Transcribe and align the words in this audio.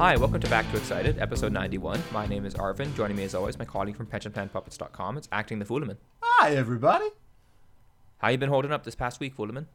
Hi, 0.00 0.16
welcome 0.16 0.40
to 0.40 0.48
Back 0.48 0.64
to 0.70 0.78
Excited, 0.78 1.18
episode 1.18 1.52
91. 1.52 2.02
My 2.10 2.26
name 2.26 2.46
is 2.46 2.54
Arvin. 2.54 2.96
Joining 2.96 3.18
me 3.18 3.24
as 3.24 3.34
always, 3.34 3.58
my 3.58 3.66
colleague 3.66 3.98
from 3.98 4.06
pensionplanpuppets.com. 4.06 5.18
It's 5.18 5.28
acting 5.30 5.58
the 5.58 5.66
Fulemin. 5.66 5.98
Hi, 6.22 6.56
everybody. 6.56 7.04
How 8.16 8.30
you 8.30 8.38
been 8.38 8.48
holding 8.48 8.72
up 8.72 8.84
this 8.84 8.94
past 8.94 9.20
week, 9.20 9.36
Fulemin? 9.36 9.66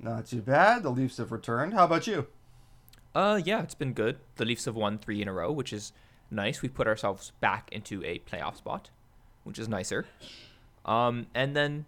Not 0.00 0.26
too 0.26 0.42
bad. 0.42 0.82
The 0.82 0.90
Leafs 0.90 1.18
have 1.18 1.30
returned. 1.30 1.74
How 1.74 1.84
about 1.84 2.08
you? 2.08 2.26
Uh, 3.14 3.40
yeah, 3.44 3.62
it's 3.62 3.76
been 3.76 3.92
good. 3.92 4.18
The 4.34 4.44
Leafs 4.44 4.64
have 4.64 4.74
won 4.74 4.98
three 4.98 5.22
in 5.22 5.28
a 5.28 5.32
row, 5.32 5.52
which 5.52 5.72
is 5.72 5.92
nice. 6.32 6.62
We 6.62 6.68
put 6.68 6.88
ourselves 6.88 7.30
back 7.40 7.68
into 7.70 8.02
a 8.04 8.18
playoff 8.28 8.56
spot, 8.56 8.90
which 9.44 9.60
is 9.60 9.68
nicer. 9.68 10.04
Um, 10.84 11.28
and 11.32 11.54
then, 11.54 11.86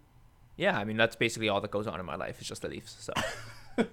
yeah, 0.56 0.78
I 0.78 0.84
mean 0.84 0.96
that's 0.96 1.16
basically 1.16 1.48
all 1.48 1.60
that 1.60 1.73
goes 1.73 1.88
on 1.88 1.98
in 1.98 2.06
my 2.06 2.14
life. 2.14 2.37
It's 2.38 2.48
just 2.48 2.62
the 2.62 2.69
Leafs. 2.69 2.95
So 3.01 3.12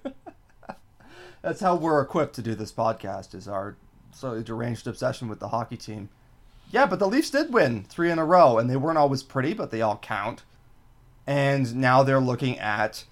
That's 1.42 1.60
how 1.60 1.74
we're 1.74 2.00
equipped 2.00 2.34
to 2.36 2.42
do 2.42 2.54
this 2.54 2.72
podcast. 2.72 3.34
Is 3.34 3.48
our 3.48 3.76
slightly 4.12 4.42
deranged 4.42 4.86
obsession 4.86 5.28
with 5.28 5.40
the 5.40 5.48
hockey 5.48 5.76
team. 5.76 6.10
Yeah, 6.70 6.86
but 6.86 6.98
the 6.98 7.08
Leafs 7.08 7.30
did 7.30 7.52
win 7.52 7.84
three 7.84 8.10
in 8.10 8.18
a 8.18 8.24
row, 8.24 8.58
and 8.58 8.70
they 8.70 8.76
weren't 8.76 8.98
always 8.98 9.22
pretty, 9.22 9.54
but 9.54 9.70
they 9.70 9.82
all 9.82 9.98
count. 9.98 10.44
And 11.26 11.76
now 11.76 12.02
they're 12.02 12.20
looking 12.20 12.58
at 12.58 13.04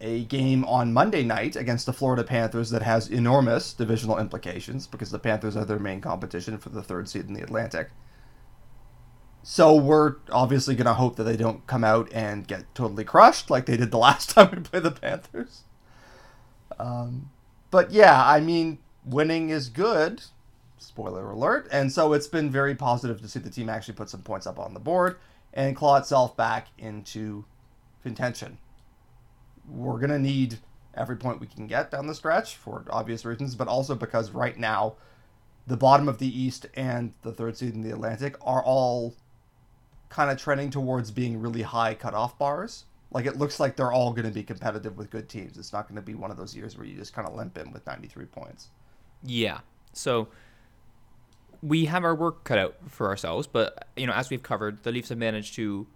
a 0.00 0.24
game 0.24 0.64
on 0.64 0.92
Monday 0.92 1.24
night 1.24 1.56
against 1.56 1.86
the 1.86 1.92
Florida 1.92 2.22
Panthers 2.22 2.70
that 2.70 2.82
has 2.82 3.08
enormous 3.08 3.72
divisional 3.72 4.18
implications 4.18 4.86
because 4.86 5.10
the 5.10 5.18
Panthers 5.18 5.56
are 5.56 5.64
their 5.64 5.80
main 5.80 6.00
competition 6.00 6.58
for 6.58 6.68
the 6.68 6.82
third 6.82 7.08
seed 7.08 7.26
in 7.26 7.34
the 7.34 7.42
Atlantic. 7.42 7.90
So 9.42 9.74
we're 9.74 10.16
obviously 10.30 10.76
going 10.76 10.86
to 10.86 10.94
hope 10.94 11.16
that 11.16 11.24
they 11.24 11.36
don't 11.36 11.66
come 11.66 11.82
out 11.82 12.12
and 12.12 12.46
get 12.46 12.72
totally 12.74 13.04
crushed 13.04 13.50
like 13.50 13.66
they 13.66 13.76
did 13.76 13.90
the 13.90 13.98
last 14.08 14.30
time 14.30 14.50
we 14.52 14.62
played 14.62 14.84
the 14.84 14.90
Panthers. 14.92 15.62
Um, 16.78 17.30
but 17.70 17.90
yeah, 17.90 18.24
I 18.24 18.40
mean, 18.40 18.78
winning 19.04 19.50
is 19.50 19.68
good. 19.68 20.22
Spoiler 20.78 21.30
alert. 21.30 21.68
And 21.72 21.92
so 21.92 22.12
it's 22.12 22.26
been 22.26 22.50
very 22.50 22.74
positive 22.74 23.20
to 23.20 23.28
see 23.28 23.40
the 23.40 23.50
team 23.50 23.68
actually 23.68 23.94
put 23.94 24.08
some 24.08 24.22
points 24.22 24.46
up 24.46 24.58
on 24.58 24.74
the 24.74 24.80
board 24.80 25.16
and 25.52 25.74
claw 25.76 25.96
itself 25.96 26.36
back 26.36 26.68
into 26.78 27.44
contention. 28.02 28.58
We're 29.68 29.98
going 29.98 30.10
to 30.10 30.18
need 30.18 30.58
every 30.94 31.16
point 31.16 31.40
we 31.40 31.46
can 31.46 31.66
get 31.66 31.90
down 31.90 32.06
the 32.06 32.14
stretch 32.14 32.56
for 32.56 32.84
obvious 32.90 33.24
reasons, 33.24 33.54
but 33.54 33.68
also 33.68 33.94
because 33.94 34.30
right 34.30 34.58
now, 34.58 34.94
the 35.66 35.76
bottom 35.76 36.08
of 36.08 36.18
the 36.18 36.40
East 36.40 36.66
and 36.74 37.12
the 37.22 37.32
third 37.32 37.56
seed 37.56 37.74
in 37.74 37.82
the 37.82 37.90
Atlantic 37.90 38.36
are 38.40 38.62
all 38.62 39.14
kind 40.08 40.30
of 40.30 40.38
trending 40.38 40.70
towards 40.70 41.10
being 41.10 41.40
really 41.40 41.62
high 41.62 41.94
cutoff 41.94 42.38
bars. 42.38 42.84
Like 43.10 43.26
it 43.26 43.38
looks 43.38 43.58
like 43.58 43.76
they're 43.76 43.92
all 43.92 44.12
going 44.12 44.26
to 44.26 44.30
be 44.32 44.42
competitive 44.42 44.98
with 44.98 45.10
good 45.10 45.28
teams. 45.28 45.56
It's 45.56 45.72
not 45.72 45.88
going 45.88 45.96
to 45.96 46.02
be 46.02 46.14
one 46.14 46.30
of 46.30 46.36
those 46.36 46.54
years 46.54 46.76
where 46.76 46.86
you 46.86 46.94
just 46.96 47.14
kind 47.14 47.26
of 47.26 47.34
limp 47.34 47.56
in 47.56 47.72
with 47.72 47.86
93 47.86 48.26
points. 48.26 48.68
yeah, 49.22 49.60
so 49.94 50.28
we 51.62 51.86
have 51.86 52.04
our 52.04 52.14
work 52.14 52.44
cut 52.44 52.58
out 52.58 52.76
for 52.88 53.08
ourselves. 53.08 53.46
But 53.46 53.88
you 53.96 54.06
know, 54.06 54.12
as 54.12 54.30
we've 54.30 54.42
covered, 54.42 54.82
the 54.82 54.92
Leafs 54.92 55.08
have 55.08 55.18
managed 55.18 55.54
to 55.54 55.86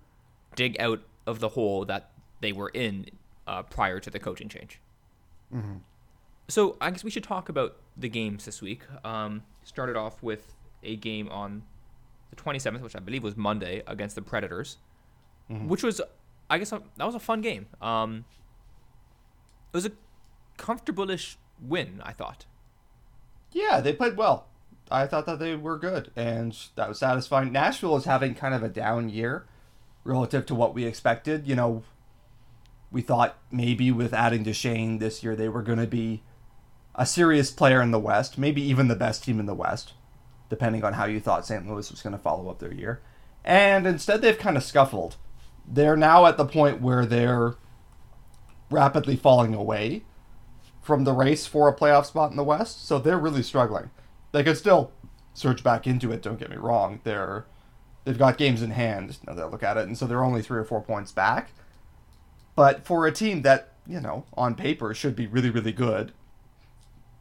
dig 0.57 0.81
out 0.81 1.01
of 1.27 1.39
the 1.41 1.51
hole 1.51 1.85
that 1.85 2.11
they 2.41 2.53
were 2.53 2.71
in 2.71 3.07
uh, 3.47 3.63
prior 3.63 4.01
to 4.01 4.11
the 4.11 4.19
coaching 4.19 4.49
change. 4.49 4.81
So 6.49 6.77
I 6.81 6.91
guess 6.91 7.05
we 7.05 7.11
should 7.11 7.25
talk 7.25 7.49
about 7.49 7.77
the 7.97 8.09
games 8.09 8.45
this 8.47 8.61
week. 8.63 8.83
Um, 9.05 9.43
started 9.65 9.97
off 9.97 10.23
with 10.23 10.55
a 10.83 10.97
game 10.97 11.29
on 11.29 11.63
the 12.31 12.37
27th, 12.37 12.81
which 12.81 12.97
I 12.97 13.01
believe 13.01 13.23
was 13.23 13.37
Monday, 13.37 13.83
against 13.87 14.15
the 14.17 14.23
Predators, 14.23 14.79
which 15.69 15.83
was, 15.83 16.01
I 16.49 16.59
guess, 16.59 16.73
a, 16.73 16.83
that 16.97 17.05
was 17.05 17.15
a 17.15 17.21
fun 17.21 17.41
game. 17.41 17.67
Um, 17.81 18.25
it 19.73 19.77
was 19.77 19.87
a 19.87 19.93
comfortable-ish 20.57 21.39
win, 21.61 22.01
I 22.05 22.13
thought. 22.13 22.47
Yeah, 23.53 23.81
they 23.81 23.93
played 23.93 24.17
well. 24.17 24.47
I 24.91 25.07
thought 25.07 25.27
that 25.27 25.39
they 25.39 25.57
were 25.57 25.79
good, 25.79 26.11
and 26.15 26.57
that 26.77 26.89
was 26.89 26.99
satisfying. 26.99 27.53
Nashville 27.53 27.97
is 27.97 28.05
having 28.05 28.35
kind 28.35 28.55
of 28.55 28.63
a 28.63 28.69
down 28.69 29.09
year 29.09 29.47
relative 30.05 30.45
to 30.47 30.55
what 30.55 30.75
we 30.75 30.85
expected. 30.85 31.47
You 31.47 31.55
know, 31.55 31.83
we 32.91 33.01
thought 33.01 33.39
maybe 33.51 33.91
with 33.91 34.13
adding 34.13 34.43
Duchene 34.43 34.99
this 34.99 35.23
year, 35.23 35.35
they 35.35 35.49
were 35.49 35.63
going 35.63 35.79
to 35.79 35.87
be 35.87 36.23
a 36.95 37.07
serious 37.07 37.51
player 37.51 37.81
in 37.81 37.91
the 37.91 37.99
West, 37.99 38.37
maybe 38.37 38.61
even 38.63 38.89
the 38.89 38.95
best 38.95 39.25
team 39.25 39.41
in 39.41 39.47
the 39.47 39.55
West, 39.55 39.95
depending 40.51 40.85
on 40.85 40.95
how 40.95 41.07
you 41.07 41.21
thought 41.21 41.47
St. 41.47 41.67
Louis 41.67 41.91
was 41.91 42.03
going 42.03 42.13
to 42.13 42.19
follow 42.19 42.51
up 42.51 42.59
their 42.59 42.75
year. 42.75 43.01
And 43.45 43.87
instead, 43.87 44.21
they've 44.21 44.39
kind 44.39 44.57
of 44.59 44.63
scuffled. 44.63 45.17
They're 45.67 45.97
now 45.97 46.27
at 46.27 46.37
the 46.37 46.45
point 46.45 46.81
where 46.81 47.07
they're 47.07 47.55
rapidly 48.71 49.17
falling 49.17 49.55
away 49.55 50.03
from 50.83 51.05
the 51.05 51.13
race 51.13 51.47
for 51.47 51.69
a 51.69 51.77
playoff 51.77 52.07
spot 52.07 52.31
in 52.31 52.37
the 52.37 52.45
West, 52.45 52.87
so 52.87 52.99
they're 52.99 53.19
really 53.19 53.43
struggling. 53.43 53.91
They 54.33 54.43
could 54.43 54.57
still 54.59 54.91
surge 55.35 55.63
back 55.63 55.87
into 55.87 56.11
it. 56.11 56.23
Don't 56.23 56.39
get 56.39 56.51
me 56.51 56.57
wrong; 56.57 57.01
they're 57.05 57.47
they've 58.05 58.19
got 58.19 58.39
games 58.39 58.63
in 58.63 58.71
hand. 58.71 59.19
Now 59.27 59.35
I 59.35 59.47
look 59.47 59.63
at 59.63 59.77
it, 59.77 59.87
and 59.87 59.97
so 59.97 60.07
they're 60.07 60.25
only 60.25 60.43
three 60.43 60.59
or 60.59 60.65
four 60.65 60.81
points 60.81 61.13
back. 61.13 61.53
But 62.57 62.85
for 62.85 63.07
a 63.07 63.13
team 63.13 63.43
that 63.43 63.73
you 63.87 64.01
know 64.01 64.25
on 64.35 64.55
paper 64.55 64.93
should 64.95 65.15
be 65.15 65.27
really 65.27 65.51
really 65.51 65.73
good, 65.73 66.13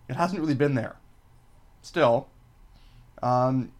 it 0.09 0.15
hasn't 0.15 0.41
really 0.41 0.55
been 0.55 0.75
there. 0.75 0.95
Still, 1.83 2.27
um, 3.21 3.71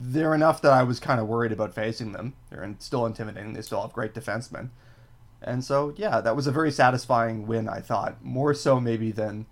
they're 0.00 0.34
enough 0.34 0.62
that 0.62 0.72
I 0.72 0.84
was 0.84 1.00
kind 1.00 1.20
of 1.20 1.26
worried 1.26 1.50
about 1.50 1.74
facing 1.74 2.12
them. 2.12 2.34
They're 2.50 2.62
in, 2.62 2.78
still 2.78 3.04
intimidating. 3.04 3.52
They 3.52 3.62
still 3.62 3.82
have 3.82 3.92
great 3.92 4.14
defensemen. 4.14 4.70
And 5.42 5.64
so, 5.64 5.92
yeah, 5.96 6.20
that 6.20 6.36
was 6.36 6.46
a 6.46 6.52
very 6.52 6.70
satisfying 6.70 7.46
win, 7.46 7.68
I 7.68 7.80
thought. 7.80 8.22
More 8.24 8.54
so 8.54 8.80
maybe 8.80 9.10
than 9.10 9.46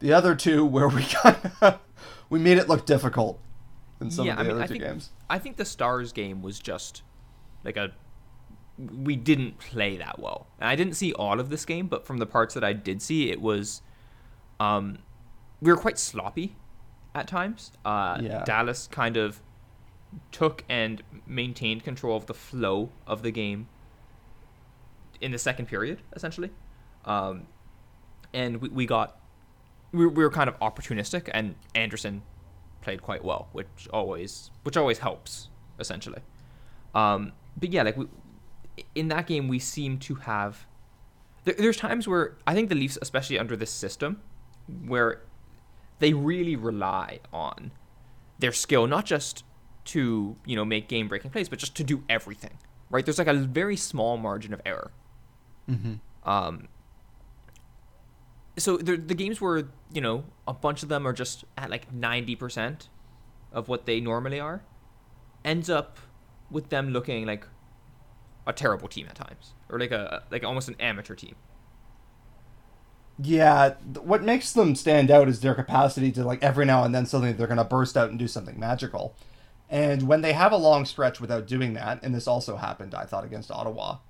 the 0.00 0.12
other 0.12 0.34
two 0.34 0.64
where 0.66 0.88
we 0.88 1.04
kind 1.04 1.36
of 1.60 1.78
we 2.28 2.38
made 2.38 2.58
it 2.58 2.68
look 2.68 2.84
difficult 2.84 3.40
in 4.00 4.10
some 4.10 4.26
yeah, 4.26 4.32
of 4.32 4.38
the 4.38 4.44
I 4.44 4.46
mean, 4.46 4.52
other 4.54 4.62
I 4.62 4.66
two 4.66 4.74
think, 4.74 4.84
games. 4.84 5.10
I 5.30 5.38
think 5.38 5.56
the 5.56 5.64
Stars 5.64 6.12
game 6.12 6.42
was 6.42 6.58
just 6.58 7.02
like 7.64 7.76
a. 7.76 7.92
We 8.78 9.16
didn't 9.16 9.58
play 9.58 9.98
that 9.98 10.18
well, 10.18 10.48
and 10.58 10.68
I 10.68 10.74
didn't 10.74 10.94
see 10.94 11.12
all 11.12 11.38
of 11.38 11.50
this 11.50 11.64
game, 11.64 11.86
but 11.86 12.06
from 12.06 12.18
the 12.18 12.26
parts 12.26 12.54
that 12.54 12.64
I 12.64 12.72
did 12.72 13.02
see, 13.02 13.30
it 13.30 13.40
was, 13.40 13.82
um, 14.58 14.98
we 15.60 15.70
were 15.70 15.76
quite 15.76 15.98
sloppy, 15.98 16.56
at 17.14 17.28
times. 17.28 17.72
Uh, 17.84 18.18
Yeah. 18.20 18.44
Dallas 18.44 18.88
kind 18.88 19.16
of 19.16 19.42
took 20.30 20.64
and 20.68 21.02
maintained 21.26 21.84
control 21.84 22.16
of 22.16 22.26
the 22.26 22.34
flow 22.34 22.90
of 23.06 23.22
the 23.22 23.30
game 23.30 23.68
in 25.20 25.32
the 25.32 25.38
second 25.38 25.66
period, 25.66 26.00
essentially, 26.14 26.50
um, 27.04 27.46
and 28.32 28.60
we, 28.60 28.68
we 28.68 28.86
got 28.86 29.18
we, 29.92 30.06
we 30.06 30.22
were 30.22 30.30
kind 30.30 30.48
of 30.48 30.58
opportunistic, 30.60 31.30
and 31.32 31.54
Anderson 31.74 32.22
played 32.80 33.02
quite 33.02 33.24
well, 33.24 33.48
which 33.52 33.88
always 33.92 34.50
which 34.64 34.76
always 34.76 34.98
helps 34.98 35.48
essentially. 35.78 36.20
Um, 36.94 37.32
but 37.56 37.72
yeah, 37.72 37.82
like 37.82 37.96
we, 37.96 38.06
in 38.94 39.08
that 39.08 39.26
game, 39.26 39.48
we 39.48 39.58
seem 39.58 39.98
to 39.98 40.16
have. 40.16 40.66
There, 41.44 41.54
there's 41.58 41.76
times 41.76 42.06
where 42.08 42.36
I 42.46 42.54
think 42.54 42.68
the 42.68 42.74
Leafs, 42.74 42.98
especially 43.00 43.38
under 43.38 43.56
this 43.56 43.70
system, 43.70 44.20
where 44.86 45.22
they 45.98 46.12
really 46.12 46.56
rely 46.56 47.20
on 47.32 47.72
their 48.38 48.52
skill, 48.52 48.86
not 48.86 49.06
just 49.06 49.44
to 49.84 50.36
you 50.46 50.56
know 50.56 50.64
make 50.64 50.88
game 50.88 51.08
breaking 51.08 51.30
plays, 51.30 51.48
but 51.48 51.58
just 51.58 51.74
to 51.76 51.84
do 51.84 52.04
everything. 52.08 52.58
Right? 52.90 53.04
There's 53.04 53.18
like 53.18 53.26
a 53.26 53.34
very 53.34 53.76
small 53.76 54.16
margin 54.18 54.52
of 54.52 54.60
error. 54.66 54.92
Mm-hmm. 55.68 56.28
Um, 56.28 56.68
so 58.58 58.76
the 58.76 58.96
the 58.96 59.14
games 59.14 59.40
where 59.40 59.64
you 59.92 60.00
know 60.00 60.24
a 60.46 60.52
bunch 60.52 60.82
of 60.82 60.88
them 60.88 61.06
are 61.06 61.12
just 61.12 61.44
at 61.56 61.70
like 61.70 61.92
ninety 61.92 62.36
percent 62.36 62.88
of 63.52 63.68
what 63.68 63.86
they 63.86 64.00
normally 64.00 64.40
are, 64.40 64.62
ends 65.44 65.70
up 65.70 65.98
with 66.50 66.68
them 66.68 66.90
looking 66.90 67.26
like 67.26 67.46
a 68.46 68.52
terrible 68.52 68.88
team 68.88 69.06
at 69.08 69.14
times, 69.14 69.54
or 69.68 69.78
like 69.78 69.90
a 69.90 70.24
like 70.30 70.44
almost 70.44 70.68
an 70.68 70.76
amateur 70.80 71.14
team. 71.14 71.34
Yeah, 73.18 73.74
what 74.02 74.22
makes 74.22 74.52
them 74.52 74.74
stand 74.74 75.10
out 75.10 75.28
is 75.28 75.40
their 75.40 75.54
capacity 75.54 76.10
to 76.12 76.24
like 76.24 76.42
every 76.42 76.64
now 76.64 76.84
and 76.84 76.94
then 76.94 77.06
suddenly 77.06 77.32
they're 77.32 77.46
going 77.46 77.58
to 77.58 77.64
burst 77.64 77.96
out 77.96 78.10
and 78.10 78.18
do 78.18 78.26
something 78.26 78.58
magical. 78.58 79.14
And 79.72 80.02
when 80.02 80.20
they 80.20 80.34
have 80.34 80.52
a 80.52 80.56
long 80.58 80.84
stretch 80.84 81.18
without 81.18 81.46
doing 81.46 81.72
that, 81.72 82.00
and 82.02 82.14
this 82.14 82.28
also 82.28 82.56
happened, 82.56 82.94
I 82.94 83.06
thought, 83.06 83.24
against 83.24 83.50
Ottawa, 83.50 84.00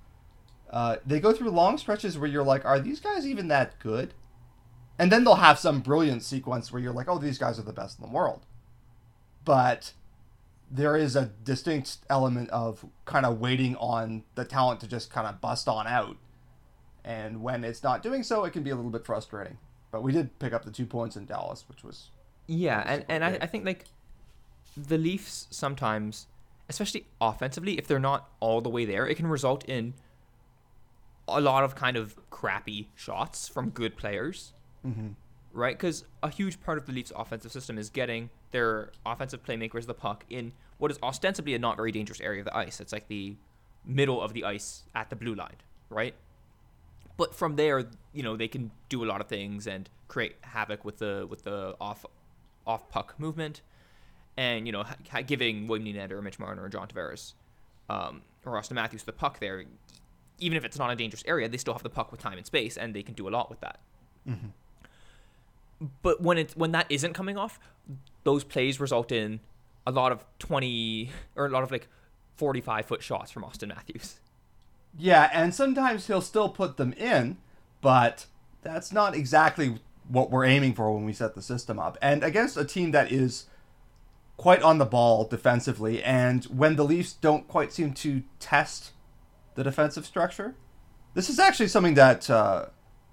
uh, 0.69 0.97
they 1.05 1.21
go 1.21 1.31
through 1.31 1.51
long 1.51 1.77
stretches 1.77 2.17
where 2.17 2.29
you're 2.29 2.43
like, 2.43 2.65
are 2.65 2.81
these 2.81 2.99
guys 2.99 3.25
even 3.25 3.47
that 3.47 3.79
good? 3.79 4.13
And 4.99 5.09
then 5.09 5.23
they'll 5.23 5.35
have 5.35 5.57
some 5.57 5.79
brilliant 5.79 6.21
sequence 6.21 6.69
where 6.69 6.81
you're 6.81 6.91
like, 6.91 7.07
oh, 7.07 7.17
these 7.17 7.37
guys 7.37 7.57
are 7.57 7.63
the 7.63 7.71
best 7.71 7.97
in 7.97 8.05
the 8.05 8.11
world. 8.11 8.45
But 9.45 9.93
there 10.69 10.97
is 10.97 11.15
a 11.15 11.31
distinct 11.45 11.99
element 12.09 12.49
of 12.49 12.85
kind 13.05 13.25
of 13.25 13.39
waiting 13.39 13.77
on 13.77 14.25
the 14.35 14.43
talent 14.43 14.81
to 14.81 14.87
just 14.87 15.11
kind 15.11 15.27
of 15.27 15.39
bust 15.39 15.69
on 15.69 15.87
out. 15.87 16.17
And 17.05 17.41
when 17.41 17.63
it's 17.63 17.83
not 17.83 18.03
doing 18.03 18.23
so, 18.23 18.43
it 18.43 18.51
can 18.51 18.63
be 18.63 18.69
a 18.69 18.75
little 18.75 18.91
bit 18.91 19.05
frustrating. 19.05 19.59
But 19.91 20.03
we 20.03 20.11
did 20.11 20.39
pick 20.39 20.51
up 20.51 20.65
the 20.65 20.71
two 20.71 20.85
points 20.85 21.15
in 21.15 21.25
Dallas, 21.25 21.63
which 21.69 21.85
was 21.85 22.09
Yeah, 22.47 22.83
and, 22.85 23.05
and 23.07 23.23
I. 23.23 23.37
I 23.41 23.45
think 23.45 23.65
like 23.65 23.85
the 24.75 24.97
Leafs 24.97 25.47
sometimes, 25.49 26.27
especially 26.69 27.05
offensively, 27.21 27.77
if 27.77 27.87
they're 27.87 27.99
not 27.99 28.29
all 28.39 28.61
the 28.61 28.69
way 28.69 28.85
there, 28.85 29.07
it 29.07 29.15
can 29.15 29.27
result 29.27 29.63
in 29.65 29.93
a 31.27 31.39
lot 31.39 31.63
of 31.63 31.75
kind 31.75 31.95
of 31.97 32.17
crappy 32.29 32.89
shots 32.95 33.47
from 33.47 33.69
good 33.69 33.95
players. 33.95 34.53
Mm-hmm. 34.85 35.09
right? 35.53 35.77
Because 35.77 36.03
a 36.21 36.29
huge 36.29 36.59
part 36.61 36.77
of 36.77 36.85
the 36.85 36.91
Leafs' 36.91 37.13
offensive 37.15 37.53
system 37.53 37.77
is 37.77 37.89
getting 37.89 38.29
their 38.51 38.91
offensive 39.05 39.41
playmakers 39.43 39.85
the 39.85 39.93
puck 39.93 40.25
in 40.29 40.51
what 40.77 40.91
is 40.91 40.99
ostensibly 41.01 41.53
a 41.53 41.59
not 41.59 41.77
very 41.77 41.91
dangerous 41.93 42.19
area 42.19 42.41
of 42.41 42.45
the 42.45 42.57
ice. 42.57 42.81
It's 42.81 42.91
like 42.91 43.07
the 43.07 43.37
middle 43.85 44.21
of 44.21 44.33
the 44.33 44.43
ice 44.43 44.83
at 44.93 45.09
the 45.09 45.15
blue 45.15 45.35
line, 45.35 45.55
right? 45.89 46.15
But 47.15 47.33
from 47.33 47.55
there, 47.55 47.85
you 48.11 48.23
know, 48.23 48.35
they 48.35 48.49
can 48.49 48.71
do 48.89 49.03
a 49.03 49.07
lot 49.07 49.21
of 49.21 49.27
things 49.27 49.67
and 49.67 49.89
create 50.09 50.35
havoc 50.41 50.83
with 50.83 50.97
the 50.97 51.25
with 51.29 51.43
the 51.43 51.75
off 51.79 52.05
off 52.67 52.89
puck 52.89 53.15
movement, 53.17 53.61
and 54.37 54.65
you 54.65 54.71
know, 54.71 54.83
ha- 54.83 55.21
giving 55.21 55.67
William 55.67 55.95
Nylander 55.95 56.13
or 56.13 56.21
Mitch 56.21 56.39
Marner 56.39 56.63
or 56.63 56.69
John 56.69 56.87
Tavares 56.87 57.33
um, 57.89 58.21
or 58.45 58.53
Auston 58.53 58.73
Matthews 58.73 59.03
the 59.03 59.11
puck 59.11 59.39
there. 59.39 59.63
Even 60.39 60.57
if 60.57 60.65
it's 60.65 60.79
not 60.79 60.91
a 60.91 60.95
dangerous 60.95 61.23
area, 61.27 61.47
they 61.47 61.57
still 61.57 61.73
have 61.73 61.83
the 61.83 61.89
puck 61.89 62.11
with 62.11 62.19
time 62.19 62.37
and 62.37 62.45
space, 62.45 62.75
and 62.75 62.93
they 62.93 63.03
can 63.03 63.13
do 63.13 63.27
a 63.27 63.31
lot 63.31 63.49
with 63.49 63.61
that. 63.61 63.79
Mm-hmm. 64.27 65.87
But 66.01 66.21
when 66.21 66.37
it 66.37 66.53
when 66.55 66.71
that 66.71 66.87
isn't 66.89 67.13
coming 67.13 67.37
off, 67.37 67.59
those 68.23 68.43
plays 68.43 68.79
result 68.79 69.11
in 69.11 69.39
a 69.85 69.91
lot 69.91 70.11
of 70.11 70.25
twenty 70.39 71.11
or 71.35 71.45
a 71.45 71.49
lot 71.49 71.63
of 71.63 71.71
like 71.71 71.87
forty 72.35 72.61
five 72.61 72.85
foot 72.85 73.03
shots 73.03 73.31
from 73.31 73.43
Auston 73.43 73.69
Matthews. 73.69 74.19
Yeah, 74.97 75.29
and 75.33 75.53
sometimes 75.53 76.07
he'll 76.07 76.21
still 76.21 76.49
put 76.49 76.77
them 76.77 76.93
in, 76.93 77.37
but 77.81 78.27
that's 78.61 78.91
not 78.91 79.15
exactly 79.15 79.79
what 80.07 80.29
we're 80.29 80.45
aiming 80.45 80.73
for 80.73 80.93
when 80.93 81.05
we 81.05 81.13
set 81.13 81.35
the 81.35 81.41
system 81.41 81.79
up. 81.79 81.97
And 82.01 82.23
against 82.23 82.57
a 82.57 82.65
team 82.65 82.91
that 82.91 83.11
is 83.11 83.45
quite 84.37 84.61
on 84.61 84.77
the 84.77 84.85
ball 84.85 85.25
defensively, 85.25 86.03
and 86.03 86.45
when 86.45 86.75
the 86.75 86.83
Leafs 86.83 87.13
don't 87.13 87.47
quite 87.47 87.71
seem 87.71 87.93
to 87.93 88.23
test 88.39 88.91
the 89.55 89.63
defensive 89.63 90.05
structure, 90.05 90.55
this 91.13 91.29
is 91.29 91.39
actually 91.39 91.67
something 91.67 91.93
that 91.93 92.29
uh, 92.29 92.67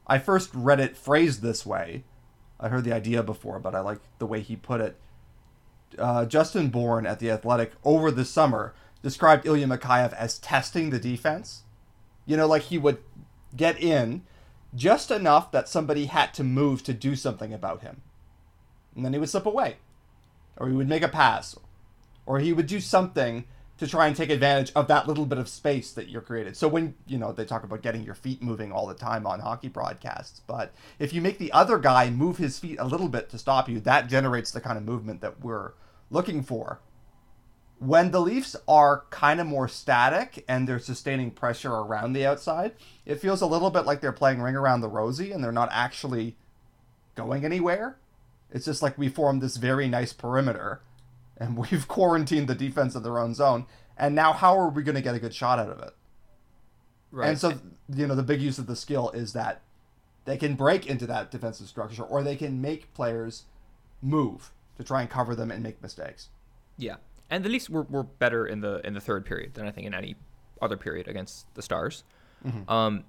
I 0.06 0.18
first 0.18 0.50
read 0.54 0.80
it 0.80 0.96
phrased 0.96 1.42
this 1.42 1.66
way. 1.66 2.04
I 2.58 2.68
heard 2.68 2.84
the 2.84 2.92
idea 2.92 3.22
before, 3.22 3.58
but 3.58 3.74
I 3.74 3.80
like 3.80 4.00
the 4.18 4.26
way 4.26 4.40
he 4.40 4.56
put 4.56 4.80
it. 4.80 4.96
Uh, 5.98 6.24
Justin 6.24 6.68
Bourne 6.68 7.06
at 7.06 7.18
The 7.18 7.30
Athletic 7.30 7.72
over 7.84 8.10
the 8.10 8.24
summer 8.24 8.74
described 9.02 9.46
Ilya 9.46 9.66
Mikheyev 9.66 10.12
as 10.14 10.38
testing 10.38 10.90
the 10.90 10.98
defense. 10.98 11.62
You 12.26 12.36
know, 12.36 12.46
like 12.46 12.62
he 12.62 12.78
would 12.78 12.98
get 13.56 13.80
in 13.80 14.22
just 14.74 15.10
enough 15.10 15.50
that 15.50 15.68
somebody 15.68 16.06
had 16.06 16.32
to 16.34 16.44
move 16.44 16.82
to 16.84 16.92
do 16.92 17.16
something 17.16 17.52
about 17.52 17.82
him. 17.82 18.02
And 18.94 19.04
then 19.04 19.12
he 19.12 19.18
would 19.18 19.28
slip 19.28 19.46
away. 19.46 19.76
Or 20.60 20.68
he 20.68 20.76
would 20.76 20.88
make 20.88 21.02
a 21.02 21.08
pass. 21.08 21.56
Or 22.26 22.38
he 22.38 22.52
would 22.52 22.66
do 22.66 22.78
something 22.78 23.46
to 23.78 23.86
try 23.86 24.06
and 24.06 24.14
take 24.14 24.28
advantage 24.28 24.70
of 24.76 24.88
that 24.88 25.08
little 25.08 25.24
bit 25.24 25.38
of 25.38 25.48
space 25.48 25.92
that 25.92 26.10
you're 26.10 26.20
created. 26.20 26.54
So 26.54 26.68
when, 26.68 26.94
you 27.06 27.16
know, 27.16 27.32
they 27.32 27.46
talk 27.46 27.64
about 27.64 27.80
getting 27.80 28.04
your 28.04 28.14
feet 28.14 28.42
moving 28.42 28.70
all 28.70 28.86
the 28.86 28.94
time 28.94 29.26
on 29.26 29.40
hockey 29.40 29.68
broadcasts, 29.68 30.42
but 30.46 30.74
if 30.98 31.14
you 31.14 31.22
make 31.22 31.38
the 31.38 31.50
other 31.52 31.78
guy 31.78 32.10
move 32.10 32.36
his 32.36 32.58
feet 32.58 32.78
a 32.78 32.84
little 32.84 33.08
bit 33.08 33.30
to 33.30 33.38
stop 33.38 33.70
you, 33.70 33.80
that 33.80 34.06
generates 34.06 34.50
the 34.50 34.60
kind 34.60 34.76
of 34.76 34.84
movement 34.84 35.22
that 35.22 35.42
we're 35.42 35.72
looking 36.10 36.42
for. 36.42 36.80
When 37.78 38.10
the 38.10 38.20
Leafs 38.20 38.54
are 38.68 39.04
kind 39.08 39.40
of 39.40 39.46
more 39.46 39.66
static 39.66 40.44
and 40.46 40.68
they're 40.68 40.78
sustaining 40.78 41.30
pressure 41.30 41.72
around 41.72 42.12
the 42.12 42.26
outside, 42.26 42.72
it 43.06 43.18
feels 43.18 43.40
a 43.40 43.46
little 43.46 43.70
bit 43.70 43.86
like 43.86 44.02
they're 44.02 44.12
playing 44.12 44.42
ring 44.42 44.56
around 44.56 44.82
the 44.82 44.88
rosy 44.88 45.32
and 45.32 45.42
they're 45.42 45.52
not 45.52 45.70
actually 45.72 46.36
going 47.14 47.46
anywhere. 47.46 47.96
It's 48.52 48.64
just 48.64 48.82
like 48.82 48.98
we 48.98 49.08
formed 49.08 49.42
this 49.42 49.56
very 49.56 49.88
nice 49.88 50.12
perimeter 50.12 50.82
and 51.36 51.56
we've 51.56 51.88
quarantined 51.88 52.48
the 52.48 52.54
defense 52.54 52.94
of 52.94 53.02
their 53.02 53.18
own 53.18 53.34
zone. 53.34 53.66
And 53.96 54.14
now, 54.14 54.32
how 54.32 54.58
are 54.58 54.68
we 54.68 54.82
going 54.82 54.94
to 54.94 55.02
get 55.02 55.14
a 55.14 55.18
good 55.18 55.34
shot 55.34 55.58
out 55.58 55.70
of 55.70 55.78
it? 55.80 55.94
Right. 57.12 57.28
And 57.28 57.38
so, 57.38 57.54
you 57.92 58.06
know, 58.06 58.14
the 58.14 58.22
big 58.22 58.40
use 58.40 58.58
of 58.58 58.66
the 58.66 58.76
skill 58.76 59.10
is 59.10 59.32
that 59.32 59.62
they 60.24 60.36
can 60.36 60.54
break 60.54 60.86
into 60.86 61.06
that 61.06 61.30
defensive 61.30 61.66
structure, 61.66 62.02
or 62.02 62.22
they 62.22 62.36
can 62.36 62.60
make 62.60 62.94
players 62.94 63.44
move 64.00 64.52
to 64.78 64.84
try 64.84 65.00
and 65.00 65.10
cover 65.10 65.34
them 65.34 65.50
and 65.50 65.62
make 65.62 65.82
mistakes. 65.82 66.28
Yeah, 66.78 66.96
and 67.28 67.44
the 67.44 67.48
Leafs 67.48 67.68
were, 67.68 67.82
were 67.82 68.04
better 68.04 68.46
in 68.46 68.60
the 68.60 68.80
in 68.86 68.94
the 68.94 69.00
third 69.00 69.24
period 69.26 69.54
than 69.54 69.66
I 69.66 69.70
think 69.70 69.86
in 69.86 69.94
any 69.94 70.16
other 70.62 70.76
period 70.76 71.08
against 71.08 71.52
the 71.54 71.62
Stars. 71.62 72.04
Mm-hmm. 72.46 72.70
Um, 72.70 73.04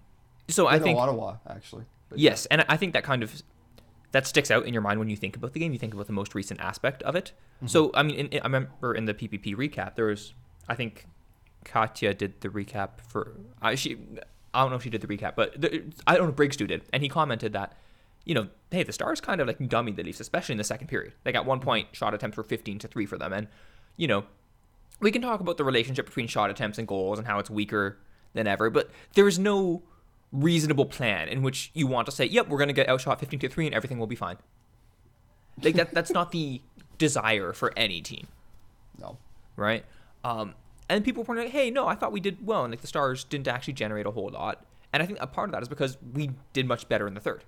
so 0.48 0.68
I 0.68 0.80
think 0.80 0.98
Ottawa 0.98 1.38
actually. 1.48 1.86
yes, 2.16 2.48
yeah. 2.50 2.58
and 2.58 2.66
I 2.68 2.78
think 2.78 2.94
that 2.94 3.04
kind 3.04 3.24
of 3.24 3.42
that 4.12 4.28
sticks 4.28 4.52
out 4.52 4.66
in 4.66 4.74
your 4.74 4.82
mind 4.82 5.00
when 5.00 5.10
you 5.10 5.16
think 5.16 5.36
about 5.36 5.54
the 5.54 5.60
game. 5.60 5.74
You 5.74 5.80
think 5.80 5.94
about 5.94 6.08
the 6.08 6.14
most 6.14 6.36
recent 6.36 6.60
aspect 6.60 7.02
of 7.04 7.16
it. 7.16 7.32
Mm-hmm. 7.58 7.68
So, 7.68 7.92
I 7.94 8.04
mean, 8.04 8.16
in, 8.16 8.28
in, 8.28 8.42
I 8.42 8.46
remember 8.46 8.94
in 8.94 9.06
the 9.06 9.14
PPP 9.14 9.56
recap, 9.56 9.96
there 9.96 10.06
was, 10.06 10.34
I 10.68 10.76
think, 10.76 11.08
Katya 11.64 12.14
did 12.14 12.42
the 12.42 12.50
recap 12.50 13.02
for. 13.08 13.34
I 13.62 13.76
she, 13.76 13.98
I 14.54 14.62
don't 14.62 14.72
know 14.72 14.76
if 14.76 14.84
she 14.84 14.90
did 14.90 15.02
the 15.02 15.08
recap, 15.08 15.36
but 15.36 15.60
the, 15.60 15.84
I 16.06 16.18
don't 16.18 16.28
know 16.28 16.34
Briggs 16.34 16.58
did, 16.58 16.84
and 16.92 17.04
he 17.04 17.10
commented 17.10 17.54
that, 17.54 17.74
you 18.26 18.36
know, 18.36 18.48
hey, 18.70 18.84
the 18.84 18.92
Stars 18.92 19.22
kind 19.22 19.40
of 19.40 19.48
like 19.48 19.60
dummied 19.60 19.96
the 19.96 20.04
Leafs, 20.04 20.20
especially 20.20 20.54
in 20.54 20.58
the 20.58 20.64
second 20.64 20.88
period. 20.88 21.14
Like 21.26 21.36
at 21.36 21.46
one 21.46 21.60
mm-hmm. 21.60 21.66
point, 21.66 21.88
shot 21.94 22.14
attempts 22.14 22.38
were 22.38 22.44
15 22.44 22.80
to 22.80 22.88
three 22.88 23.06
for 23.06 23.18
them, 23.18 23.32
and 23.32 23.48
you 23.96 24.08
know, 24.08 24.26
we 25.00 25.12
can 25.12 25.22
talk 25.22 25.40
about 25.40 25.58
the 25.58 25.64
relationship 25.64 26.06
between 26.06 26.28
shot 26.28 26.50
attempts 26.50 26.78
and 26.78 26.88
goals 26.88 27.18
and 27.18 27.28
how 27.28 27.40
it's 27.40 27.50
weaker 27.50 27.98
than 28.34 28.48
ever, 28.48 28.70
but 28.70 28.90
there 29.14 29.28
is 29.28 29.38
no 29.38 29.84
reasonable 30.32 30.86
plan 30.86 31.28
in 31.28 31.42
which 31.42 31.72
you 31.74 31.88
want 31.88 32.06
to 32.06 32.12
say, 32.12 32.26
"Yep, 32.26 32.48
we're 32.48 32.58
going 32.58 32.70
to 32.70 32.74
get 32.74 32.90
outshot 32.90 33.20
15 33.20 33.40
to 33.42 33.50
3 33.50 33.66
and 33.68 33.76
everything 33.76 34.00
will 34.00 34.08
be 34.08 34.16
fine." 34.16 34.38
Like 35.62 35.76
that 35.76 35.94
that's 35.94 36.12
not 36.12 36.32
the 36.32 36.62
desire 36.98 37.54
for 37.54 37.74
any 37.76 38.02
team. 38.02 38.28
No. 39.00 39.18
Right? 39.56 39.86
Um, 40.24 40.56
and 40.90 41.04
people 41.04 41.24
point 41.24 41.40
out, 41.40 41.48
"Hey, 41.48 41.70
no, 41.72 41.88
I 41.88 41.96
thought 41.96 42.12
we 42.12 42.20
did 42.20 42.46
well." 42.46 42.64
And 42.64 42.72
like 42.72 42.82
the 42.82 42.88
Stars 42.88 43.24
didn't 43.24 43.48
actually 43.48 43.74
generate 43.74 44.06
a 44.06 44.12
whole 44.12 44.30
lot. 44.30 44.66
And 44.94 45.02
I 45.02 45.06
think 45.06 45.20
a 45.22 45.28
part 45.28 45.50
of 45.50 45.54
that 45.54 45.62
is 45.62 45.70
because 45.70 45.98
we 46.14 46.32
did 46.54 46.68
much 46.68 46.90
better 46.90 47.08
in 47.08 47.14
the 47.14 47.22
3rd 47.22 47.42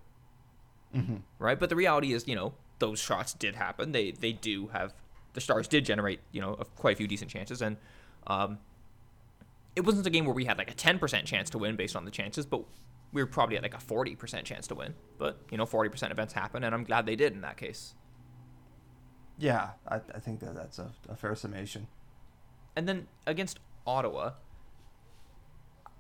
mm-hmm. 0.96 1.16
Right? 1.40 1.60
But 1.60 1.70
the 1.70 1.76
reality 1.76 2.14
is, 2.14 2.26
you 2.26 2.36
know, 2.36 2.54
those 2.80 3.00
shots 3.00 3.34
did 3.34 3.56
happen. 3.56 3.92
They 3.92 4.12
they 4.12 4.34
do 4.34 4.68
have 4.68 4.94
the 5.34 5.42
Stars 5.42 5.68
did 5.68 5.86
generate, 5.86 6.20
you 6.32 6.42
know, 6.42 6.56
quite 6.76 6.94
a 6.94 6.98
few 6.98 7.08
decent 7.08 7.32
chances 7.32 7.62
and 7.62 7.78
um, 8.28 8.60
it 9.76 9.82
wasn't 9.82 10.06
a 10.06 10.10
game 10.10 10.26
where 10.26 10.34
we 10.34 10.46
had 10.46 10.58
like 10.58 10.72
a 10.72 10.76
10% 10.76 11.26
chance 11.26 11.50
to 11.52 11.58
win 11.58 11.76
based 11.76 11.96
on 11.96 12.06
the 12.06 12.12
chances, 12.12 12.46
but 12.46 12.64
we 13.12 13.22
were 13.22 13.28
probably 13.28 13.58
at 13.58 13.64
like 13.64 13.74
a 13.74 13.78
40% 13.78 14.44
chance 14.44 14.68
to 14.68 14.76
win. 14.76 14.94
But, 15.18 15.40
you 15.50 15.58
know, 15.58 15.66
40% 15.66 16.12
events 16.12 16.34
happen, 16.34 16.64
and 16.64 16.74
I'm 16.74 16.84
glad 16.84 17.06
they 17.06 17.16
did 17.16 17.34
in 17.34 17.42
that 17.42 17.58
case. 17.58 17.96
Yeah, 19.38 19.72
I, 19.88 19.96
I 19.96 20.20
think 20.20 20.40
that 20.42 20.56
that's 20.56 20.80
a, 20.80 20.92
a 21.10 21.16
fair 21.16 21.36
summation. 21.36 21.88
And 22.76 22.88
then 22.88 23.08
against 23.26 23.60
Ottawa, 23.86 24.32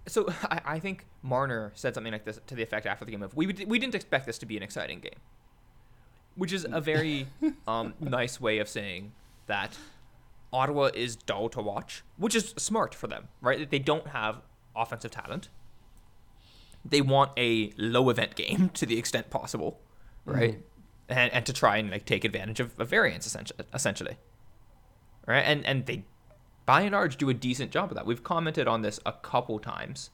so 0.08 0.28
I, 0.44 0.62
I 0.66 0.80
think 0.80 1.06
Marner 1.22 1.72
said 1.76 1.94
something 1.96 2.14
like 2.14 2.26
this 2.26 2.40
to 2.48 2.56
the 2.56 2.64
effect 2.64 2.86
after 2.86 3.06
the 3.06 3.12
game 3.12 3.24
of 3.24 3.36
we 3.36 3.48
we 3.48 3.80
didn't 3.80 3.96
expect 3.96 4.26
this 4.26 4.38
to 4.40 4.46
be 4.46 4.58
an 4.58 4.64
exciting 4.64 5.00
game, 5.00 5.20
which 6.36 6.54
is 6.54 6.66
a 6.70 6.82
very 6.82 7.28
um, 7.68 7.94
nice 8.00 8.40
way 8.40 8.60
of 8.60 8.68
saying 8.68 9.14
that 9.48 9.78
Ottawa 10.54 10.92
is 10.94 11.16
dull 11.16 11.50
to 11.50 11.62
watch, 11.62 12.04
which 12.18 12.36
is 12.36 12.54
smart 12.58 12.94
for 12.94 13.08
them, 13.08 13.28
right? 13.42 13.70
They 13.70 13.80
don't 13.80 14.08
have 14.08 14.42
offensive 14.76 15.12
talent. 15.12 15.50
They 16.86 17.02
want 17.02 17.32
a 17.38 17.74
low 17.78 18.10
event 18.10 18.36
game 18.36 18.70
to 18.76 18.86
the 18.86 18.98
extent 18.98 19.30
possible, 19.30 19.82
right? 20.26 20.60
Mm. 20.60 20.64
And, 21.10 21.34
and 21.34 21.46
to 21.48 21.54
try 21.54 21.78
and 21.78 21.90
like 21.90 22.06
take 22.06 22.24
advantage 22.24 22.60
of, 22.60 22.80
a 22.80 22.86
variance 22.86 23.26
essentially, 23.26 23.66
essentially, 23.74 24.18
right? 25.28 25.42
And 25.42 25.66
and 25.66 25.86
they, 25.86 26.06
by 26.66 26.82
and 26.82 26.94
large, 26.94 27.18
do 27.18 27.30
a 27.30 27.34
decent 27.34 27.72
job 27.72 27.92
of 27.92 27.96
that. 27.96 28.06
We've 28.06 28.24
commented 28.24 28.68
on 28.68 28.84
this 28.84 29.00
a 29.06 29.12
couple 29.12 29.60
times, 29.60 30.12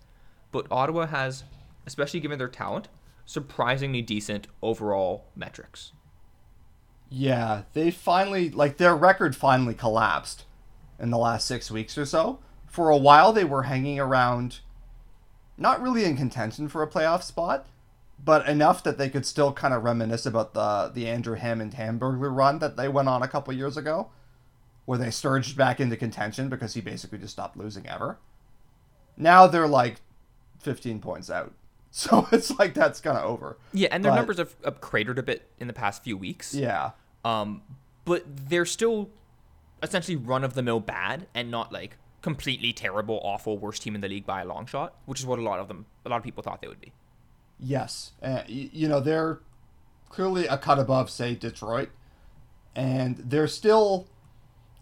but 0.51 0.65
Ottawa 0.71 1.07
has, 1.07 1.43
especially 1.85 2.21
given 2.21 2.39
their 2.39 2.47
talent, 2.47 2.87
surprisingly 3.25 4.01
decent 4.01 4.47
overall 4.61 5.27
metrics. 5.35 5.91
Yeah, 7.09 7.63
they 7.73 7.91
finally 7.91 8.49
like 8.49 8.77
their 8.77 8.95
record 8.95 9.35
finally 9.35 9.73
collapsed 9.73 10.45
in 10.99 11.09
the 11.09 11.17
last 11.17 11.47
6 11.47 11.71
weeks 11.71 11.97
or 11.97 12.05
so. 12.05 12.39
For 12.67 12.89
a 12.89 12.97
while 12.97 13.33
they 13.33 13.43
were 13.43 13.63
hanging 13.63 13.99
around 13.99 14.59
not 15.57 15.81
really 15.81 16.05
in 16.05 16.15
contention 16.15 16.67
for 16.69 16.83
a 16.83 16.87
playoff 16.87 17.23
spot, 17.23 17.65
but 18.23 18.47
enough 18.47 18.83
that 18.83 18.97
they 18.97 19.09
could 19.09 19.25
still 19.25 19.51
kind 19.53 19.73
of 19.73 19.83
reminisce 19.83 20.25
about 20.25 20.53
the 20.53 20.91
the 20.93 21.07
Andrew 21.07 21.35
Hammond 21.35 21.73
Hamburglar 21.73 22.35
run 22.35 22.59
that 22.59 22.77
they 22.77 22.87
went 22.87 23.09
on 23.09 23.23
a 23.23 23.27
couple 23.27 23.53
years 23.53 23.75
ago, 23.75 24.11
where 24.85 24.99
they 24.99 25.11
surged 25.11 25.57
back 25.57 25.79
into 25.79 25.97
contention 25.97 26.47
because 26.49 26.75
he 26.75 26.81
basically 26.81 27.17
just 27.17 27.33
stopped 27.33 27.57
losing 27.57 27.87
ever. 27.87 28.19
Now 29.17 29.47
they're 29.47 29.67
like 29.67 30.01
15 30.59 30.99
points 30.99 31.29
out. 31.29 31.53
So 31.91 32.27
it's 32.31 32.57
like 32.59 32.75
that's 32.75 33.01
kind 33.01 33.17
of 33.17 33.25
over. 33.25 33.57
Yeah, 33.73 33.87
and 33.91 34.05
their 34.05 34.11
but, 34.11 34.17
numbers 34.17 34.37
have, 34.37 34.55
have, 34.63 34.79
cratered 34.79 35.17
a 35.17 35.23
bit 35.23 35.49
in 35.59 35.65
the 35.65 35.73
past 35.73 36.03
few 36.03 36.17
weeks. 36.17 36.53
Yeah. 36.53 36.91
Um, 37.25 37.63
but 38.05 38.23
they're 38.27 38.65
still 38.65 39.09
essentially 39.81 40.15
run 40.15 40.43
of 40.43 40.53
the 40.53 40.61
mill 40.61 40.79
bad 40.79 41.27
and 41.33 41.49
not 41.49 41.71
like 41.73 41.97
completely 42.21 42.73
terrible, 42.73 43.19
awful, 43.23 43.57
worst 43.57 43.81
team 43.81 43.95
in 43.95 44.01
the 44.01 44.07
league 44.07 44.25
by 44.25 44.41
a 44.41 44.45
long 44.45 44.67
shot, 44.67 44.95
which 45.05 45.19
is 45.19 45.25
what 45.25 45.39
a 45.39 45.41
lot 45.41 45.59
of 45.59 45.67
them, 45.67 45.87
a 46.05 46.09
lot 46.09 46.17
of 46.17 46.23
people 46.23 46.43
thought 46.43 46.61
they 46.61 46.67
would 46.67 46.81
be. 46.81 46.91
Yes, 47.59 48.11
uh, 48.21 48.43
you, 48.47 48.69
you 48.71 48.87
know 48.87 48.99
they're 48.99 49.39
clearly 50.09 50.45
a 50.47 50.57
cut 50.57 50.79
above, 50.79 51.09
say 51.09 51.35
Detroit, 51.35 51.89
and 52.75 53.17
they're 53.17 53.47
still 53.47 54.07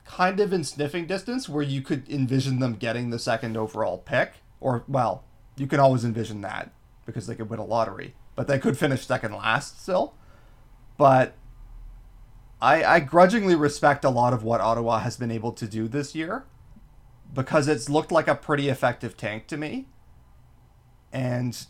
kind 0.05 0.39
of 0.39 0.53
in 0.53 0.63
sniffing 0.63 1.05
distance 1.05 1.49
where 1.49 1.63
you 1.63 1.81
could 1.81 2.07
envision 2.09 2.59
them 2.59 2.75
getting 2.75 3.09
the 3.09 3.19
second 3.19 3.55
overall 3.55 3.97
pick, 3.97 4.33
or 4.59 4.83
well, 4.87 5.23
you 5.55 5.67
can 5.67 5.79
always 5.79 6.03
envision 6.03 6.41
that 6.41 6.71
because 7.07 7.25
they 7.25 7.33
could 7.33 7.49
win 7.49 7.59
a 7.59 7.65
lottery, 7.65 8.13
but 8.35 8.47
they 8.47 8.59
could 8.59 8.77
finish 8.77 9.07
second 9.07 9.33
last 9.33 9.81
still. 9.81 10.13
but 10.97 11.33
I, 12.61 12.83
I 12.83 12.99
grudgingly 13.01 13.55
respect 13.55 14.03
a 14.03 14.09
lot 14.09 14.33
of 14.33 14.43
what 14.43 14.61
Ottawa 14.61 14.99
has 14.99 15.17
been 15.17 15.31
able 15.31 15.51
to 15.53 15.67
do 15.67 15.87
this 15.87 16.15
year 16.15 16.45
because 17.33 17.67
it's 17.67 17.89
looked 17.89 18.11
like 18.11 18.27
a 18.27 18.35
pretty 18.35 18.69
effective 18.69 19.15
tank 19.15 19.47
to 19.47 19.57
me. 19.57 19.87
And 21.13 21.65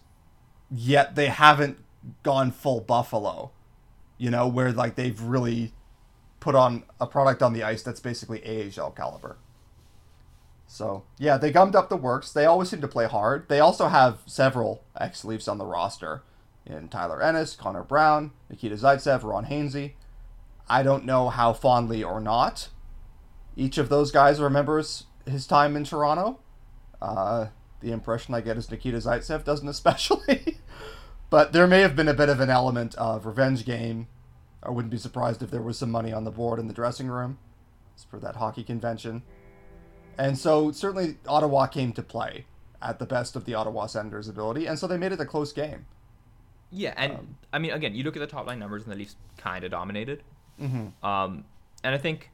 yet 0.72 1.16
they 1.16 1.28
haven't 1.28 1.80
gone 2.24 2.52
full 2.52 2.82
Buffalo, 2.82 3.52
you 4.18 4.32
know, 4.32 4.48
where 4.48 4.72
like 4.72 4.96
they've 4.96 5.22
really 5.22 5.74
put 6.40 6.56
on 6.56 6.84
a 7.02 7.08
product 7.08 7.44
on 7.44 7.54
the 7.54 7.64
ice 7.64 7.84
that's 7.84 8.00
basically 8.00 8.42
AHL 8.46 8.92
caliber. 8.92 9.38
So, 10.68 11.04
yeah, 11.18 11.38
they 11.38 11.52
gummed 11.52 11.76
up 11.76 11.90
the 11.90 11.98
works. 11.98 12.32
They 12.32 12.46
always 12.46 12.70
seem 12.70 12.82
to 12.82 12.88
play 12.88 13.08
hard. 13.08 13.48
They 13.48 13.60
also 13.60 13.88
have 13.88 14.20
several 14.26 14.84
ex 15.00 15.24
Leafs 15.24 15.48
on 15.48 15.58
the 15.58 15.66
roster 15.66 16.24
in 16.66 16.90
Tyler 16.90 17.22
Ennis, 17.22 17.56
Connor 17.56 17.84
Brown, 17.84 18.32
Nikita 18.50 18.76
Zaitsev, 18.76 19.24
Ron 19.24 19.46
Hainsey. 19.46 19.94
I 20.70 20.84
don't 20.84 21.06
know 21.06 21.30
how 21.30 21.54
fondly 21.54 22.04
or 22.04 22.20
not 22.20 22.68
each 23.58 23.78
of 23.78 23.90
those 23.90 24.12
guys 24.12 24.40
remembers 24.40 25.06
his 25.26 25.48
time 25.48 25.76
in 25.76 25.84
Toronto. 25.84 26.40
Uh, 27.02 27.48
the 27.82 27.92
impression 27.92 28.34
I 28.34 28.42
get 28.42 28.58
is 28.58 28.72
Nikita 28.72 28.98
Zaitsev 28.98 29.44
doesn't 29.44 29.68
especially. 29.68 30.60
but 31.30 31.52
there 31.52 31.68
may 31.68 31.82
have 31.82 31.96
been 31.96 32.08
a 32.08 32.14
bit 32.14 32.30
of 32.30 32.40
an 32.40 32.52
element 32.52 32.96
of 32.96 33.26
revenge 33.26 33.66
game. 33.66 34.08
I 34.62 34.70
wouldn't 34.70 34.92
be 34.92 34.98
surprised 34.98 35.42
if 35.42 35.52
there 35.52 35.62
was 35.62 35.78
some 35.78 35.92
money 35.92 36.14
on 36.14 36.24
the 36.24 36.32
board 36.32 36.60
in 36.60 36.68
the 36.68 36.74
dressing 36.74 37.08
room 37.08 37.40
per 38.12 38.20
that 38.20 38.36
hockey 38.36 38.64
convention. 38.64 39.24
And 40.18 40.38
so 40.38 40.72
certainly 40.72 41.18
Ottawa 41.28 41.68
came 41.68 41.94
to 41.94 42.02
play 42.02 42.46
at 42.82 43.00
the 43.00 43.06
best 43.06 43.36
of 43.36 43.46
the 43.46 43.54
Ottawa 43.54 43.86
Senators' 43.88 44.28
ability, 44.28 44.66
and 44.66 44.78
so 44.78 44.88
they 44.88 44.98
made 44.98 45.12
it 45.12 45.20
a 45.20 45.26
close 45.26 45.52
game. 45.52 45.86
Yeah, 46.72 46.94
and 46.98 47.14
um, 47.14 47.38
I 47.54 47.60
mean, 47.60 47.72
again, 47.72 47.96
you 47.96 48.04
look 48.04 48.16
at 48.16 48.20
the 48.20 48.28
top 48.28 48.46
line 48.46 48.60
numbers, 48.60 48.84
and 48.84 48.92
the 48.92 48.98
Leafs 48.98 49.16
kind 49.38 49.64
of 49.64 49.72
dominated. 49.72 50.24
Mm-hmm. 50.62 51.06
Um, 51.06 51.46
and 51.84 51.96
I 51.96 51.98
think 51.98 52.32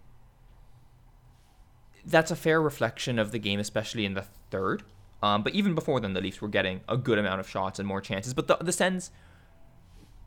that's 2.06 2.32
a 2.32 2.36
fair 2.36 2.62
reflection 2.62 3.20
of 3.20 3.32
the 3.32 3.40
game, 3.40 3.60
especially 3.60 4.06
in 4.06 4.14
the 4.14 4.26
third. 4.50 4.84
Um, 5.22 5.44
but 5.44 5.54
even 5.54 5.76
before 5.76 6.00
then, 6.00 6.14
the 6.14 6.22
Leafs 6.22 6.42
were 6.42 6.50
getting 6.50 6.82
a 6.90 6.98
good 6.98 7.18
amount 7.18 7.40
of 7.40 7.50
shots 7.50 7.80
and 7.80 7.88
more 7.88 8.02
chances. 8.02 8.34
But 8.34 8.48
the 8.48 8.58
the 8.58 8.72
Sens, 8.72 9.12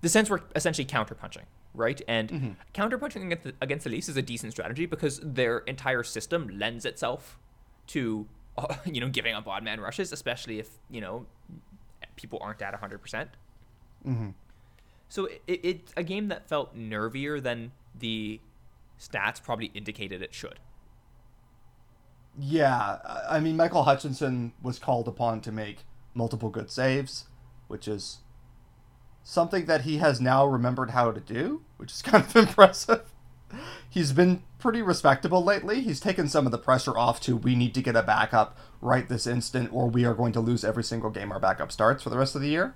the 0.02 0.08
Sens 0.08 0.30
were 0.30 0.42
essentially 0.54 0.86
counterpunching, 0.86 1.44
right? 1.74 2.00
And 2.06 2.30
mm-hmm. 2.30 2.50
counterpunching 2.74 3.24
against 3.26 3.44
the, 3.44 3.54
against 3.60 3.84
the 3.84 3.90
Leafs 3.90 4.08
is 4.08 4.16
a 4.16 4.22
decent 4.22 4.52
strategy 4.52 4.86
because 4.86 5.20
their 5.22 5.58
entire 5.58 6.02
system 6.02 6.48
lends 6.48 6.86
itself 6.86 7.38
to, 7.88 8.26
uh, 8.56 8.74
you 8.84 9.00
know, 9.00 9.08
giving 9.08 9.34
up 9.34 9.46
odd 9.46 9.62
man 9.62 9.80
rushes, 9.80 10.12
especially 10.12 10.58
if 10.58 10.70
you 10.90 11.00
know 11.00 11.26
people 12.16 12.38
aren't 12.42 12.62
at 12.62 12.74
hundred 12.74 12.98
percent. 12.98 13.30
Mm-hmm. 14.06 14.30
So 15.08 15.26
it, 15.26 15.60
it's 15.62 15.92
a 15.96 16.02
game 16.02 16.28
that 16.28 16.48
felt 16.48 16.76
nervier 16.76 17.40
than 17.40 17.72
the 17.98 18.40
stats 18.98 19.42
probably 19.42 19.66
indicated 19.74 20.22
it 20.22 20.34
should. 20.34 20.58
Yeah, 22.38 22.98
I 23.28 23.40
mean, 23.40 23.56
Michael 23.56 23.84
Hutchinson 23.84 24.52
was 24.62 24.78
called 24.78 25.08
upon 25.08 25.40
to 25.42 25.52
make 25.52 25.86
multiple 26.14 26.50
good 26.50 26.70
saves, 26.70 27.26
which 27.66 27.88
is 27.88 28.18
something 29.22 29.64
that 29.66 29.82
he 29.82 29.98
has 29.98 30.20
now 30.20 30.46
remembered 30.46 30.90
how 30.90 31.12
to 31.12 31.20
do, 31.20 31.62
which 31.78 31.92
is 31.92 32.02
kind 32.02 32.24
of 32.24 32.36
impressive. 32.36 33.12
He's 33.88 34.12
been 34.12 34.42
pretty 34.58 34.82
respectable 34.82 35.42
lately. 35.42 35.80
He's 35.80 36.00
taken 36.00 36.28
some 36.28 36.46
of 36.46 36.52
the 36.52 36.58
pressure 36.58 36.96
off 36.96 37.20
to 37.22 37.36
we 37.36 37.54
need 37.54 37.74
to 37.74 37.82
get 37.82 37.96
a 37.96 38.02
backup 38.02 38.58
right 38.80 39.08
this 39.08 39.26
instant, 39.26 39.72
or 39.72 39.88
we 39.88 40.04
are 40.04 40.14
going 40.14 40.32
to 40.32 40.40
lose 40.40 40.64
every 40.64 40.84
single 40.84 41.10
game 41.10 41.32
our 41.32 41.40
backup 41.40 41.72
starts 41.72 42.02
for 42.02 42.10
the 42.10 42.18
rest 42.18 42.34
of 42.34 42.42
the 42.42 42.48
year. 42.48 42.74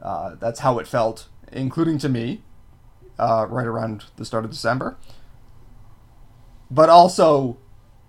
Uh, 0.00 0.36
that's 0.36 0.60
how 0.60 0.78
it 0.78 0.86
felt, 0.86 1.28
including 1.52 1.98
to 1.98 2.08
me, 2.08 2.42
uh, 3.18 3.46
right 3.48 3.66
around 3.66 4.04
the 4.16 4.24
start 4.24 4.44
of 4.44 4.50
December. 4.50 4.96
But 6.70 6.88
also, 6.88 7.58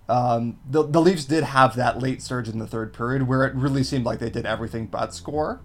um, 0.08 0.58
the 0.68 0.82
the 0.82 1.00
Leafs 1.00 1.26
did 1.26 1.44
have 1.44 1.76
that 1.76 1.98
late 1.98 2.22
surge 2.22 2.48
in 2.48 2.58
the 2.58 2.66
third 2.66 2.92
period 2.92 3.28
where 3.28 3.44
it 3.44 3.54
really 3.54 3.84
seemed 3.84 4.06
like 4.06 4.18
they 4.18 4.30
did 4.30 4.46
everything 4.46 4.86
but 4.86 5.14
score, 5.14 5.60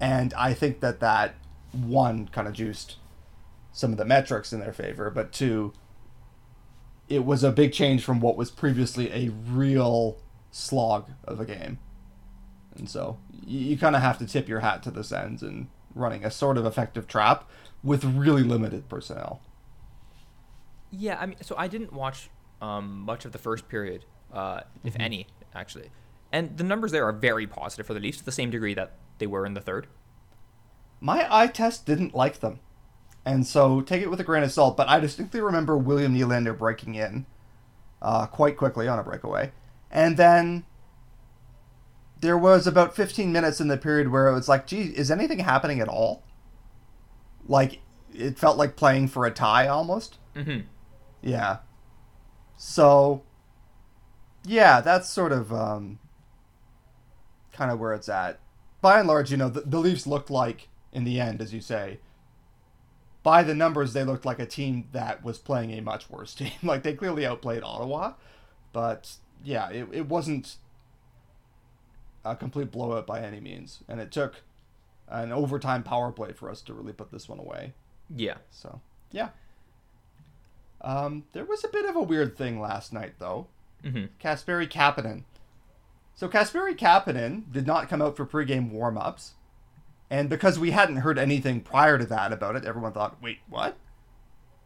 and 0.00 0.34
I 0.34 0.52
think 0.52 0.80
that 0.80 1.00
that 1.00 1.36
one 1.72 2.28
kind 2.28 2.46
of 2.46 2.54
juiced 2.54 2.96
some 3.78 3.92
of 3.92 3.96
the 3.96 4.04
metrics 4.04 4.52
in 4.52 4.58
their 4.58 4.72
favor, 4.72 5.08
but 5.08 5.30
two, 5.30 5.72
it 7.08 7.24
was 7.24 7.44
a 7.44 7.52
big 7.52 7.72
change 7.72 8.02
from 8.02 8.18
what 8.18 8.36
was 8.36 8.50
previously 8.50 9.08
a 9.12 9.30
real 9.30 10.18
slog 10.50 11.12
of 11.22 11.38
a 11.38 11.44
game, 11.44 11.78
and 12.76 12.90
so 12.90 13.20
you, 13.46 13.60
you 13.60 13.78
kind 13.78 13.94
of 13.94 14.02
have 14.02 14.18
to 14.18 14.26
tip 14.26 14.48
your 14.48 14.58
hat 14.60 14.82
to 14.82 14.90
the 14.90 15.04
Sens 15.04 15.44
and 15.44 15.68
running 15.94 16.24
a 16.24 16.30
sort 16.30 16.58
of 16.58 16.66
effective 16.66 17.06
trap 17.06 17.48
with 17.84 18.04
really 18.04 18.42
limited 18.42 18.88
personnel. 18.88 19.40
Yeah, 20.90 21.16
I 21.20 21.26
mean, 21.26 21.36
so 21.40 21.54
I 21.56 21.68
didn't 21.68 21.92
watch 21.92 22.30
um, 22.60 23.02
much 23.02 23.24
of 23.24 23.30
the 23.30 23.38
first 23.38 23.68
period, 23.68 24.06
uh, 24.32 24.62
if 24.82 24.94
mm-hmm. 24.94 25.02
any, 25.02 25.26
actually. 25.54 25.90
And 26.32 26.56
the 26.56 26.64
numbers 26.64 26.90
there 26.90 27.06
are 27.06 27.12
very 27.12 27.46
positive 27.46 27.86
for 27.86 27.94
the 27.94 28.00
Leafs 28.00 28.18
to 28.18 28.24
the 28.24 28.32
same 28.32 28.50
degree 28.50 28.74
that 28.74 28.94
they 29.18 29.28
were 29.28 29.46
in 29.46 29.54
the 29.54 29.60
third. 29.60 29.86
My 31.00 31.28
eye 31.30 31.46
test 31.46 31.86
didn't 31.86 32.12
like 32.12 32.40
them. 32.40 32.58
And 33.28 33.46
so 33.46 33.82
take 33.82 34.00
it 34.00 34.08
with 34.08 34.20
a 34.20 34.24
grain 34.24 34.42
of 34.42 34.50
salt, 34.50 34.74
but 34.74 34.88
I 34.88 35.00
distinctly 35.00 35.42
remember 35.42 35.76
William 35.76 36.14
Nylander 36.14 36.56
breaking 36.56 36.94
in 36.94 37.26
uh, 38.00 38.24
quite 38.24 38.56
quickly 38.56 38.88
on 38.88 38.98
a 38.98 39.02
breakaway. 39.02 39.52
And 39.90 40.16
then 40.16 40.64
there 42.18 42.38
was 42.38 42.66
about 42.66 42.96
15 42.96 43.30
minutes 43.30 43.60
in 43.60 43.68
the 43.68 43.76
period 43.76 44.10
where 44.10 44.28
it 44.28 44.32
was 44.32 44.48
like, 44.48 44.66
gee, 44.66 44.80
is 44.80 45.10
anything 45.10 45.40
happening 45.40 45.78
at 45.78 45.88
all? 45.88 46.22
Like, 47.46 47.80
it 48.14 48.38
felt 48.38 48.56
like 48.56 48.76
playing 48.76 49.08
for 49.08 49.26
a 49.26 49.30
tie 49.30 49.68
almost. 49.68 50.16
Mm-hmm. 50.34 50.60
Yeah. 51.20 51.58
So, 52.56 53.24
yeah, 54.42 54.80
that's 54.80 55.10
sort 55.10 55.32
of 55.32 55.52
um, 55.52 55.98
kind 57.52 57.70
of 57.70 57.78
where 57.78 57.92
it's 57.92 58.08
at. 58.08 58.40
By 58.80 59.00
and 59.00 59.06
large, 59.06 59.30
you 59.30 59.36
know, 59.36 59.50
the, 59.50 59.60
the 59.60 59.80
Leafs 59.80 60.06
looked 60.06 60.30
like, 60.30 60.68
in 60.94 61.04
the 61.04 61.20
end, 61.20 61.42
as 61.42 61.52
you 61.52 61.60
say, 61.60 61.98
by 63.22 63.42
the 63.42 63.54
numbers, 63.54 63.92
they 63.92 64.04
looked 64.04 64.24
like 64.24 64.38
a 64.38 64.46
team 64.46 64.88
that 64.92 65.24
was 65.24 65.38
playing 65.38 65.72
a 65.72 65.82
much 65.82 66.08
worse 66.08 66.34
team. 66.36 66.52
like, 66.62 66.82
they 66.82 66.94
clearly 66.94 67.26
outplayed 67.26 67.62
Ottawa, 67.62 68.14
but 68.72 69.16
yeah, 69.42 69.68
it, 69.70 69.88
it 69.92 70.08
wasn't 70.08 70.56
a 72.24 72.36
complete 72.36 72.70
blowout 72.70 73.06
by 73.06 73.20
any 73.20 73.40
means. 73.40 73.80
And 73.88 74.00
it 74.00 74.10
took 74.10 74.42
an 75.08 75.32
overtime 75.32 75.82
power 75.82 76.12
play 76.12 76.32
for 76.32 76.50
us 76.50 76.60
to 76.62 76.74
really 76.74 76.92
put 76.92 77.10
this 77.10 77.28
one 77.28 77.38
away. 77.38 77.72
Yeah. 78.14 78.36
So, 78.50 78.80
yeah. 79.10 79.30
Um, 80.80 81.24
there 81.32 81.44
was 81.44 81.64
a 81.64 81.68
bit 81.68 81.86
of 81.86 81.96
a 81.96 82.02
weird 82.02 82.36
thing 82.36 82.60
last 82.60 82.92
night, 82.92 83.14
though. 83.18 83.48
Mm-hmm. 83.84 84.06
Kapanen. 84.20 85.24
So 86.14 86.28
Kasperi 86.28 86.76
Kapanen 86.76 87.44
did 87.52 87.66
not 87.66 87.88
come 87.88 88.02
out 88.02 88.16
for 88.16 88.26
pregame 88.26 88.72
warm-ups, 88.72 89.34
and 90.10 90.28
because 90.28 90.58
we 90.58 90.70
hadn't 90.70 90.96
heard 90.96 91.18
anything 91.18 91.60
prior 91.60 91.98
to 91.98 92.06
that 92.06 92.32
about 92.32 92.56
it, 92.56 92.64
everyone 92.64 92.92
thought, 92.92 93.22
"Wait, 93.22 93.38
what?" 93.48 93.76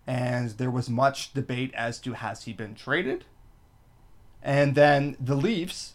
And 0.07 0.51
there 0.51 0.71
was 0.71 0.91
much 0.91 1.33
debate 1.33 1.73
as 1.75 1.99
to 2.01 2.15
has 2.15 2.45
he 2.45 2.53
been 2.53 2.75
traded. 2.75 3.25
And 4.43 4.75
then 4.75 5.17
the 5.21 5.37
Leafs 5.37 5.95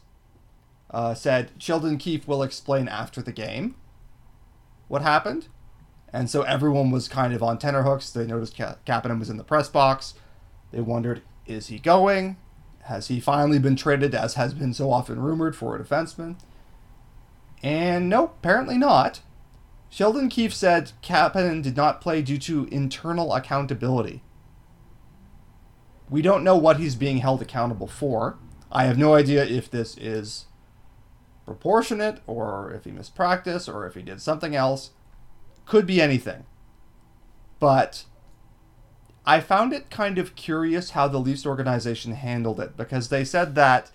uh, 0.91 1.13
said 1.13 1.51
Sheldon 1.57 1.97
Keefe 1.97 2.27
will 2.27 2.43
explain 2.43 2.87
after 2.87 3.21
the 3.21 3.33
game 3.33 3.75
what 4.87 5.01
happened. 5.01 5.47
And 6.13 6.29
so 6.29 6.43
everyone 6.43 6.89
was 6.89 7.09
kind 7.09 7.33
of 7.33 7.43
on 7.43 7.59
tenterhooks. 7.59 8.09
They 8.09 8.25
noticed 8.25 8.57
Ka- 8.57 8.77
Kapanen 8.85 9.19
was 9.19 9.29
in 9.29 9.37
the 9.37 9.43
press 9.43 9.67
box. 9.67 10.13
They 10.71 10.79
wondered, 10.79 11.21
is 11.45 11.67
he 11.67 11.79
going? 11.79 12.37
Has 12.83 13.09
he 13.09 13.19
finally 13.19 13.59
been 13.59 13.75
traded, 13.75 14.15
as 14.15 14.35
has 14.35 14.53
been 14.53 14.73
so 14.73 14.89
often 14.89 15.19
rumored, 15.19 15.55
for 15.57 15.75
a 15.75 15.83
defenseman? 15.83 16.37
And 17.61 18.07
no, 18.07 18.25
apparently 18.25 18.77
not. 18.77 19.19
Sheldon 19.89 20.29
Keefe 20.29 20.53
said 20.53 20.91
Kapanen 21.01 21.61
did 21.61 21.75
not 21.75 22.01
play 22.01 22.21
due 22.21 22.37
to 22.39 22.67
internal 22.71 23.33
accountability. 23.33 24.21
We 26.09 26.21
don't 26.21 26.43
know 26.43 26.57
what 26.57 26.77
he's 26.77 26.95
being 26.95 27.17
held 27.17 27.41
accountable 27.41 27.87
for. 27.87 28.37
I 28.71 28.85
have 28.85 28.97
no 28.97 29.13
idea 29.13 29.45
if 29.45 29.69
this 29.69 29.97
is 29.97 30.45
proportionate, 31.45 32.21
or 32.27 32.71
if 32.73 32.83
he 32.83 32.91
missed 32.91 33.15
practice, 33.15 33.69
or 33.69 33.85
if 33.87 33.95
he 33.95 34.01
did 34.01 34.21
something 34.21 34.55
else. 34.55 34.91
Could 35.65 35.85
be 35.85 36.01
anything. 36.01 36.45
But 37.59 38.05
I 39.25 39.39
found 39.39 39.73
it 39.73 39.89
kind 39.89 40.17
of 40.17 40.35
curious 40.35 40.91
how 40.91 41.07
the 41.07 41.17
Leafs 41.17 41.45
organization 41.45 42.13
handled 42.13 42.59
it 42.59 42.77
because 42.77 43.09
they 43.09 43.25
said 43.25 43.55
that 43.55 43.91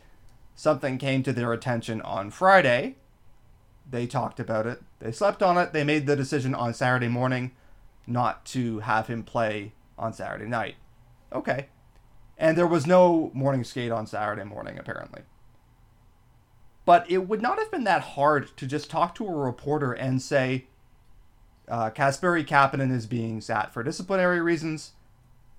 something 0.54 0.98
came 0.98 1.22
to 1.22 1.32
their 1.32 1.52
attention 1.52 2.02
on 2.02 2.30
Friday. 2.30 2.96
They 3.92 4.06
talked 4.06 4.40
about 4.40 4.66
it. 4.66 4.82
They 5.00 5.12
slept 5.12 5.42
on 5.42 5.58
it. 5.58 5.72
They 5.74 5.84
made 5.84 6.06
the 6.06 6.16
decision 6.16 6.54
on 6.54 6.72
Saturday 6.72 7.08
morning 7.08 7.52
not 8.06 8.44
to 8.46 8.80
have 8.80 9.06
him 9.06 9.22
play 9.22 9.74
on 9.98 10.14
Saturday 10.14 10.46
night. 10.46 10.76
Okay. 11.30 11.66
And 12.38 12.56
there 12.56 12.66
was 12.66 12.86
no 12.86 13.30
morning 13.34 13.62
skate 13.62 13.92
on 13.92 14.06
Saturday 14.06 14.44
morning, 14.44 14.78
apparently. 14.78 15.22
But 16.86 17.08
it 17.10 17.28
would 17.28 17.42
not 17.42 17.58
have 17.58 17.70
been 17.70 17.84
that 17.84 18.02
hard 18.02 18.56
to 18.56 18.66
just 18.66 18.90
talk 18.90 19.14
to 19.16 19.26
a 19.26 19.32
reporter 19.32 19.92
and 19.92 20.20
say, 20.20 20.66
Uh, 21.68 21.90
Kasperi 21.90 22.44
Kapanen 22.46 22.90
is 22.90 23.06
being 23.06 23.42
sat 23.42 23.74
for 23.74 23.82
disciplinary 23.82 24.40
reasons. 24.40 24.92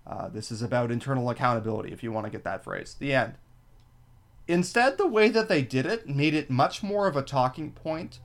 Uh, 0.08 0.28
this 0.28 0.52
is 0.52 0.64
about 0.64 0.92
internal 0.92 1.30
accountability, 1.30 1.94
if 1.94 2.04
you 2.04 2.12
want 2.12 2.26
to 2.26 2.32
get 2.32 2.44
that 2.44 2.64
phrase. 2.64 2.96
The 2.98 3.14
end. 3.14 3.36
Instead, 4.48 4.98
the 4.98 5.08
way 5.08 5.30
that 5.30 5.48
they 5.48 5.62
did 5.62 5.86
it 5.86 6.08
made 6.08 6.34
it 6.34 6.50
much 6.50 6.84
more 6.84 7.08
of 7.08 7.16
a 7.16 7.22
talking 7.22 7.72
point 7.72 8.20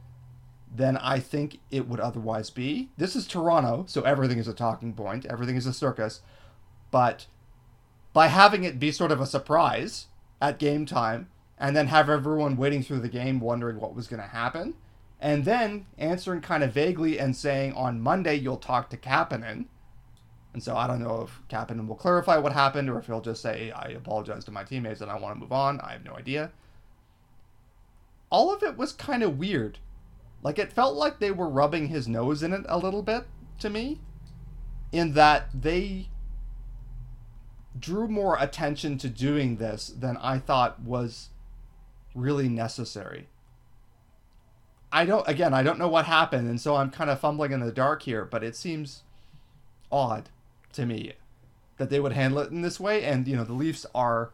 than 0.74 0.96
I 0.96 1.20
think 1.20 1.60
it 1.70 1.88
would 1.88 2.00
otherwise 2.00 2.50
be. 2.50 2.90
This 2.96 3.16
is 3.16 3.26
Toronto, 3.26 3.84
so 3.86 4.02
everything 4.02 4.38
is 4.38 4.48
a 4.48 4.52
talking 4.52 4.92
point, 4.92 5.26
everything 5.26 5.56
is 5.56 5.66
a 5.66 5.72
circus. 5.72 6.20
But 6.90 7.26
by 8.12 8.28
having 8.28 8.64
it 8.64 8.80
be 8.80 8.90
sort 8.92 9.12
of 9.12 9.20
a 9.20 9.26
surprise 9.26 10.06
at 10.40 10.58
game 10.58 10.86
time, 10.86 11.28
and 11.58 11.76
then 11.76 11.88
have 11.88 12.08
everyone 12.08 12.56
waiting 12.56 12.82
through 12.82 13.00
the 13.00 13.08
game 13.08 13.40
wondering 13.40 13.80
what 13.80 13.94
was 13.94 14.06
going 14.06 14.22
to 14.22 14.28
happen, 14.28 14.74
and 15.20 15.44
then 15.44 15.86
answering 15.98 16.40
kind 16.40 16.62
of 16.62 16.72
vaguely 16.72 17.18
and 17.18 17.34
saying 17.36 17.72
on 17.72 18.00
Monday 18.00 18.34
you'll 18.34 18.56
talk 18.56 18.90
to 18.90 18.96
Kapanen. 18.96 19.66
And 20.58 20.62
so 20.64 20.76
I 20.76 20.88
don't 20.88 21.00
know 21.00 21.20
if 21.20 21.40
Kapanen 21.48 21.86
will 21.86 21.94
clarify 21.94 22.36
what 22.36 22.52
happened 22.52 22.90
or 22.90 22.98
if 22.98 23.06
he'll 23.06 23.20
just 23.20 23.40
say, 23.40 23.70
I 23.70 23.90
apologize 23.90 24.44
to 24.46 24.50
my 24.50 24.64
teammates 24.64 25.00
and 25.00 25.08
I 25.08 25.16
want 25.16 25.36
to 25.36 25.40
move 25.40 25.52
on. 25.52 25.78
I 25.78 25.92
have 25.92 26.04
no 26.04 26.16
idea. 26.16 26.50
All 28.28 28.52
of 28.52 28.64
it 28.64 28.76
was 28.76 28.92
kind 28.92 29.22
of 29.22 29.38
weird. 29.38 29.78
Like, 30.42 30.58
it 30.58 30.72
felt 30.72 30.96
like 30.96 31.20
they 31.20 31.30
were 31.30 31.48
rubbing 31.48 31.86
his 31.86 32.08
nose 32.08 32.42
in 32.42 32.52
it 32.52 32.64
a 32.68 32.76
little 32.76 33.02
bit 33.02 33.28
to 33.60 33.70
me, 33.70 34.00
in 34.90 35.12
that 35.12 35.48
they 35.54 36.08
drew 37.78 38.08
more 38.08 38.36
attention 38.40 38.98
to 38.98 39.08
doing 39.08 39.58
this 39.58 39.86
than 39.86 40.16
I 40.16 40.40
thought 40.40 40.82
was 40.82 41.28
really 42.16 42.48
necessary. 42.48 43.28
I 44.90 45.04
don't 45.04 45.28
again, 45.28 45.54
I 45.54 45.62
don't 45.62 45.78
know 45.78 45.86
what 45.86 46.06
happened 46.06 46.48
and 46.48 46.60
so 46.60 46.74
I'm 46.74 46.90
kind 46.90 47.10
of 47.10 47.20
fumbling 47.20 47.52
in 47.52 47.60
the 47.60 47.70
dark 47.70 48.02
here, 48.02 48.24
but 48.24 48.42
it 48.42 48.56
seems 48.56 49.04
odd 49.92 50.30
to 50.72 50.86
me 50.86 51.12
that 51.76 51.90
they 51.90 52.00
would 52.00 52.12
handle 52.12 52.40
it 52.40 52.50
in 52.50 52.62
this 52.62 52.80
way 52.80 53.04
and 53.04 53.26
you 53.26 53.36
know, 53.36 53.44
the 53.44 53.52
Leafs 53.52 53.86
are 53.94 54.32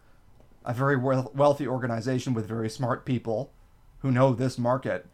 a 0.64 0.72
very 0.72 0.96
wealthy 0.96 1.66
organization 1.66 2.32
with 2.32 2.46
very 2.46 2.70
smart 2.70 3.04
people 3.04 3.52
who 3.98 4.10
know 4.10 4.32
this 4.32 4.58
market. 4.58 5.06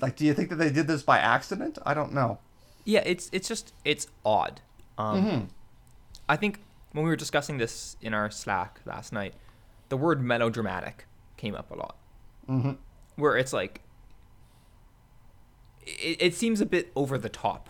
Like 0.00 0.16
do 0.16 0.24
you 0.24 0.34
think 0.34 0.50
that 0.50 0.56
they 0.56 0.70
did 0.70 0.86
this 0.86 1.02
by 1.02 1.18
accident? 1.18 1.78
I 1.84 1.94
don't 1.94 2.12
know. 2.12 2.38
Yeah, 2.84 3.02
it's 3.04 3.28
it's 3.32 3.48
just 3.48 3.72
it's 3.84 4.06
odd. 4.24 4.60
Um, 4.96 5.24
mm-hmm. 5.24 5.44
I 6.28 6.36
think 6.36 6.60
when 6.92 7.04
we 7.04 7.10
were 7.10 7.16
discussing 7.16 7.58
this 7.58 7.96
in 8.00 8.14
our 8.14 8.30
Slack 8.30 8.80
last 8.86 9.12
night, 9.12 9.34
the 9.88 9.96
word 9.96 10.22
melodramatic 10.22 11.06
came 11.36 11.54
up 11.54 11.70
a 11.70 11.74
lot. 11.74 11.96
Mm-hmm. 12.48 12.72
Where 13.16 13.36
it's 13.36 13.52
like, 13.52 13.82
it, 15.82 16.16
it 16.20 16.34
seems 16.34 16.60
a 16.60 16.66
bit 16.66 16.90
over 16.96 17.18
the 17.18 17.28
top. 17.28 17.68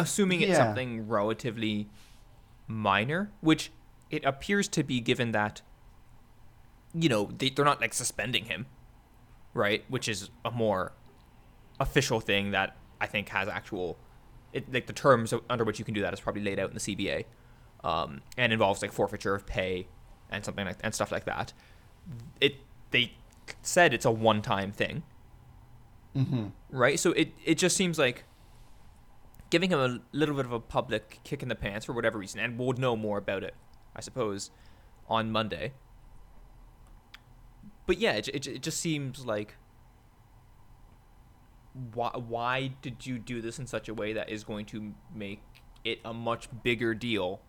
Assuming 0.00 0.40
it's 0.40 0.50
yeah. 0.50 0.56
something 0.56 1.08
relatively 1.08 1.88
minor, 2.66 3.30
which 3.40 3.70
it 4.10 4.24
appears 4.24 4.68
to 4.68 4.82
be 4.82 5.00
given 5.00 5.32
that, 5.32 5.62
you 6.94 7.08
know, 7.08 7.30
they, 7.36 7.50
they're 7.50 7.64
not 7.64 7.80
like 7.80 7.94
suspending 7.94 8.46
him, 8.46 8.66
right? 9.54 9.84
Which 9.88 10.08
is 10.08 10.30
a 10.44 10.50
more 10.50 10.92
official 11.78 12.20
thing 12.20 12.50
that 12.50 12.76
I 13.00 13.06
think 13.06 13.28
has 13.30 13.48
actual, 13.48 13.98
it, 14.52 14.72
like 14.72 14.86
the 14.86 14.92
terms 14.92 15.32
under 15.48 15.64
which 15.64 15.78
you 15.78 15.84
can 15.84 15.94
do 15.94 16.00
that 16.02 16.12
is 16.12 16.20
probably 16.20 16.42
laid 16.42 16.58
out 16.58 16.70
in 16.70 16.74
the 16.74 16.80
CBA, 16.80 17.24
um, 17.84 18.20
and 18.36 18.52
involves 18.52 18.82
like 18.82 18.92
forfeiture 18.92 19.34
of 19.34 19.46
pay 19.46 19.86
and 20.30 20.44
something 20.44 20.66
like 20.66 20.76
and 20.82 20.94
stuff 20.94 21.10
like 21.12 21.24
that. 21.24 21.52
It 22.40 22.56
they 22.90 23.14
said 23.62 23.94
it's 23.94 24.04
a 24.04 24.10
one 24.10 24.42
time 24.42 24.72
thing, 24.72 25.02
mm-hmm. 26.16 26.46
right? 26.70 26.98
So 26.98 27.12
it 27.12 27.32
it 27.44 27.56
just 27.56 27.76
seems 27.76 27.98
like 27.98 28.24
giving 29.50 29.70
him 29.70 29.78
a 29.78 30.00
little 30.16 30.34
bit 30.34 30.46
of 30.46 30.52
a 30.52 30.60
public 30.60 31.20
kick 31.24 31.42
in 31.42 31.48
the 31.48 31.54
pants 31.54 31.86
for 31.86 31.92
whatever 31.92 32.18
reason, 32.18 32.40
and 32.40 32.58
we'll 32.58 32.72
know 32.72 32.96
more 32.96 33.18
about 33.18 33.42
it, 33.42 33.54
I 33.94 34.00
suppose, 34.00 34.50
on 35.08 35.30
Monday. 35.30 35.72
But 37.86 37.98
yeah, 37.98 38.12
it, 38.12 38.28
it, 38.28 38.46
it 38.46 38.62
just 38.62 38.78
seems 38.78 39.26
like 39.26 39.56
why 41.94 42.10
why 42.14 42.72
did 42.82 43.06
you 43.06 43.18
do 43.18 43.40
this 43.40 43.58
in 43.58 43.66
such 43.66 43.88
a 43.88 43.94
way 43.94 44.12
that 44.12 44.28
is 44.28 44.42
going 44.42 44.66
to 44.66 44.94
make 45.14 45.42
it 45.84 46.00
a 46.04 46.12
much 46.12 46.48
bigger 46.62 46.94
deal 46.94 47.40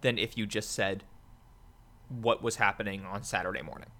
than 0.00 0.18
if 0.18 0.36
you 0.36 0.46
just 0.46 0.72
said 0.72 1.04
what 2.08 2.42
was 2.42 2.56
happening 2.56 3.04
on 3.04 3.22
Saturday 3.22 3.62
morning. 3.62 3.90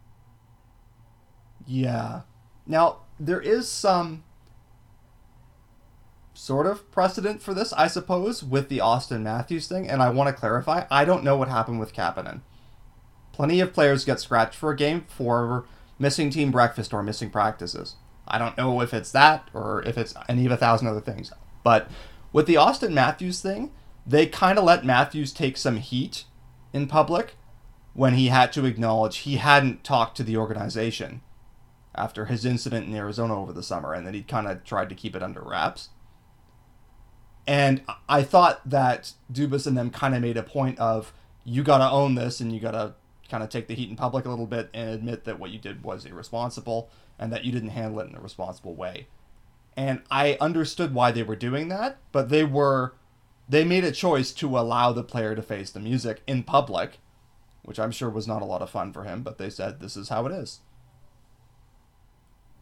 Yeah. 1.66 2.22
Now, 2.66 3.00
there 3.18 3.40
is 3.40 3.68
some 3.68 4.24
sort 6.38 6.66
of 6.68 6.88
precedent 6.92 7.42
for 7.42 7.52
this, 7.52 7.72
I 7.72 7.88
suppose, 7.88 8.44
with 8.44 8.68
the 8.68 8.78
Auston 8.78 9.22
Matthews 9.22 9.66
thing, 9.66 9.90
and 9.90 10.00
I 10.00 10.10
want 10.10 10.28
to 10.28 10.40
clarify 10.40 10.86
I 10.88 11.04
don't 11.04 11.24
know 11.24 11.36
what 11.36 11.48
happened 11.48 11.80
with 11.80 11.92
Kapanen. 11.92 12.42
Plenty 13.32 13.58
of 13.60 13.72
players 13.72 14.04
get 14.04 14.20
scratched 14.20 14.54
for 14.54 14.70
a 14.70 14.76
game 14.76 15.04
for 15.08 15.66
missing 15.98 16.30
team 16.30 16.52
breakfast 16.52 16.94
or 16.94 17.02
missing 17.02 17.30
practices. 17.30 17.96
I 18.26 18.38
don't 18.38 18.56
know 18.56 18.80
if 18.80 18.94
it's 18.94 19.10
that 19.12 19.48
or 19.52 19.82
if 19.84 19.98
it's 19.98 20.14
any 20.28 20.46
of 20.46 20.52
a 20.52 20.56
thousand 20.56 20.86
other 20.86 21.00
things. 21.00 21.32
But 21.64 21.90
with 22.32 22.46
the 22.46 22.54
Auston 22.54 22.92
Matthews 22.92 23.40
thing, 23.40 23.72
they 24.06 24.26
kind 24.26 24.58
of 24.58 24.64
let 24.64 24.84
Matthews 24.84 25.32
take 25.32 25.56
some 25.56 25.76
heat 25.76 26.24
in 26.72 26.86
public 26.86 27.34
when 27.94 28.14
he 28.14 28.28
had 28.28 28.52
to 28.52 28.64
acknowledge 28.64 29.18
he 29.18 29.36
hadn't 29.38 29.82
talked 29.82 30.16
to 30.18 30.22
the 30.22 30.36
organization 30.36 31.20
after 31.96 32.26
his 32.26 32.44
incident 32.44 32.86
in 32.86 32.94
Arizona 32.94 33.40
over 33.40 33.52
the 33.52 33.62
summer 33.62 33.92
and 33.92 34.06
that 34.06 34.14
he'd 34.14 34.28
kind 34.28 34.46
of 34.46 34.62
tried 34.62 34.88
to 34.88 34.94
keep 34.94 35.16
it 35.16 35.22
under 35.22 35.40
wraps. 35.40 35.88
And 37.48 37.82
I 38.08 38.22
thought 38.22 38.68
that 38.68 39.12
Dubas 39.32 39.66
and 39.66 39.76
them 39.76 39.90
kind 39.90 40.14
of 40.14 40.22
made 40.22 40.36
a 40.36 40.42
point 40.42 40.78
of 40.78 41.12
you 41.44 41.64
got 41.64 41.78
to 41.78 41.90
own 41.90 42.14
this 42.14 42.40
and 42.40 42.52
you 42.52 42.60
got 42.60 42.72
to 42.72 42.94
kind 43.28 43.42
of 43.42 43.48
take 43.48 43.66
the 43.66 43.74
heat 43.74 43.90
in 43.90 43.96
public 43.96 44.24
a 44.24 44.30
little 44.30 44.46
bit 44.46 44.70
and 44.72 44.90
admit 44.90 45.24
that 45.24 45.40
what 45.40 45.50
you 45.50 45.58
did 45.58 45.82
was 45.82 46.04
irresponsible 46.04 46.90
and 47.18 47.32
that 47.32 47.44
you 47.44 47.52
didn't 47.52 47.70
handle 47.70 48.00
it 48.00 48.08
in 48.08 48.14
a 48.14 48.20
responsible 48.20 48.74
way. 48.74 49.08
And 49.76 50.02
I 50.10 50.36
understood 50.40 50.94
why 50.94 51.10
they 51.10 51.22
were 51.22 51.36
doing 51.36 51.68
that, 51.68 51.98
but 52.12 52.28
they 52.28 52.44
were 52.44 52.94
they 53.48 53.64
made 53.64 53.84
a 53.84 53.92
choice 53.92 54.30
to 54.32 54.58
allow 54.58 54.92
the 54.92 55.02
player 55.02 55.34
to 55.34 55.40
face 55.40 55.70
the 55.70 55.80
music 55.80 56.20
in 56.26 56.42
public 56.42 56.98
which 57.68 57.78
I'm 57.78 57.90
sure 57.90 58.08
was 58.08 58.26
not 58.26 58.40
a 58.40 58.46
lot 58.46 58.62
of 58.62 58.70
fun 58.70 58.94
for 58.94 59.04
him, 59.04 59.22
but 59.22 59.36
they 59.36 59.50
said 59.50 59.78
this 59.78 59.94
is 59.94 60.08
how 60.08 60.24
it 60.24 60.32
is. 60.32 60.60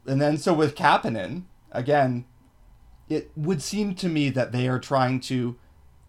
And 0.05 0.21
then 0.21 0.37
so 0.37 0.53
with 0.53 0.75
Kapanen, 0.75 1.45
again, 1.71 2.25
it 3.09 3.31
would 3.37 3.63
seem 3.63 3.95
to 3.97 4.09
me 4.09 4.31
that 4.31 4.53
they 4.53 4.69
are 4.69 4.79
trying 4.79 5.21
to 5.21 5.57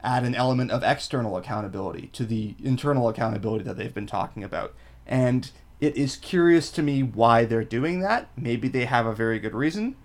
add 0.01 0.23
an 0.23 0.35
element 0.35 0.71
of 0.71 0.83
external 0.83 1.37
accountability 1.37 2.07
to 2.13 2.25
the 2.25 2.55
internal 2.63 3.09
accountability 3.09 3.63
that 3.63 3.77
they've 3.77 3.93
been 3.93 4.07
talking 4.07 4.43
about. 4.43 4.73
And 5.05 5.49
it 5.79 5.95
is 5.95 6.15
curious 6.15 6.71
to 6.71 6.83
me 6.83 7.03
why 7.03 7.45
they're 7.45 7.63
doing 7.63 7.99
that. 8.01 8.29
Maybe 8.35 8.67
they 8.67 8.85
have 8.85 9.05
a 9.05 9.15
very 9.15 9.39
good 9.39 9.53
reason, 9.53 9.95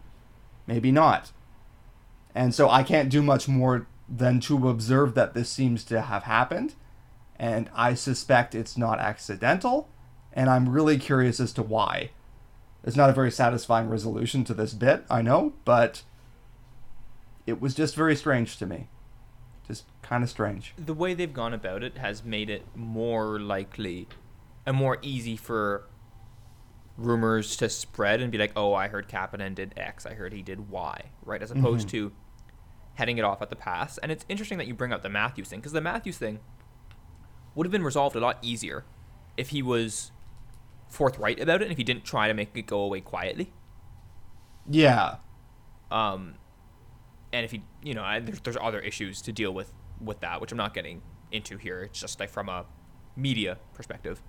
maybe 0.66 0.92
not. 0.92 1.32
And 2.34 2.54
so 2.54 2.68
I 2.68 2.82
can't 2.82 3.10
do 3.10 3.22
much 3.22 3.48
more 3.48 3.86
than 4.08 4.40
to 4.40 4.68
observe 4.68 5.14
that 5.14 5.34
this 5.34 5.50
seems 5.50 5.84
to 5.84 6.02
have 6.02 6.24
happened 6.24 6.74
and 7.42 7.68
I 7.74 7.94
suspect 7.94 8.54
it's 8.54 8.78
not 8.78 9.00
accidental, 9.00 9.88
and 10.32 10.48
I'm 10.48 10.68
really 10.68 10.96
curious 10.96 11.40
as 11.40 11.52
to 11.54 11.62
why. 11.64 12.10
It's 12.84 12.96
not 12.96 13.10
a 13.10 13.14
very 13.14 13.32
satisfying 13.32 13.88
resolution 13.88 14.44
to 14.44 14.54
this 14.54 14.74
bit, 14.74 15.04
I 15.10 15.22
know, 15.22 15.52
but 15.64 16.02
it 17.46 17.60
was 17.60 17.74
just 17.74 17.94
very 17.94 18.16
strange 18.16 18.56
to 18.58 18.66
me. 18.66 18.88
Just 19.66 19.84
kind 20.02 20.22
of 20.22 20.30
strange. 20.30 20.74
The 20.76 20.94
way 20.94 21.14
they've 21.14 21.32
gone 21.32 21.54
about 21.54 21.82
it 21.82 21.98
has 21.98 22.24
made 22.24 22.50
it 22.50 22.66
more 22.74 23.38
likely 23.40 24.08
and 24.66 24.76
more 24.76 24.98
easy 25.02 25.36
for 25.36 25.88
rumors 26.96 27.56
to 27.56 27.68
spread 27.68 28.20
and 28.20 28.30
be 28.30 28.38
like, 28.38 28.52
oh, 28.54 28.74
I 28.74 28.88
heard 28.88 29.08
Kapanen 29.08 29.54
did 29.54 29.72
X, 29.76 30.04
I 30.04 30.14
heard 30.14 30.32
he 30.32 30.42
did 30.42 30.68
Y, 30.68 31.10
right? 31.24 31.42
As 31.42 31.50
opposed 31.50 31.88
mm-hmm. 31.88 32.08
to 32.08 32.12
heading 32.94 33.18
it 33.18 33.24
off 33.24 33.40
at 33.40 33.50
the 33.50 33.56
pass. 33.56 33.98
And 33.98 34.12
it's 34.12 34.26
interesting 34.28 34.58
that 34.58 34.66
you 34.66 34.74
bring 34.74 34.92
up 34.92 35.02
the 35.02 35.08
Matthews 35.08 35.48
thing, 35.48 35.60
because 35.60 35.72
the 35.72 35.80
Matthews 35.80 36.18
thing 36.18 36.40
would 37.54 37.66
have 37.66 37.72
been 37.72 37.82
resolved 37.82 38.16
a 38.16 38.20
lot 38.20 38.38
easier 38.42 38.84
if 39.36 39.48
he 39.50 39.62
was 39.62 40.12
forthright 40.88 41.40
about 41.40 41.62
it 41.62 41.64
and 41.64 41.72
if 41.72 41.78
he 41.78 41.84
didn't 41.84 42.04
try 42.04 42.28
to 42.28 42.34
make 42.34 42.50
it 42.54 42.66
go 42.66 42.80
away 42.80 43.00
quietly. 43.00 43.52
Yeah. 44.68 45.16
Um, 45.90 46.34
and 47.32 47.44
if 47.44 47.50
he, 47.50 47.62
you 47.82 47.94
know, 47.94 48.02
I, 48.02 48.20
there's, 48.20 48.40
there's 48.40 48.56
other 48.60 48.80
issues 48.80 49.22
to 49.22 49.32
deal 49.32 49.52
with 49.52 49.72
with 50.00 50.20
that, 50.20 50.40
which 50.40 50.52
I'm 50.52 50.58
not 50.58 50.74
getting 50.74 51.02
into 51.30 51.56
here. 51.56 51.82
It's 51.82 52.00
just 52.00 52.18
like 52.20 52.30
from 52.30 52.48
a 52.48 52.66
media 53.16 53.58
perspective. 53.74 54.22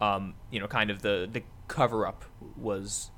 Um, 0.00 0.34
you 0.50 0.60
know, 0.60 0.66
kind 0.66 0.90
of 0.90 1.02
the 1.02 1.28
the 1.30 1.42
cover 1.68 2.06
up 2.06 2.24
was 2.56 3.10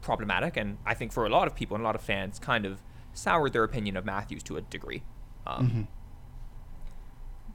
problematic, 0.00 0.56
and 0.56 0.78
I 0.86 0.94
think 0.94 1.12
for 1.12 1.26
a 1.26 1.30
lot 1.30 1.46
of 1.46 1.54
people 1.54 1.74
and 1.74 1.82
a 1.82 1.86
lot 1.86 1.94
of 1.94 2.02
fans, 2.02 2.38
kind 2.38 2.66
of 2.66 2.82
soured 3.12 3.52
their 3.52 3.64
opinion 3.64 3.96
of 3.96 4.04
Matthews 4.04 4.42
to 4.44 4.56
a 4.56 4.60
degree. 4.60 5.02
Um, 5.46 5.68
mm-hmm 5.68 5.82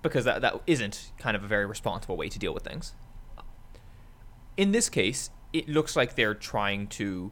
because 0.02 0.26
that, 0.26 0.42
that 0.42 0.62
isn't 0.68 1.12
kind 1.18 1.36
of 1.36 1.44
a 1.44 1.48
very 1.48 1.66
responsible 1.66 2.16
way 2.18 2.30
to 2.30 2.40
deal 2.40 2.54
with 2.54 2.64
things. 2.64 2.94
In 4.56 4.72
this 4.72 4.90
case, 4.90 5.30
it 5.54 5.68
looks 5.68 5.96
like 5.96 6.16
they're 6.16 6.36
trying 6.36 6.88
to 6.88 7.32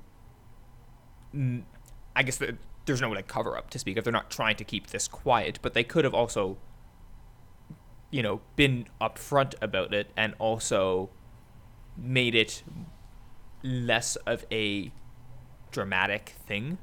I 2.15 2.23
guess 2.23 2.37
the, 2.37 2.57
there's 2.85 3.01
no 3.01 3.09
like 3.11 3.27
cover 3.27 3.57
up 3.57 3.69
to 3.71 3.79
speak 3.79 3.97
of. 3.97 4.03
They're 4.03 4.13
not 4.13 4.29
trying 4.29 4.55
to 4.57 4.63
keep 4.63 4.87
this 4.87 5.07
quiet, 5.07 5.59
but 5.61 5.73
they 5.73 5.83
could 5.83 6.03
have 6.05 6.13
also, 6.13 6.57
you 8.11 8.21
know, 8.23 8.41
been 8.55 8.87
upfront 9.01 9.55
about 9.61 9.93
it 9.93 10.11
and 10.15 10.33
also 10.39 11.09
made 11.97 12.35
it 12.35 12.63
less 13.63 14.15
of 14.17 14.45
a 14.51 14.91
dramatic 15.71 16.35
thing, 16.47 16.77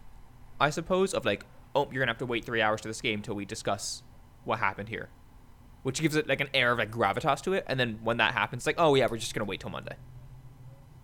I 0.60 0.70
suppose. 0.70 1.14
Of 1.14 1.24
like, 1.24 1.44
oh, 1.74 1.88
you're 1.92 2.00
gonna 2.02 2.10
have 2.12 2.18
to 2.18 2.26
wait 2.26 2.44
three 2.44 2.62
hours 2.62 2.80
to 2.82 2.88
this 2.88 3.00
game 3.00 3.22
till 3.22 3.34
we 3.34 3.44
discuss 3.44 4.02
what 4.44 4.58
happened 4.58 4.88
here, 4.88 5.08
which 5.82 6.00
gives 6.00 6.16
it 6.16 6.26
like 6.28 6.40
an 6.40 6.48
air 6.52 6.72
of 6.72 6.78
like 6.78 6.90
gravitas 6.90 7.40
to 7.42 7.52
it. 7.52 7.64
And 7.68 7.78
then 7.78 8.00
when 8.02 8.16
that 8.18 8.34
happens, 8.34 8.66
like, 8.66 8.76
oh 8.78 8.94
yeah, 8.94 9.06
we're 9.10 9.18
just 9.18 9.34
gonna 9.34 9.44
wait 9.44 9.60
till 9.60 9.70
Monday. 9.70 9.96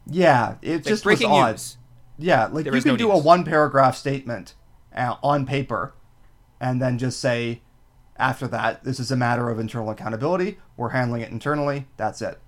Yeah, 0.07 0.57
it 0.63 0.85
Like, 0.85 0.85
just 0.85 0.91
was 0.91 1.03
breaking 1.03 1.31
odd. 1.31 1.53
news. 1.53 1.77
Yeah, 2.19 2.47
like 2.47 2.65
There 2.65 2.75
you 2.75 2.83
can 2.83 2.93
no 2.93 2.97
do 2.97 3.11
a 3.13 3.19
one 3.19 3.45
paragraph 3.45 3.97
statement 3.97 4.55
Uh, 4.99 5.17
on 5.23 5.47
paper 5.47 5.95
and 6.61 6.83
then 6.83 6.99
just 6.99 7.21
say 7.21 7.63
after 8.17 8.49
that, 8.49 8.83
this 8.83 8.99
is 8.99 9.11
a 9.11 9.17
matter 9.17 9.49
of 9.49 9.61
internal 9.61 9.91
accountability. 9.91 10.59
We're 10.77 10.89
handling 10.89 11.23
it 11.23 11.31
internally. 11.31 11.87
That's 11.97 12.21
it. 12.21 12.39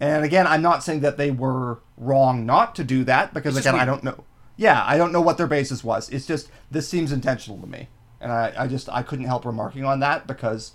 And 0.00 0.24
again, 0.24 0.46
I'm 0.46 0.62
not 0.62 0.82
saying 0.82 1.00
that 1.00 1.16
they 1.16 1.30
were 1.30 1.80
wrong 1.96 2.44
not 2.44 2.74
to 2.76 2.84
do 2.84 3.04
that 3.04 3.32
because 3.32 3.56
It's 3.56 3.66
again, 3.66 3.78
I 3.80 3.84
don't 3.84 4.04
know. 4.04 4.24
Yeah, 4.56 4.82
I 4.84 4.96
don't 4.96 5.12
know 5.12 5.20
what 5.20 5.38
their 5.38 5.46
basis 5.46 5.84
was. 5.84 6.08
It's 6.10 6.26
just 6.26 6.50
this 6.70 6.88
seems 6.88 7.12
intentional 7.12 7.60
to 7.60 7.66
me, 7.66 7.88
and 8.20 8.32
I, 8.32 8.52
I 8.56 8.66
just 8.66 8.88
I 8.88 9.02
couldn't 9.02 9.26
help 9.26 9.44
remarking 9.44 9.84
on 9.84 10.00
that 10.00 10.26
because 10.26 10.72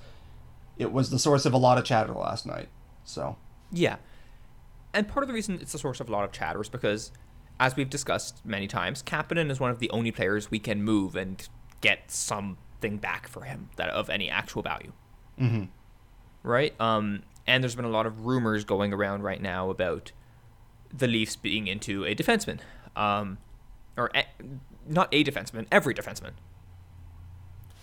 it 0.77 0.91
was 0.91 1.09
the 1.09 1.19
source 1.19 1.45
of 1.45 1.53
a 1.53 1.57
lot 1.57 1.77
of 1.77 1.83
chatter 1.83 2.13
last 2.13 2.45
night. 2.45 2.69
So 3.03 3.37
Yeah. 3.71 3.97
And 4.93 5.07
part 5.07 5.23
of 5.23 5.27
the 5.27 5.33
reason 5.33 5.59
it's 5.59 5.71
the 5.71 5.79
source 5.79 5.99
of 5.99 6.07
a 6.07 6.11
lot 6.11 6.23
of 6.23 6.31
chatter 6.31 6.61
is 6.61 6.69
because, 6.69 7.11
as 7.59 7.75
we've 7.75 7.89
discussed 7.89 8.45
many 8.45 8.67
times, 8.67 9.01
Kapanen 9.03 9.49
is 9.51 9.59
one 9.59 9.71
of 9.71 9.79
the 9.79 9.89
only 9.91 10.11
players 10.11 10.49
we 10.51 10.59
can 10.59 10.83
move 10.83 11.15
and 11.15 11.47
get 11.81 12.09
something 12.11 12.97
back 12.97 13.27
for 13.27 13.43
him 13.43 13.69
that 13.77 13.89
of 13.89 14.09
any 14.09 14.29
actual 14.29 14.61
value. 14.61 14.91
mm-hmm. 15.39 15.63
Right? 16.43 16.79
Um, 16.79 17.23
and 17.47 17.63
there's 17.63 17.75
been 17.75 17.85
a 17.85 17.89
lot 17.89 18.05
of 18.05 18.25
rumors 18.25 18.63
going 18.65 18.91
around 18.93 19.23
right 19.23 19.41
now 19.41 19.69
about 19.69 20.11
the 20.91 21.07
Leafs 21.07 21.35
being 21.35 21.67
into 21.67 22.05
a 22.05 22.13
defenseman. 22.15 22.59
Um, 22.95 23.37
or 23.97 24.11
a, 24.13 24.25
not 24.87 25.07
a 25.11 25.23
defenseman, 25.23 25.65
every 25.71 25.93
defenseman. 25.93 26.31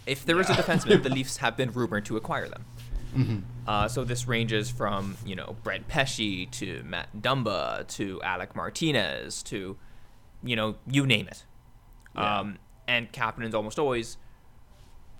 If 0.07 0.25
there 0.27 0.39
is 0.41 0.49
a 0.51 0.55
Yeah. 0.55 0.63
defenseman, 0.63 1.03
the 1.03 1.09
Leafs 1.15 1.39
have 1.39 1.57
been 1.57 1.71
rumored 1.73 2.05
to 2.07 2.17
acquire 2.17 2.49
them. 2.49 2.65
Mm-hmm. 3.15 3.39
Uh, 3.67 3.89
so 3.89 4.05
this 4.05 4.27
ranges 4.27 4.71
from 4.71 5.17
you 5.25 5.37
know 5.37 5.57
Brett 5.63 5.89
Pesce 5.89 6.47
to 6.53 6.83
Matt 6.85 7.09
Dumba 7.21 7.87
to 7.97 8.21
Alec 8.23 8.57
Martinez 8.57 9.43
to 9.45 9.77
you 10.43 10.57
know 10.57 10.77
you 10.87 11.07
name 11.07 11.29
it. 11.29 11.45
Yeah. 12.15 12.41
Um, 12.41 12.59
and 12.89 13.13
Kapanen's 13.13 13.55
almost 13.55 13.79
always 13.79 14.17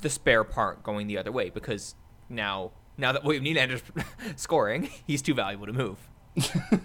the 0.01 0.11
spare 0.11 0.45
part 0.45 0.83
going 0.83 1.07
the 1.07 1.19
other 1.19 1.31
way 1.31 1.51
because 1.51 1.95
now 2.29 2.73
now 2.97 3.13
that 3.13 3.25
William 3.25 3.45
Nylander's 3.45 3.83
scoring, 4.37 4.91
he's 5.07 5.23
too 5.23 5.35
valuable 5.35 5.67
to 5.67 5.73
move. 5.73 5.99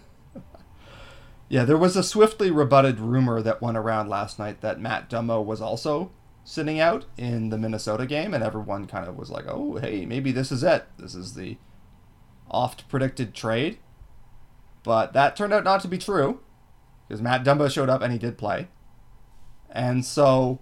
Yeah, 1.47 1.63
there 1.63 1.77
was 1.77 1.95
a 1.95 2.03
swiftly 2.03 2.49
rebutted 2.49 2.99
rumor 2.99 3.41
that 3.41 3.61
went 3.61 3.77
around 3.77 4.09
last 4.09 4.39
night 4.39 4.61
that 4.61 4.79
Matt 4.79 5.09
Dumba 5.09 5.43
was 5.43 5.61
also 5.61 6.11
sitting 6.45 6.79
out 6.79 7.05
in 7.17 7.49
the 7.49 7.57
Minnesota 7.57 8.05
game, 8.05 8.33
and 8.33 8.43
everyone 8.43 8.87
kind 8.87 9.09
of 9.09 9.17
was 9.17 9.29
like, 9.29 9.45
"Oh, 9.47 9.77
hey, 9.77 10.05
maybe 10.05 10.31
this 10.31 10.51
is 10.51 10.63
it. 10.63 10.85
This 10.97 11.15
is 11.15 11.33
the 11.33 11.57
oft 12.49 12.87
predicted 12.87 13.33
trade." 13.33 13.79
But 14.83 15.11
that 15.13 15.35
turned 15.35 15.51
out 15.51 15.63
not 15.65 15.81
to 15.81 15.87
be 15.89 15.97
true 15.97 16.39
because 17.07 17.21
Matt 17.21 17.43
Dumba 17.43 17.69
showed 17.69 17.89
up 17.89 18.01
and 18.01 18.13
he 18.13 18.19
did 18.19 18.37
play, 18.37 18.69
and 19.69 20.05
so 20.05 20.61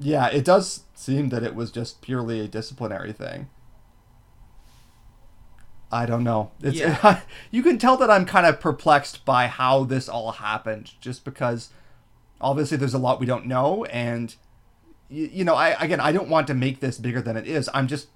yeah, 0.00 0.28
it 0.28 0.44
does 0.44 0.84
seem 0.94 1.28
that 1.28 1.42
it 1.42 1.54
was 1.54 1.70
just 1.70 2.02
purely 2.02 2.40
a 2.40 2.48
disciplinary 2.48 3.12
thing. 3.12 3.48
I 5.92 6.06
don't 6.06 6.24
know. 6.24 6.52
It's 6.62 6.78
Yeah. 6.78 7.20
you 7.50 7.62
can 7.62 7.78
tell 7.78 7.98
that 7.98 8.10
I'm 8.10 8.24
kind 8.24 8.46
of 8.46 8.60
perplexed 8.60 9.26
by 9.26 9.46
how 9.46 9.84
this 9.84 10.08
all 10.08 10.32
happened, 10.32 10.92
just 11.00 11.24
because 11.24 11.68
obviously 12.42 12.76
there's 12.76 12.94
a 12.94 12.98
lot 12.98 13.20
we 13.20 13.26
don't 13.26 13.46
know, 13.46 13.84
and 13.86 14.34
you, 15.08 15.30
you 15.32 15.44
know, 15.44 15.54
I 15.54 15.70
again 15.82 16.00
I 16.00 16.12
don't 16.12 16.28
want 16.28 16.46
to 16.48 16.54
make 16.54 16.80
this 16.80 16.98
bigger 16.98 17.22
than 17.22 17.36
it 17.36 17.46
is. 17.46 17.70
I'm 17.72 17.86
just 17.88 18.08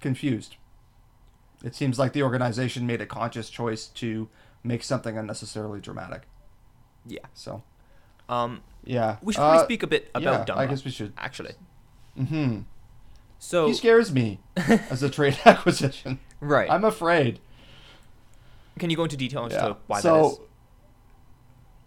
confused. 0.00 0.56
It 1.62 1.74
seems 1.74 1.98
like 1.98 2.12
the 2.12 2.22
organization 2.22 2.86
made 2.86 3.00
a 3.00 3.06
conscious 3.06 3.48
choice 3.48 3.86
to 3.86 4.28
make 4.62 4.82
something 4.82 5.16
unnecessarily 5.16 5.80
dramatic. 5.80 6.22
Yeah. 7.06 7.20
So 7.32 7.62
Um, 8.28 8.62
yeah, 8.84 9.16
we 9.22 9.32
should 9.32 9.38
probably 9.40 9.60
Uh, 9.60 9.64
speak 9.64 9.82
a 9.82 9.86
bit 9.86 10.10
about 10.14 10.48
yeah, 10.48 10.54
Dumba. 10.54 10.58
I 10.58 10.66
guess 10.66 10.84
we 10.84 10.90
should. 10.90 11.12
actually. 11.16 11.52
mm-hmm 12.18 12.60
So 13.38 13.66
He 13.66 13.74
scares 13.74 14.12
me 14.12 14.40
as 14.56 15.02
a 15.02 15.08
trade 15.10 15.38
acquisition. 15.44 16.18
right, 16.40 16.70
I'm 16.70 16.84
afraid. 16.84 17.40
can 18.78 18.90
you 18.90 18.96
go 18.96 19.04
into 19.04 19.16
detail 19.16 19.46
as 19.46 19.52
Yeah. 19.52 19.68
to 19.68 19.76
why 19.86 20.00
so, 20.00 20.14
that 20.14 20.26
is? 20.26 20.38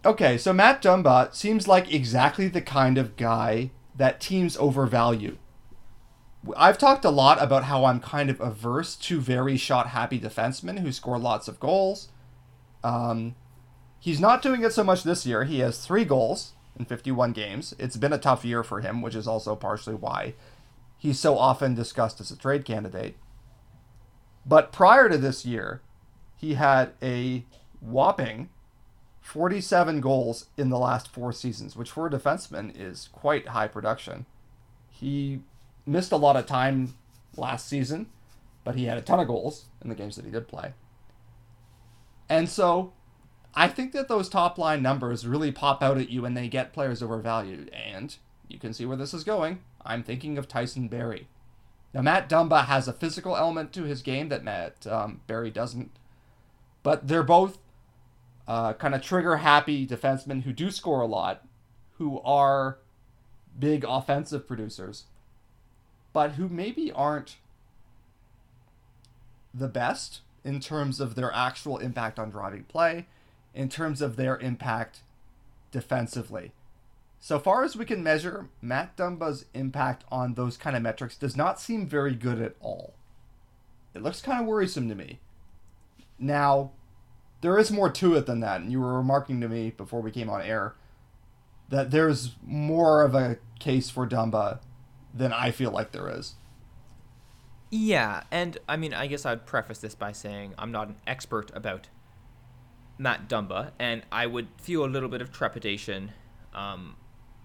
Okay, 0.04 0.38
so 0.38 0.52
Matt 0.52 0.80
Dumba 0.80 1.34
seems 1.34 1.66
like 1.66 1.92
exactly 1.92 2.48
the 2.48 2.62
kind 2.62 2.98
of 2.98 3.16
guy 3.16 3.70
that 3.96 4.20
teams 4.20 4.56
overvalue. 4.56 5.36
I've 6.56 6.78
talked 6.78 7.04
a 7.04 7.10
lot 7.10 7.42
about 7.42 7.64
how 7.64 7.84
I'm 7.84 8.00
kind 8.00 8.30
of 8.30 8.40
averse 8.40 8.94
to 8.96 9.20
very 9.20 9.56
shot 9.56 9.88
happy 9.88 10.20
defensemen 10.20 10.78
who 10.78 10.92
score 10.92 11.18
lots 11.18 11.48
of 11.48 11.58
goals. 11.58 12.08
Um, 12.84 13.34
he's 13.98 14.20
not 14.20 14.40
doing 14.40 14.62
it 14.62 14.72
so 14.72 14.84
much 14.84 15.02
this 15.02 15.26
year. 15.26 15.44
He 15.44 15.58
has 15.58 15.84
three 15.84 16.04
goals 16.04 16.52
in 16.78 16.84
51 16.84 17.32
games. 17.32 17.74
It's 17.78 17.96
been 17.96 18.12
a 18.12 18.18
tough 18.18 18.44
year 18.44 18.62
for 18.62 18.80
him, 18.80 19.02
which 19.02 19.16
is 19.16 19.26
also 19.26 19.56
partially 19.56 19.96
why 19.96 20.34
he's 20.98 21.18
so 21.18 21.38
often 21.38 21.74
discussed 21.74 22.20
as 22.20 22.30
a 22.30 22.36
trade 22.36 22.64
candidate. 22.64 23.16
But 24.44 24.72
prior 24.72 25.08
to 25.08 25.16
this 25.16 25.46
year, 25.46 25.80
he 26.36 26.54
had 26.54 26.92
a 27.02 27.44
whopping 27.80 28.50
47 29.28 30.00
goals 30.00 30.46
in 30.56 30.70
the 30.70 30.78
last 30.78 31.06
four 31.06 31.34
seasons, 31.34 31.76
which 31.76 31.90
for 31.90 32.06
a 32.06 32.10
defenseman 32.10 32.72
is 32.74 33.10
quite 33.12 33.48
high 33.48 33.68
production. 33.68 34.24
He 34.88 35.40
missed 35.84 36.12
a 36.12 36.16
lot 36.16 36.36
of 36.36 36.46
time 36.46 36.94
last 37.36 37.68
season, 37.68 38.06
but 38.64 38.74
he 38.74 38.86
had 38.86 38.96
a 38.96 39.02
ton 39.02 39.20
of 39.20 39.28
goals 39.28 39.66
in 39.82 39.90
the 39.90 39.94
games 39.94 40.16
that 40.16 40.24
he 40.24 40.30
did 40.30 40.48
play. 40.48 40.72
And 42.30 42.48
so 42.48 42.94
I 43.54 43.68
think 43.68 43.92
that 43.92 44.08
those 44.08 44.30
top 44.30 44.56
line 44.56 44.80
numbers 44.80 45.26
really 45.26 45.52
pop 45.52 45.82
out 45.82 45.98
at 45.98 46.08
you 46.08 46.22
when 46.22 46.32
they 46.32 46.48
get 46.48 46.72
players 46.72 47.02
overvalued. 47.02 47.68
And 47.68 48.16
you 48.48 48.58
can 48.58 48.72
see 48.72 48.86
where 48.86 48.96
this 48.96 49.12
is 49.12 49.24
going. 49.24 49.60
I'm 49.84 50.02
thinking 50.02 50.38
of 50.38 50.48
Tyson 50.48 50.88
Barrie. 50.88 51.28
Now, 51.92 52.00
Matt 52.00 52.30
Dumba 52.30 52.64
has 52.64 52.88
a 52.88 52.94
physical 52.94 53.36
element 53.36 53.74
to 53.74 53.82
his 53.82 54.00
game 54.00 54.30
that 54.30 54.42
Matt 54.42 54.86
um, 54.86 55.20
Barrie 55.26 55.50
doesn't. 55.50 55.90
But 56.82 57.08
they're 57.08 57.22
both 57.22 57.58
uh, 58.48 58.72
kind 58.72 58.94
of 58.94 59.02
trigger 59.02 59.36
happy 59.36 59.86
defensemen 59.86 60.42
who 60.42 60.52
do 60.52 60.70
score 60.70 61.02
a 61.02 61.06
lot, 61.06 61.46
who 61.98 62.18
are 62.20 62.78
big 63.58 63.84
offensive 63.86 64.48
producers, 64.48 65.04
but 66.14 66.32
who 66.32 66.48
maybe 66.48 66.90
aren't 66.90 67.36
the 69.52 69.68
best 69.68 70.22
in 70.44 70.60
terms 70.60 70.98
of 70.98 71.14
their 71.14 71.32
actual 71.32 71.76
impact 71.76 72.18
on 72.18 72.30
driving 72.30 72.64
play, 72.64 73.06
in 73.54 73.68
terms 73.68 74.00
of 74.00 74.16
their 74.16 74.38
impact 74.38 75.00
defensively. 75.70 76.52
So 77.20 77.38
far 77.38 77.64
as 77.64 77.76
we 77.76 77.84
can 77.84 78.02
measure, 78.02 78.48
Matt 78.62 78.96
Dumba's 78.96 79.44
impact 79.52 80.04
on 80.10 80.34
those 80.34 80.56
kind 80.56 80.76
of 80.76 80.82
metrics 80.82 81.16
does 81.16 81.36
not 81.36 81.60
seem 81.60 81.86
very 81.86 82.14
good 82.14 82.40
at 82.40 82.54
all. 82.60 82.94
It 83.92 84.02
looks 84.02 84.22
kind 84.22 84.40
of 84.40 84.46
worrisome 84.46 84.88
to 84.88 84.94
me. 84.94 85.18
Now, 86.18 86.70
there 87.40 87.58
is 87.58 87.70
more 87.70 87.90
to 87.90 88.14
it 88.14 88.26
than 88.26 88.40
that, 88.40 88.60
and 88.60 88.72
you 88.72 88.80
were 88.80 88.94
remarking 88.94 89.40
to 89.40 89.48
me 89.48 89.70
before 89.70 90.00
we 90.00 90.10
came 90.10 90.28
on 90.28 90.42
air 90.42 90.74
that 91.68 91.90
there's 91.90 92.34
more 92.44 93.02
of 93.02 93.14
a 93.14 93.38
case 93.58 93.90
for 93.90 94.06
Dumba 94.06 94.60
than 95.12 95.32
I 95.32 95.50
feel 95.50 95.70
like 95.70 95.92
there 95.92 96.08
is. 96.08 96.34
Yeah, 97.70 98.22
and 98.30 98.56
I 98.68 98.76
mean, 98.76 98.94
I 98.94 99.06
guess 99.06 99.26
I'd 99.26 99.44
preface 99.44 99.78
this 99.78 99.94
by 99.94 100.12
saying 100.12 100.54
I'm 100.56 100.72
not 100.72 100.88
an 100.88 100.96
expert 101.06 101.50
about 101.54 101.88
Matt 102.96 103.28
Dumba, 103.28 103.72
and 103.78 104.02
I 104.10 104.26
would 104.26 104.48
feel 104.56 104.84
a 104.84 104.88
little 104.88 105.08
bit 105.08 105.20
of 105.20 105.30
trepidation 105.30 106.12
um, 106.54 106.96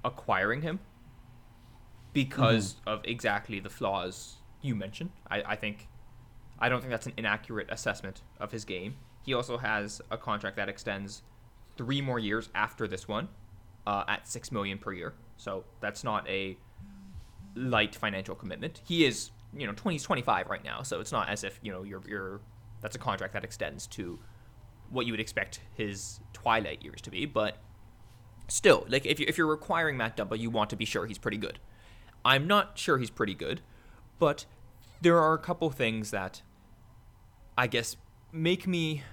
acquiring 0.05 0.61
him 0.61 0.79
because 2.13 2.75
of 2.87 3.01
exactly 3.03 3.59
the 3.59 3.69
flaws 3.69 4.37
you 4.61 4.75
mentioned. 4.75 5.11
I, 5.29 5.43
I 5.43 5.55
think 5.57 5.89
I 6.57 6.69
don't 6.69 6.79
think 6.79 6.91
that's 6.91 7.07
an 7.07 7.13
inaccurate 7.17 7.67
assessment 7.69 8.21
of 8.39 8.51
his 8.51 8.63
game. 8.63 8.95
He 9.23 9.33
also 9.33 9.57
has 9.57 10.01
a 10.11 10.17
contract 10.17 10.57
that 10.57 10.69
extends 10.69 11.23
three 11.77 12.01
more 12.01 12.19
years 12.19 12.49
after 12.53 12.87
this 12.87 13.07
one, 13.07 13.29
uh, 13.87 14.03
at 14.07 14.27
six 14.27 14.51
million 14.51 14.77
per 14.77 14.93
year. 14.93 15.13
So 15.37 15.63
that's 15.79 16.03
not 16.03 16.27
a 16.29 16.57
light 17.55 17.95
financial 17.95 18.35
commitment. 18.35 18.81
He 18.85 19.05
is, 19.05 19.31
you 19.55 19.65
know, 19.65 19.73
20, 19.73 19.95
he's 19.95 20.03
25 20.03 20.49
right 20.49 20.63
now, 20.63 20.83
so 20.83 20.99
it's 20.99 21.11
not 21.11 21.29
as 21.29 21.43
if, 21.43 21.59
you 21.61 21.71
know, 21.71 21.83
you're, 21.83 22.03
you're 22.07 22.41
that's 22.81 22.95
a 22.95 22.99
contract 22.99 23.33
that 23.33 23.43
extends 23.43 23.87
to 23.87 24.19
what 24.89 25.05
you 25.05 25.13
would 25.13 25.19
expect 25.19 25.61
his 25.73 26.19
twilight 26.33 26.83
years 26.83 27.01
to 27.01 27.09
be, 27.09 27.25
but 27.25 27.57
still, 28.47 28.85
like 28.89 29.05
if 29.05 29.19
you 29.19 29.25
if 29.27 29.37
you're 29.37 29.47
requiring 29.47 29.97
Matt 29.97 30.17
Dumba, 30.17 30.37
you 30.37 30.49
want 30.49 30.69
to 30.69 30.75
be 30.75 30.85
sure 30.85 31.05
he's 31.05 31.17
pretty 31.17 31.37
good. 31.37 31.59
I'm 32.25 32.45
not 32.45 32.77
sure 32.77 32.97
he's 32.97 33.09
pretty 33.09 33.33
good, 33.33 33.61
but 34.19 34.45
there 35.01 35.19
are 35.19 35.33
a 35.33 35.37
couple 35.37 35.69
things 35.69 36.11
that 36.11 36.41
I 37.57 37.67
guess 37.67 37.97
make 38.31 38.67
me 38.67 39.03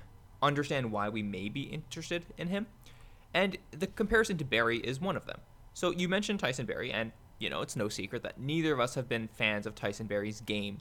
understand 0.43 0.93
why 0.93 1.09
we 1.09 1.23
may 1.23 1.49
be 1.49 1.63
interested 1.63 2.27
in 2.39 2.49
him. 2.49 2.67
And 3.33 3.59
the 3.71 3.87
comparison 3.87 4.39
to 4.39 4.45
Barrie 4.45 4.79
is 4.79 5.01
one 5.01 5.17
of 5.17 5.27
them. 5.27 5.41
So 5.75 5.93
you 5.93 6.09
mentioned 6.09 6.41
Tyson 6.41 6.67
Barrie, 6.67 6.93
and 6.93 7.13
you 7.39 7.49
know 7.49 7.63
it's 7.63 7.77
no 7.77 7.89
secret 7.89 8.23
that 8.23 8.41
neither 8.41 8.73
of 8.73 8.81
us 8.81 8.95
have 8.95 9.09
been 9.09 9.29
fans 9.29 9.67
of 9.67 9.75
Tyson 9.75 10.07
Barrie's 10.07 10.41
game 10.41 10.79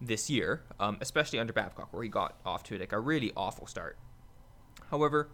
this 0.00 0.28
year, 0.28 0.62
um, 0.78 0.98
especially 1.00 1.38
under 1.38 1.52
Babcock, 1.52 1.92
where 1.92 2.02
he 2.02 2.08
got 2.08 2.36
off 2.44 2.62
to 2.64 2.78
like 2.78 2.92
a 2.92 3.00
really 3.00 3.32
awful 3.36 3.66
start. 3.66 3.96
However, 4.90 5.28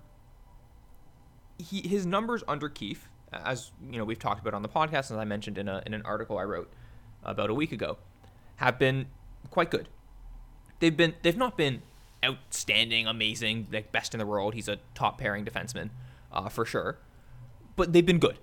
he 1.58 1.86
his 1.86 2.06
numbers 2.06 2.44
under 2.46 2.68
Keefe, 2.68 3.08
as 3.32 3.72
you 3.90 3.98
know 3.98 4.04
we've 4.04 4.18
talked 4.18 4.40
about 4.40 4.54
on 4.54 4.62
the 4.62 4.68
podcast, 4.68 5.10
as 5.10 5.12
I 5.12 5.24
mentioned 5.24 5.58
in 5.58 5.68
a 5.68 5.82
in 5.86 5.94
an 5.94 6.02
article 6.04 6.38
I 6.38 6.44
wrote 6.44 6.70
about 7.24 7.50
a 7.50 7.54
week 7.54 7.72
ago, 7.72 7.98
have 8.56 8.78
been 8.78 9.06
quite 9.50 9.70
good. 9.70 9.88
They've 10.80 10.96
been 10.96 11.14
they've 11.22 11.36
not 11.36 11.56
been 11.56 11.82
outstanding, 12.24 13.06
amazing, 13.06 13.68
like 13.72 13.92
best 13.92 14.14
in 14.14 14.18
the 14.18 14.26
world. 14.26 14.54
He's 14.54 14.68
a 14.68 14.78
top 14.94 15.18
pairing 15.18 15.44
defenseman, 15.44 15.90
uh, 16.32 16.48
for 16.48 16.64
sure, 16.64 16.98
but 17.76 17.92
they've 17.92 18.06
been 18.06 18.18
good, 18.18 18.38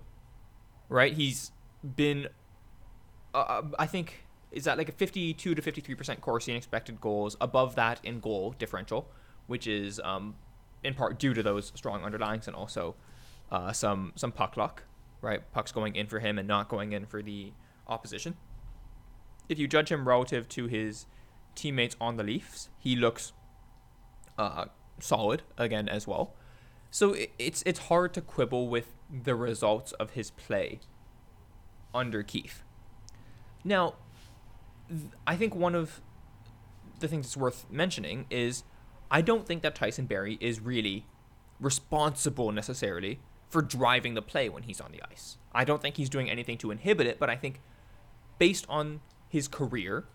right? 0.89 1.13
He's 1.13 1.51
been, 1.95 2.27
uh, 3.33 3.61
I 3.77 3.85
think, 3.85 4.25
is 4.51 4.63
that 4.63 4.77
like 4.77 4.89
a 4.89 4.93
52 4.93 5.55
to 5.55 5.61
53 5.61 5.95
percent 5.95 6.21
Corsi 6.21 6.51
and 6.51 6.57
expected 6.57 6.99
goals, 6.99 7.37
above 7.39 7.75
that 7.75 7.99
in 8.03 8.19
goal 8.19 8.55
differential, 8.57 9.07
which 9.47 9.67
is 9.67 9.99
um, 10.03 10.35
in 10.83 10.93
part 10.93 11.19
due 11.19 11.33
to 11.33 11.43
those 11.43 11.71
strong 11.75 12.03
underlines 12.03 12.47
and 12.47 12.55
also 12.55 12.95
uh, 13.51 13.71
some 13.71 14.13
some 14.15 14.31
puck 14.31 14.57
luck, 14.57 14.83
right? 15.21 15.51
Pucks 15.53 15.71
going 15.71 15.95
in 15.95 16.07
for 16.07 16.19
him 16.19 16.37
and 16.37 16.47
not 16.47 16.69
going 16.69 16.91
in 16.93 17.05
for 17.05 17.21
the 17.21 17.53
opposition. 17.87 18.35
If 19.47 19.57
you 19.57 19.67
judge 19.67 19.91
him 19.91 20.07
relative 20.07 20.47
to 20.49 20.67
his 20.67 21.07
teammates 21.55 21.95
on 21.99 22.17
the 22.17 22.23
Leafs, 22.23 22.69
he 22.77 22.95
looks 22.95 23.33
uh, 24.39 24.65
solid 24.99 25.43
again 25.57 25.87
as 25.87 26.07
well. 26.07 26.33
So 26.89 27.13
it, 27.13 27.31
it's 27.37 27.61
it's 27.65 27.79
hard 27.79 28.13
to 28.15 28.21
quibble 28.21 28.69
with 28.69 28.95
the 29.11 29.35
results 29.35 29.91
of 29.93 30.11
his 30.11 30.31
play 30.31 30.79
under 31.93 32.23
Keefe. 32.23 32.63
Now, 33.63 33.95
th- 34.87 35.01
I 35.27 35.35
think 35.35 35.53
one 35.53 35.75
of 35.75 36.01
the 36.99 37.07
things 37.07 37.27
that's 37.27 37.37
worth 37.37 37.65
mentioning 37.69 38.25
is 38.29 38.63
I 39.11 39.21
don't 39.21 39.45
think 39.45 39.61
that 39.61 39.75
Tyson 39.75 40.05
Barrie 40.05 40.37
is 40.39 40.59
really 40.59 41.05
responsible 41.59 42.51
necessarily 42.51 43.19
for 43.49 43.61
driving 43.61 44.13
the 44.13 44.21
play 44.21 44.47
when 44.47 44.63
he's 44.63 44.79
on 44.79 44.91
the 44.91 45.01
ice. 45.11 45.37
I 45.51 45.65
don't 45.65 45.81
think 45.81 45.97
he's 45.97 46.09
doing 46.09 46.29
anything 46.29 46.57
to 46.59 46.71
inhibit 46.71 47.07
it, 47.07 47.19
but 47.19 47.29
I 47.29 47.35
think 47.35 47.59
based 48.37 48.65
on 48.69 49.01
his 49.27 49.47
career 49.47 50.05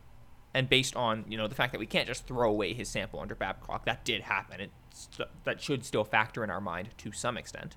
and 0.54 0.68
based 0.68 0.94
on, 0.94 1.24
you 1.28 1.36
know, 1.36 1.48
the 1.48 1.54
fact 1.54 1.72
that 1.72 1.80
we 1.80 1.86
can't 1.86 2.06
just 2.06 2.26
throw 2.26 2.48
away 2.48 2.72
his 2.72 2.88
sample 2.88 3.18
under 3.18 3.34
Babcock, 3.34 3.84
that 3.86 4.04
did 4.04 4.22
happen. 4.22 4.60
It 4.60 4.70
st- 4.92 5.28
that 5.42 5.60
should 5.60 5.84
still 5.84 6.04
factor 6.04 6.44
in 6.44 6.50
our 6.50 6.60
mind 6.60 6.90
to 6.98 7.10
some 7.10 7.36
extent. 7.36 7.76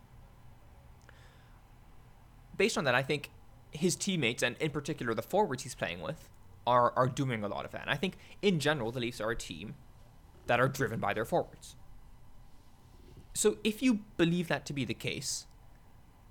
Based 2.55 2.77
on 2.77 2.83
that, 2.85 2.95
I 2.95 3.01
think 3.01 3.31
his 3.71 3.95
teammates 3.95 4.43
and 4.43 4.55
in 4.59 4.71
particular 4.71 5.13
the 5.13 5.21
forwards 5.21 5.63
he's 5.63 5.75
playing 5.75 6.01
with 6.01 6.29
are 6.65 6.93
are 6.95 7.07
doing 7.07 7.43
a 7.43 7.47
lot 7.47 7.65
of 7.65 7.71
that. 7.71 7.81
And 7.81 7.89
I 7.89 7.95
think 7.95 8.17
in 8.41 8.59
general 8.59 8.91
the 8.91 8.99
Leafs 8.99 9.19
are 9.19 9.31
a 9.31 9.35
team 9.35 9.75
that 10.45 10.59
are 10.59 10.67
driven 10.67 10.99
by 10.99 11.13
their 11.13 11.25
forwards. 11.25 11.75
So 13.33 13.57
if 13.63 13.81
you 13.81 14.01
believe 14.17 14.47
that 14.47 14.65
to 14.67 14.73
be 14.73 14.85
the 14.85 14.93
case, 14.93 15.47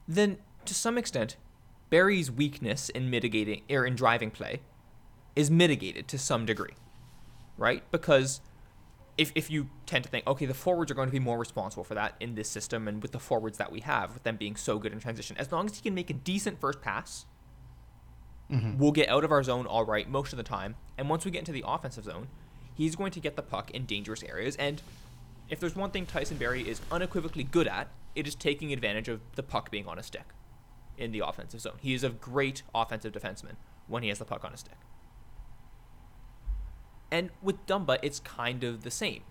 then 0.09 0.39
to 0.65 0.75
some 0.75 0.99
extent, 0.99 1.37
Barrie's 1.91 2.31
weakness 2.31 2.89
in 2.89 3.11
mitigating 3.11 3.63
or 3.71 3.87
in 3.87 3.95
driving 3.95 4.31
play 4.31 4.61
is 5.37 5.51
mitigated 5.51 6.09
to 6.09 6.19
some 6.19 6.47
degree, 6.47 6.75
right? 7.57 7.85
Because 7.93 8.41
if, 9.19 9.33
if 9.35 9.51
you 9.51 9.69
tend 9.85 10.05
to 10.05 10.11
think, 10.11 10.27
okay, 10.27 10.47
the 10.47 10.55
forwards 10.55 10.91
are 10.91 10.95
going 10.95 11.09
to 11.09 11.13
be 11.13 11.21
more 11.21 11.39
responsible 11.39 11.85
for 11.85 11.95
that 11.95 12.17
in 12.21 12.35
this 12.35 12.49
system 12.49 12.89
and 12.89 13.03
with 13.03 13.13
the 13.13 13.19
forwards 13.19 13.59
that 13.59 13.71
we 13.71 13.81
have, 13.81 14.15
with 14.15 14.25
them 14.25 14.37
being 14.37 14.57
so 14.57 14.79
good 14.79 14.93
in 14.93 14.99
transition, 14.99 15.37
as 15.39 15.53
long 15.53 15.67
as 15.67 15.77
he 15.77 15.83
can 15.83 15.95
make 15.95 16.11
a 16.11 16.15
decent 16.15 16.61
first 16.61 16.81
pass, 16.81 17.27
mm-hmm. 18.51 18.79
we'll 18.79 18.93
get 18.93 19.09
out 19.09 19.25
of 19.25 19.31
our 19.31 19.43
zone 19.43 19.67
all 19.67 19.85
right 19.85 20.09
most 20.09 20.33
of 20.33 20.37
the 20.37 20.43
time. 20.43 20.75
And 20.99 21.09
once 21.09 21.25
we 21.25 21.31
get 21.31 21.41
into 21.41 21.53
the 21.53 21.65
offensive 21.67 22.05
zone, 22.05 22.29
he's 22.75 22.97
going 22.97 23.13
to 23.13 23.21
get 23.21 23.37
the 23.37 23.43
puck 23.43 23.71
in 23.71 23.87
dangerous 23.87 24.23
areas. 24.23 24.57
And 24.57 24.83
if 25.49 25.61
there's 25.61 25.77
one 25.77 25.91
thing 25.91 26.07
Tyson 26.07 26.37
Barrie 26.37 26.69
is 26.69 26.81
unequivocally 26.91 27.45
good 27.45 27.69
at, 27.69 27.89
it 28.15 28.27
is 28.27 28.35
taking 28.35 28.73
advantage 28.73 29.09
of 29.09 29.21
the 29.35 29.43
puck 29.43 29.71
being 29.71 29.87
on 29.87 29.99
a 29.99 30.03
stick 30.03 30.25
in 30.99 31.13
the 31.13 31.21
offensive 31.21 31.61
zone. 31.61 31.77
He 31.81 31.95
is 31.95 32.03
a 32.03 32.11
great 32.11 32.63
offensive 32.75 33.13
defenseman 33.13 33.57
when 33.87 34.03
he 34.03 34.09
has 34.09 34.19
the 34.19 34.25
puck 34.25 34.45
on 34.45 34.53
a 34.53 34.57
stick. 34.57 34.79
And 37.11 37.31
with 37.43 37.65
Dumba, 37.67 37.99
it's 38.03 38.21
kind 38.21 38.65
of 38.65 38.83
the 38.83 38.91
same. 38.91 39.23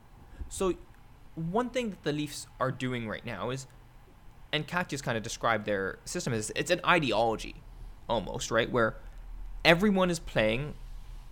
So, 0.50 0.76
one 1.36 1.70
thing 1.70 1.90
that 1.90 2.04
the 2.04 2.14
Leafs 2.14 2.48
are 2.60 2.72
doing 2.72 3.08
right 3.08 3.26
now 3.26 3.50
is, 3.50 3.68
and 4.54 4.66
Katya's 4.66 5.02
kind 5.02 5.18
of 5.18 5.24
described 5.24 5.66
their 5.66 6.00
system 6.06 6.34
as 6.34 6.52
it's 6.56 6.72
an 6.72 6.80
ideology, 6.86 7.56
almost 8.08 8.52
right, 8.52 8.72
where 8.72 8.96
everyone 9.66 10.10
is 10.10 10.20
playing 10.20 10.76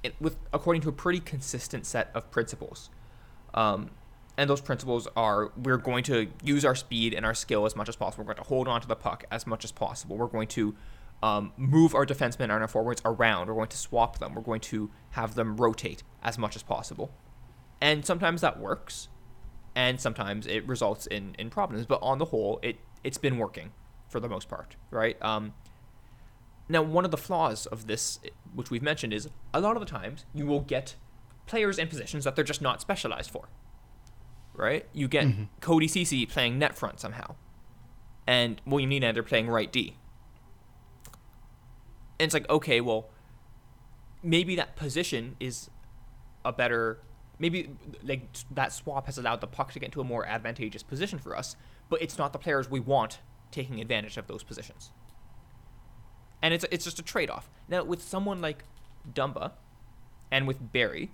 it 0.04 0.16
with 0.20 0.36
according 0.52 0.82
to 0.82 0.90
a 0.90 0.92
pretty 0.92 1.20
consistent 1.20 1.86
set 1.86 2.12
of 2.14 2.30
principles. 2.30 2.90
Um, 3.54 3.92
and 4.38 4.50
those 4.50 4.62
principles 4.62 5.08
are 5.16 5.52
we're 5.56 5.78
going 5.78 6.04
to 6.06 6.28
use 6.44 6.66
our 6.66 6.76
speed 6.76 7.14
and 7.14 7.26
our 7.26 7.34
skill 7.34 7.66
as 7.66 7.76
much 7.76 7.88
as 7.88 7.96
possible. 7.96 8.24
We're 8.24 8.34
going 8.34 8.44
to 8.44 8.50
hold 8.50 8.68
on 8.68 8.82
to 8.82 8.88
the 8.88 8.96
puck 8.96 9.24
as 9.32 9.48
much 9.48 9.64
as 9.64 9.72
possible. 9.72 10.18
We're 10.18 10.28
going 10.28 10.48
to 10.50 10.76
um, 11.24 11.54
move 11.56 11.96
our 11.96 12.06
defensemen 12.06 12.44
and 12.44 12.52
our 12.52 12.68
forwards 12.68 13.02
around. 13.06 13.48
We're 13.48 13.54
going 13.54 13.70
to 13.70 13.78
swap 13.78 14.20
them. 14.20 14.36
We're 14.36 14.42
going 14.42 14.60
to 14.60 14.92
have 15.12 15.36
them 15.36 15.56
rotate 15.56 16.04
as 16.22 16.38
much 16.38 16.58
as 16.58 16.64
possible. 16.64 17.12
And 17.80 18.06
sometimes 18.06 18.42
that 18.42 18.60
works, 18.60 19.08
and 19.74 20.02
sometimes 20.02 20.46
it 20.46 20.68
results 20.68 21.08
in, 21.08 21.34
in 21.40 21.50
problems. 21.50 21.86
But 21.86 22.00
on 22.02 22.18
the 22.18 22.26
whole, 22.26 22.60
it 22.62 22.76
it's 23.06 23.18
been 23.18 23.38
working 23.38 23.72
for 24.10 24.20
the 24.20 24.28
most 24.28 24.50
part, 24.50 24.76
right? 24.92 25.18
Um, 25.24 25.54
now, 26.68 26.82
one 26.82 27.06
of 27.06 27.12
the 27.12 27.18
flaws 27.18 27.66
of 27.68 27.88
this, 27.88 28.20
which 28.54 28.70
we've 28.70 28.84
mentioned, 28.84 29.14
is 29.14 29.30
a 29.54 29.62
lot 29.62 29.78
of 29.78 29.80
the 29.80 29.86
times 29.86 30.26
you 30.34 30.46
will 30.46 30.62
get 30.62 30.96
players 31.46 31.78
in 31.78 31.88
positions 31.88 32.26
that 32.26 32.36
they're 32.36 32.44
just 32.44 32.62
not 32.62 32.82
specialized 32.82 33.32
for. 33.32 33.48
Right? 34.54 34.86
You 34.92 35.08
get 35.08 35.26
mm-hmm. 35.26 35.44
Cody 35.62 35.88
Ceci 35.88 36.26
playing 36.26 36.60
net 36.60 36.78
front 36.78 37.00
somehow, 37.00 37.36
and 38.28 38.62
William 38.66 38.92
Nylander 38.92 39.26
playing 39.26 39.48
right 39.48 39.72
D. 39.72 39.96
And 42.24 42.30
it's 42.30 42.34
like, 42.34 42.50
okay, 42.50 42.82
well, 42.82 43.10
maybe 44.24 44.56
that 44.56 44.76
position 44.76 45.36
is 45.40 45.70
a 46.46 46.54
better. 46.54 47.00
Maybe 47.38 47.70
like 48.04 48.30
that 48.52 48.72
swap 48.72 49.08
has 49.08 49.18
allowed 49.18 49.42
the 49.42 49.48
puck 49.48 49.74
to 49.74 49.80
get 49.80 49.88
into 49.88 50.02
a 50.02 50.04
more 50.04 50.26
advantageous 50.26 50.84
position 50.84 51.20
for 51.20 51.36
us, 51.36 51.56
but 51.90 52.02
it's 52.02 52.18
not 52.18 52.32
the 52.32 52.40
players 52.40 52.70
we 52.70 52.80
want 52.80 53.20
taking 53.52 53.82
advantage 53.82 54.18
of 54.18 54.28
those 54.28 54.42
positions 54.44 54.92
and 56.42 56.54
it's 56.54 56.66
it's 56.72 56.84
just 56.84 57.00
a 57.00 57.04
trade 57.04 57.30
off. 57.30 57.50
Now 57.68 57.84
with 57.84 58.02
someone 58.02 58.42
like 58.42 58.66
Dumba, 59.12 59.52
and 60.30 60.48
with 60.48 60.72
Barrie 60.74 61.12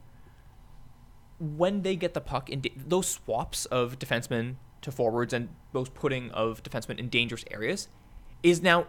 when 1.39 1.84
they 1.84 1.95
get 1.95 2.13
the 2.13 2.22
puck 2.22 2.50
in 2.50 2.62
those 2.76 3.08
swaps 3.08 3.65
of 3.67 3.98
defensemen 3.98 4.56
to 4.82 4.91
forwards 4.91 5.34
and 5.34 5.50
those 5.72 5.88
putting 5.88 6.30
of 6.32 6.62
defensemen 6.63 7.00
in 7.00 7.08
dangerous 7.08 7.45
areas, 7.50 7.88
is 8.43 8.62
now 8.62 8.88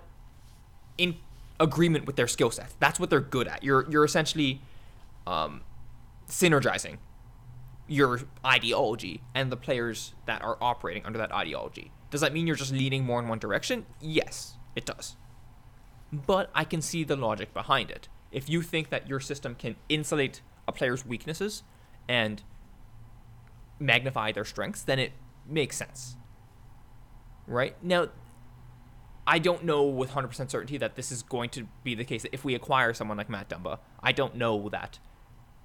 in 0.98 1.16
agreement 1.60 2.06
with 2.06 2.16
their 2.16 2.26
skill 2.26 2.50
set. 2.50 2.74
That's 2.80 2.98
what 2.98 3.10
they're 3.10 3.20
good 3.20 3.46
at. 3.46 3.62
You're 3.62 3.88
you're 3.88 4.04
essentially 4.04 4.60
um, 5.26 5.62
synergizing 6.28 6.98
your 7.86 8.20
ideology 8.44 9.20
and 9.34 9.50
the 9.50 9.56
players 9.56 10.14
that 10.26 10.42
are 10.42 10.56
operating 10.60 11.04
under 11.04 11.18
that 11.18 11.32
ideology. 11.32 11.92
Does 12.10 12.20
that 12.20 12.32
mean 12.32 12.46
you're 12.46 12.56
just 12.56 12.72
leaning 12.72 13.04
more 13.04 13.20
in 13.20 13.28
one 13.28 13.38
direction? 13.38 13.86
Yes, 14.00 14.56
it 14.74 14.84
does 14.86 15.16
but 16.12 16.50
I 16.54 16.64
can 16.64 16.82
see 16.82 17.04
the 17.04 17.16
logic 17.16 17.54
behind 17.54 17.90
it. 17.90 18.08
If 18.32 18.48
you 18.48 18.62
think 18.62 18.90
that 18.90 19.08
your 19.08 19.20
system 19.20 19.54
can 19.54 19.76
insulate 19.88 20.40
a 20.66 20.72
player's 20.72 21.06
weaknesses 21.06 21.62
and 22.08 22.42
magnify 23.78 24.32
their 24.32 24.44
strengths, 24.44 24.82
then 24.82 24.98
it 24.98 25.12
makes 25.46 25.76
sense. 25.76 26.16
Right? 27.46 27.76
Now, 27.82 28.08
I 29.26 29.38
don't 29.38 29.64
know 29.64 29.84
with 29.84 30.10
100% 30.10 30.50
certainty 30.50 30.78
that 30.78 30.96
this 30.96 31.12
is 31.12 31.22
going 31.22 31.50
to 31.50 31.68
be 31.84 31.94
the 31.94 32.04
case. 32.04 32.24
If 32.32 32.44
we 32.44 32.54
acquire 32.54 32.92
someone 32.94 33.18
like 33.18 33.28
Matt 33.28 33.48
Dumba, 33.48 33.78
I 34.02 34.12
don't 34.12 34.34
know 34.36 34.68
that 34.70 34.98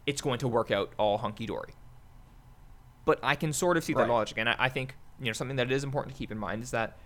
it's 0.06 0.22
going 0.22 0.40
to 0.40 0.48
work 0.48 0.72
out 0.72 0.94
all 0.98 1.18
hunky 1.18 1.46
dory. 1.46 1.74
But 3.06 3.20
I 3.24 3.36
can 3.36 3.54
sort 3.54 3.78
of 3.78 3.84
see 3.84 3.94
right. 3.94 4.06
the 4.06 4.14
logic, 4.14 4.38
and 4.38 4.50
I, 4.50 4.56
I 4.58 4.70
think 4.70 4.96
you 5.20 5.28
know 5.28 5.34
something 5.34 5.58
that 5.58 5.72
is 5.72 5.84
important 5.84 6.16
to 6.16 6.20
keep 6.20 6.32
in 6.32 6.38
mind 6.38 6.64
is 6.64 6.72
that 6.72 6.98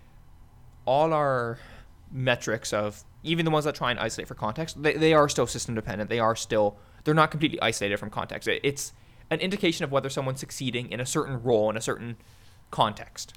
all 0.86 1.14
our 1.14 1.60
metrics 2.12 2.74
of 2.74 3.04
even 3.22 3.46
the 3.46 3.52
ones 3.52 3.66
that 3.66 3.76
try 3.76 3.92
and 3.92 4.00
isolate 4.00 4.28
for 4.28 4.34
context, 4.34 4.82
they, 4.82 4.94
they 4.94 5.14
are 5.14 5.30
still 5.30 5.46
system 5.46 5.76
dependent. 5.76 6.10
They 6.10 6.20
are 6.20 6.36
still 6.36 6.78
they're 7.04 7.14
not 7.14 7.32
completely 7.32 7.62
isolated 7.62 7.98
from 7.98 8.10
context. 8.10 8.48
It, 8.48 8.62
it's 8.64 8.94
an 9.30 9.40
indication 9.40 9.84
of 9.84 9.92
whether 9.92 10.10
someone's 10.10 10.40
succeeding 10.40 10.92
in 10.92 11.00
a 11.00 11.06
certain 11.06 11.42
role 11.44 11.70
in 11.70 11.78
a 11.78 11.82
certain 11.82 12.18
context. 12.72 13.34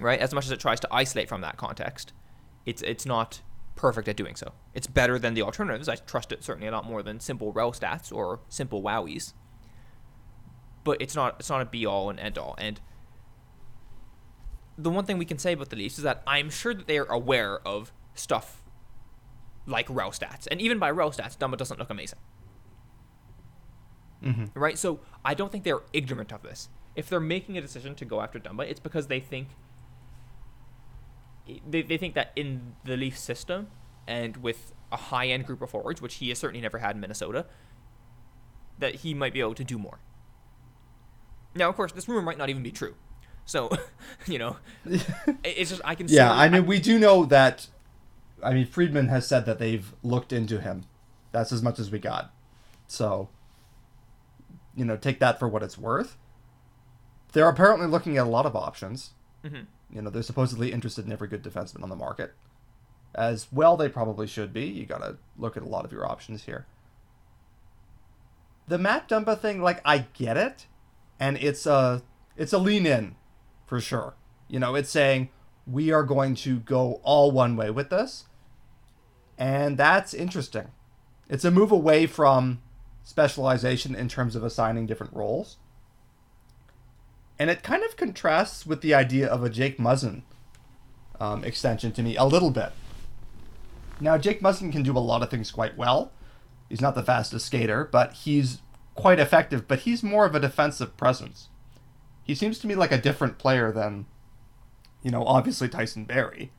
Right? 0.00 0.20
As 0.20 0.34
much 0.34 0.44
as 0.44 0.50
it 0.50 0.60
tries 0.60 0.80
to 0.80 0.88
isolate 0.90 1.28
from 1.28 1.40
that 1.40 1.56
context, 1.56 2.12
it's 2.64 2.82
it's 2.82 3.06
not 3.06 3.40
perfect 3.76 4.08
at 4.08 4.16
doing 4.16 4.34
so. 4.34 4.52
It's 4.74 4.86
better 4.86 5.18
than 5.18 5.34
the 5.34 5.42
alternatives. 5.42 5.88
I 5.88 5.96
trust 5.96 6.32
it 6.32 6.42
certainly 6.42 6.66
a 6.66 6.72
lot 6.72 6.86
more 6.86 7.02
than 7.02 7.20
simple 7.20 7.52
rel 7.52 7.72
stats 7.72 8.12
or 8.12 8.40
simple 8.48 8.82
WOWYs. 8.82 9.34
But 10.82 11.00
it's 11.00 11.14
not 11.14 11.36
it's 11.38 11.50
not 11.50 11.60
a 11.60 11.66
be 11.66 11.86
all 11.86 12.10
and 12.10 12.18
end 12.18 12.38
all. 12.38 12.54
And 12.58 12.80
the 14.78 14.90
one 14.90 15.04
thing 15.04 15.18
we 15.18 15.24
can 15.24 15.38
say 15.38 15.52
about 15.52 15.70
the 15.70 15.76
Leafs 15.76 15.98
is 15.98 16.04
that 16.04 16.22
I'm 16.26 16.50
sure 16.50 16.74
that 16.74 16.86
they 16.86 16.98
are 16.98 17.10
aware 17.10 17.60
of 17.66 17.92
stuff 18.14 18.62
like 19.66 19.86
rel 19.88 20.10
stats, 20.10 20.46
and 20.50 20.60
even 20.60 20.78
by 20.78 20.90
rel 20.90 21.10
stats, 21.10 21.36
Dumba 21.36 21.56
doesn't 21.56 21.78
look 21.78 21.90
amazing. 21.90 22.18
Mm-hmm. 24.22 24.58
Right? 24.58 24.78
So 24.78 25.00
I 25.24 25.34
don't 25.34 25.52
think 25.52 25.64
they're 25.64 25.82
ignorant 25.92 26.32
of 26.32 26.42
this. 26.42 26.68
If 26.94 27.08
they're 27.08 27.20
making 27.20 27.58
a 27.58 27.60
decision 27.60 27.94
to 27.96 28.04
go 28.04 28.20
after 28.20 28.38
Dumba, 28.38 28.68
it's 28.68 28.80
because 28.80 29.08
they 29.08 29.20
think 29.20 29.48
they, 31.68 31.82
they 31.82 31.96
think 31.96 32.14
that 32.14 32.32
in 32.36 32.74
the 32.84 32.96
Leaf 32.96 33.16
system 33.18 33.68
and 34.06 34.36
with 34.38 34.72
a 34.92 34.96
high 34.96 35.26
end 35.26 35.46
group 35.46 35.62
of 35.62 35.70
forwards, 35.70 36.00
which 36.00 36.16
he 36.16 36.28
has 36.30 36.38
certainly 36.38 36.60
never 36.60 36.78
had 36.78 36.96
in 36.96 37.00
Minnesota, 37.00 37.46
that 38.78 38.96
he 38.96 39.14
might 39.14 39.32
be 39.32 39.40
able 39.40 39.54
to 39.54 39.64
do 39.64 39.78
more. 39.78 39.98
Now, 41.54 41.68
of 41.68 41.76
course, 41.76 41.92
this 41.92 42.08
rumor 42.08 42.22
might 42.22 42.38
not 42.38 42.50
even 42.50 42.62
be 42.62 42.70
true. 42.70 42.94
So, 43.44 43.70
you 44.26 44.38
know, 44.38 44.56
it's 45.44 45.70
just 45.70 45.82
I 45.84 45.94
can. 45.94 46.08
See. 46.08 46.16
Yeah, 46.16 46.32
I 46.32 46.48
mean, 46.48 46.66
we 46.66 46.78
do 46.78 46.98
know 46.98 47.24
that. 47.26 47.68
I 48.42 48.52
mean, 48.52 48.66
Friedman 48.66 49.08
has 49.08 49.26
said 49.26 49.46
that 49.46 49.58
they've 49.58 49.94
looked 50.02 50.32
into 50.32 50.60
him. 50.60 50.84
That's 51.32 51.52
as 51.52 51.62
much 51.62 51.78
as 51.78 51.90
we 51.90 51.98
got. 51.98 52.32
So, 52.86 53.28
you 54.74 54.84
know, 54.84 54.96
take 54.96 55.20
that 55.20 55.38
for 55.38 55.48
what 55.48 55.62
it's 55.62 55.78
worth. 55.78 56.16
They're 57.32 57.48
apparently 57.48 57.86
looking 57.86 58.16
at 58.16 58.26
a 58.26 58.28
lot 58.28 58.46
of 58.46 58.54
options. 58.54 59.12
Mm-hmm. 59.44 59.64
You 59.90 60.02
know, 60.02 60.10
they're 60.10 60.22
supposedly 60.22 60.72
interested 60.72 61.06
in 61.06 61.12
every 61.12 61.28
good 61.28 61.42
defenseman 61.42 61.82
on 61.82 61.88
the 61.88 61.96
market. 61.96 62.34
As 63.14 63.46
well, 63.50 63.76
they 63.76 63.88
probably 63.88 64.26
should 64.26 64.52
be. 64.52 64.66
You 64.66 64.84
got 64.84 64.98
to 64.98 65.16
look 65.38 65.56
at 65.56 65.62
a 65.62 65.68
lot 65.68 65.84
of 65.84 65.92
your 65.92 66.06
options 66.06 66.44
here. 66.44 66.66
The 68.68 68.78
Matt 68.78 69.08
Dumba 69.08 69.38
thing, 69.38 69.62
like, 69.62 69.80
I 69.84 70.06
get 70.12 70.36
it, 70.36 70.66
and 71.20 71.36
it's 71.38 71.66
a 71.66 72.02
it's 72.36 72.52
a 72.52 72.58
lean 72.58 72.84
in, 72.84 73.14
for 73.64 73.80
sure. 73.80 74.14
You 74.48 74.58
know, 74.58 74.74
it's 74.74 74.90
saying 74.90 75.30
we 75.66 75.92
are 75.92 76.02
going 76.02 76.34
to 76.36 76.58
go 76.58 77.00
all 77.02 77.30
one 77.30 77.56
way 77.56 77.70
with 77.70 77.90
this, 77.90 78.24
and 79.38 79.78
that's 79.78 80.12
interesting. 80.12 80.72
It's 81.28 81.44
a 81.44 81.50
move 81.50 81.72
away 81.72 82.06
from 82.06 82.60
specialization 83.02 83.94
in 83.94 84.08
terms 84.08 84.36
of 84.36 84.42
assigning 84.42 84.86
different 84.86 85.14
roles 85.14 85.56
and 87.38 87.50
it 87.50 87.62
kind 87.62 87.82
of 87.82 87.96
contrasts 87.96 88.66
with 88.66 88.80
the 88.80 88.94
idea 88.94 89.26
of 89.26 89.42
a 89.44 89.50
Jake 89.50 89.78
Muzzin 89.78 90.22
um, 91.20 91.44
extension 91.44 91.92
to 91.92 92.02
me 92.02 92.16
a 92.16 92.24
little 92.24 92.50
bit. 92.50 92.72
Now, 94.00 94.18
Jake 94.18 94.40
Muzzin 94.40 94.72
can 94.72 94.82
do 94.82 94.96
a 94.96 95.00
lot 95.00 95.22
of 95.22 95.30
things 95.30 95.50
quite 95.50 95.76
well. 95.76 96.12
He's 96.68 96.80
not 96.80 96.94
the 96.94 97.02
fastest 97.02 97.46
skater, 97.46 97.88
but 97.90 98.12
he's 98.12 98.60
quite 98.94 99.18
effective, 99.18 99.68
but 99.68 99.80
he's 99.80 100.02
more 100.02 100.26
of 100.26 100.34
a 100.34 100.40
defensive 100.40 100.96
presence. 100.96 101.48
He 102.24 102.34
seems 102.34 102.58
to 102.58 102.66
me 102.66 102.74
like 102.74 102.92
a 102.92 103.00
different 103.00 103.38
player 103.38 103.70
than, 103.70 104.06
you 105.02 105.10
know, 105.10 105.24
obviously 105.24 105.68
Tyson 105.68 106.04
Barrie. 106.04 106.50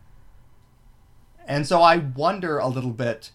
And 1.46 1.68
so 1.68 1.82
I 1.82 1.98
wonder 1.98 2.58
a 2.58 2.68
little 2.68 2.92
bit 2.92 3.32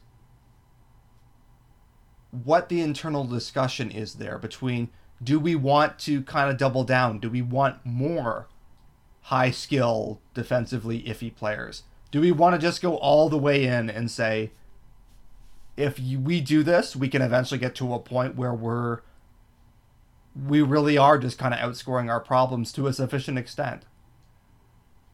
what 2.31 2.68
the 2.68 2.81
internal 2.81 3.24
discussion 3.24 3.90
is 3.90 4.14
there 4.14 4.38
between 4.38 4.88
do 5.22 5.38
we 5.38 5.54
want 5.54 5.98
to 6.00 6.22
kind 6.22 6.50
of 6.50 6.56
double 6.56 6.85
down? 6.85 7.18
Do 7.18 7.30
we 7.30 7.42
want 7.42 7.85
more 7.85 8.48
high 9.22 9.50
skill, 9.50 10.20
defensively 10.35 11.02
iffy 11.02 11.35
players? 11.35 11.85
Do 12.11 12.20
we 12.20 12.32
want 12.32 12.54
to 12.54 12.61
just 12.61 12.82
go 12.82 12.96
all 12.96 13.28
the 13.28 13.38
way 13.38 13.64
in 13.64 13.88
and 13.88 14.11
say, 14.11 14.50
if 15.76 15.98
we 15.98 16.40
do 16.40 16.62
this, 16.62 16.94
we 16.96 17.08
can 17.08 17.22
eventually 17.22 17.58
get 17.58 17.74
to 17.76 17.94
a 17.94 17.98
point 17.98 18.37
where 18.37 18.54
we're 18.54 19.00
we 20.35 20.62
really 20.62 20.96
are 20.96 21.18
just 21.18 21.38
kind 21.38 21.52
of 21.52 21.61
outscoring 21.61 22.08
our 22.08 22.20
problems 22.20 22.72
to 22.72 22.87
a 22.87 22.92
sufficient 22.92 23.38
extent. 23.38 23.82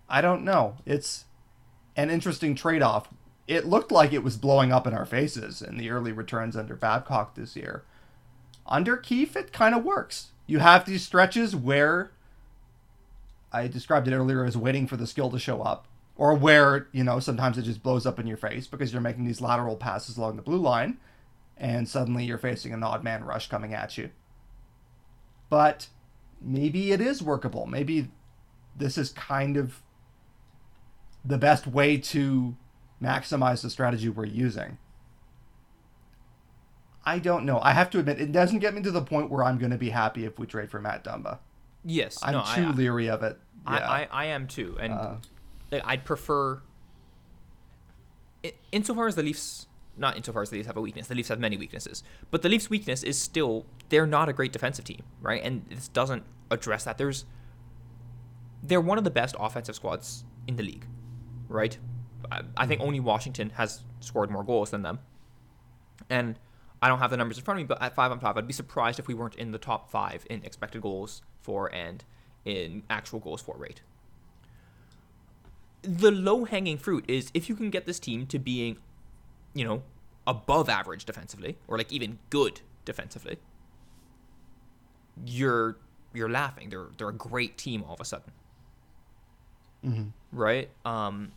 I 0.09 0.21
don't 0.21 0.45
know. 0.45 0.77
It's 0.87 1.25
an 1.97 2.09
interesting 2.09 2.55
trade 2.55 2.83
off. 2.83 3.09
It 3.49 3.67
looked 3.67 3.91
like 3.91 4.13
it 4.13 4.23
was 4.23 4.37
blowing 4.37 4.71
up 4.71 4.87
in 4.87 4.95
our 4.95 5.05
faces 5.05 5.61
in 5.61 5.77
the 5.77 5.91
early 5.91 6.13
returns 6.13 6.57
under 6.57 6.77
Babcock 6.77 7.35
this 7.35 7.57
year 7.57 7.83
under 8.69 8.97
Keefe, 8.97 9.37
it 9.37 9.53
kind 9.53 9.75
of 9.75 9.85
works. 9.85 10.29
You 10.47 10.61
have 10.61 10.85
these 10.85 11.03
stretches 11.03 11.57
where 11.57 12.11
I 13.53 13.67
described 13.67 14.09
it 14.09 14.15
earlier 14.15 14.45
as 14.45 14.57
waiting 14.57 14.87
for 14.87 14.97
the 14.97 15.07
skill 15.07 15.31
to 15.31 15.39
show 15.39 15.63
up, 15.63 15.87
or 16.17 16.35
where, 16.35 16.89
you 16.93 17.05
know, 17.05 17.21
sometimes 17.21 17.57
it 17.59 17.63
just 17.63 17.83
blows 17.83 18.05
up 18.05 18.19
in 18.19 18.27
your 18.27 18.37
face 18.37 18.67
because 18.67 18.93
you're 18.93 19.03
making 19.03 19.25
these 19.25 19.41
lateral 19.41 19.77
passes 19.77 20.17
along 20.17 20.37
the 20.37 20.43
blue 20.43 20.59
line, 20.59 20.99
and 21.57 21.89
suddenly 21.89 22.25
you're 22.25 22.39
facing 22.39 22.73
an 22.73 22.83
odd 22.83 23.03
man 23.03 23.25
rush 23.25 23.49
coming 23.49 23.73
at 23.73 23.97
you. 23.97 24.11
But 25.49 25.89
maybe 26.41 26.93
it 26.93 27.01
is 27.01 27.23
workable. 27.23 27.67
Maybe 27.67 28.09
this 28.77 28.99
is 28.99 29.11
kind 29.11 29.57
of 29.57 29.81
the 31.25 31.39
best 31.39 31.67
way 31.67 31.97
to 31.99 32.57
maximize 33.03 33.63
the 33.63 33.71
strategy 33.71 34.09
we're 34.09 34.25
using. 34.27 34.79
I 37.09 37.19
don't 37.19 37.47
know. 37.47 37.59
I 37.63 37.73
have 37.73 37.89
to 37.91 37.99
admit, 38.01 38.21
it 38.21 38.33
doesn't 38.33 38.59
get 38.59 38.75
me 38.75 38.83
to 38.83 38.91
the 38.91 39.01
point 39.01 39.31
where 39.31 39.43
I'm 39.43 39.57
going 39.57 39.71
to 39.71 39.79
be 39.79 39.89
happy 39.89 40.27
if 40.27 40.39
we 40.39 40.47
trade 40.47 40.71
for 40.71 40.79
Matt 40.79 41.05
Dumba. 41.05 41.39
Yes, 41.83 42.19
I'm 42.23 42.33
no, 42.35 42.41
too 42.55 42.67
I, 42.67 42.71
leery 42.73 43.09
of 43.09 43.23
it. 43.23 43.39
I, 43.67 43.79
Yeah. 43.79 43.91
I, 43.91 44.09
I 44.11 44.25
am 44.27 44.47
too, 44.47 44.77
and 44.79 44.93
Uh, 44.93 45.17
I'd 45.85 46.05
prefer. 46.05 46.61
Insofar 48.73 49.07
as 49.07 49.15
the 49.15 49.23
Leafs, 49.23 49.67
not 49.97 50.17
insofar 50.17 50.43
as 50.43 50.51
the 50.51 50.57
Leafs 50.57 50.67
have 50.67 50.77
a 50.77 50.83
weakness, 50.83 51.07
the 51.07 51.15
Leafs 51.15 51.31
have 51.31 51.41
many 51.41 51.57
weaknesses, 51.57 52.03
but 52.31 52.43
the 52.43 52.49
Leafs' 52.51 52.69
weakness 52.69 53.03
is 53.03 53.19
still 53.19 53.65
they're 53.89 54.07
not 54.07 54.29
a 54.29 54.35
great 54.35 54.53
defensive 54.53 54.85
team, 54.85 55.03
right? 55.23 55.43
And 55.43 55.65
this 55.71 55.89
doesn't 55.89 56.25
address 56.51 56.85
that. 56.85 56.99
There's 56.99 57.25
they're 58.63 58.83
one 58.83 58.99
of 58.99 59.05
the 59.05 59.11
best 59.11 59.35
offensive 59.39 59.75
squads 59.77 60.25
in 60.47 60.57
the 60.57 60.63
league, 60.63 60.87
right? 61.49 61.79
I, 62.31 62.43
I 62.57 62.67
think 62.67 62.83
only 62.83 63.01
Washington 63.01 63.51
has 63.51 63.83
scored 64.01 64.31
more 64.31 64.45
goals 64.45 64.71
than 64.71 64.83
them, 64.83 64.99
and 66.11 66.39
I 66.81 66.89
don't 66.89 66.99
have 66.99 67.11
the 67.11 67.17
numbers 67.17 67.39
in 67.39 67.45
front 67.45 67.61
of 67.61 67.65
me, 67.65 67.67
but 67.67 67.83
at 67.83 67.95
five 67.95 68.13
on 68.13 68.21
five, 68.21 68.37
I'd 68.37 68.47
be 68.47 68.53
surprised 68.53 68.99
if 68.99 69.09
we 69.09 69.15
weren't 69.15 69.35
in 69.35 69.51
the 69.51 69.59
top 69.59 69.91
five 69.91 70.25
in 70.31 70.45
expected 70.45 70.83
goals 70.83 71.23
for 71.41 71.73
and 71.75 72.05
in 72.45 72.83
actual 72.89 73.19
goals 73.19 73.41
for 73.41 73.57
rate. 73.57 73.83
The 75.83 76.11
low 76.11 76.45
hanging 76.45 76.79
fruit 76.79 77.05
is 77.09 77.31
if 77.35 77.49
you 77.49 77.57
can 77.57 77.71
get 77.71 77.87
this 77.87 77.99
team 77.99 78.27
to 78.27 78.39
being, 78.39 78.79
you 79.55 79.65
know, 79.65 79.83
above 80.27 80.69
average 80.69 81.05
defensively 81.05 81.57
or 81.67 81.79
like 81.79 81.93
even 81.93 82.19
good 82.31 82.61
defensively, 82.85 83.39
you're 85.25 85.77
you're 86.15 86.29
laughing. 86.29 86.71
They're 86.71 86.89
they're 86.97 87.09
a 87.09 87.13
great 87.15 87.57
team 87.59 87.85
all 87.87 87.95
of 87.95 88.01
a 88.01 88.05
sudden, 88.05 88.33
mhm. 89.85 90.13
right? 90.33 90.71
Um, 90.85 91.33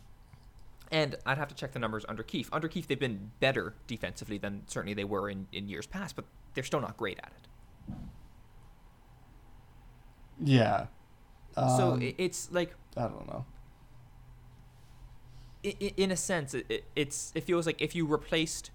and 0.92 1.16
I'd 1.24 1.38
have 1.38 1.48
to 1.48 1.54
check 1.54 1.72
the 1.72 1.78
numbers 1.78 2.04
under 2.08 2.22
Keefe. 2.22 2.50
Under 2.52 2.68
Keefe, 2.68 2.86
they've 2.86 3.00
been 3.00 3.32
better 3.40 3.74
defensively 3.86 4.36
than 4.38 4.62
certainly 4.66 4.92
they 4.94 5.04
were 5.04 5.30
in, 5.30 5.48
in 5.50 5.68
years 5.68 5.86
past, 5.86 6.14
but 6.14 6.26
they're 6.54 6.62
still 6.62 6.82
not 6.82 6.96
great 6.98 7.18
at 7.18 7.32
it. 7.34 7.48
Yeah. 10.44 10.86
so 11.54 11.92
Um, 11.92 12.02
it, 12.02 12.14
it's 12.18 12.52
like, 12.52 12.74
I 12.96 13.02
don't 13.08 13.26
know. 13.26 13.46
in 15.96 16.10
a 16.10 16.16
sense, 16.16 16.52
it, 16.54 16.66
it, 16.68 16.84
it's 16.94 17.32
it 17.34 17.44
feels 17.44 17.66
like 17.66 17.80
if 17.80 17.94
you 17.94 18.04
replaced 18.04 18.70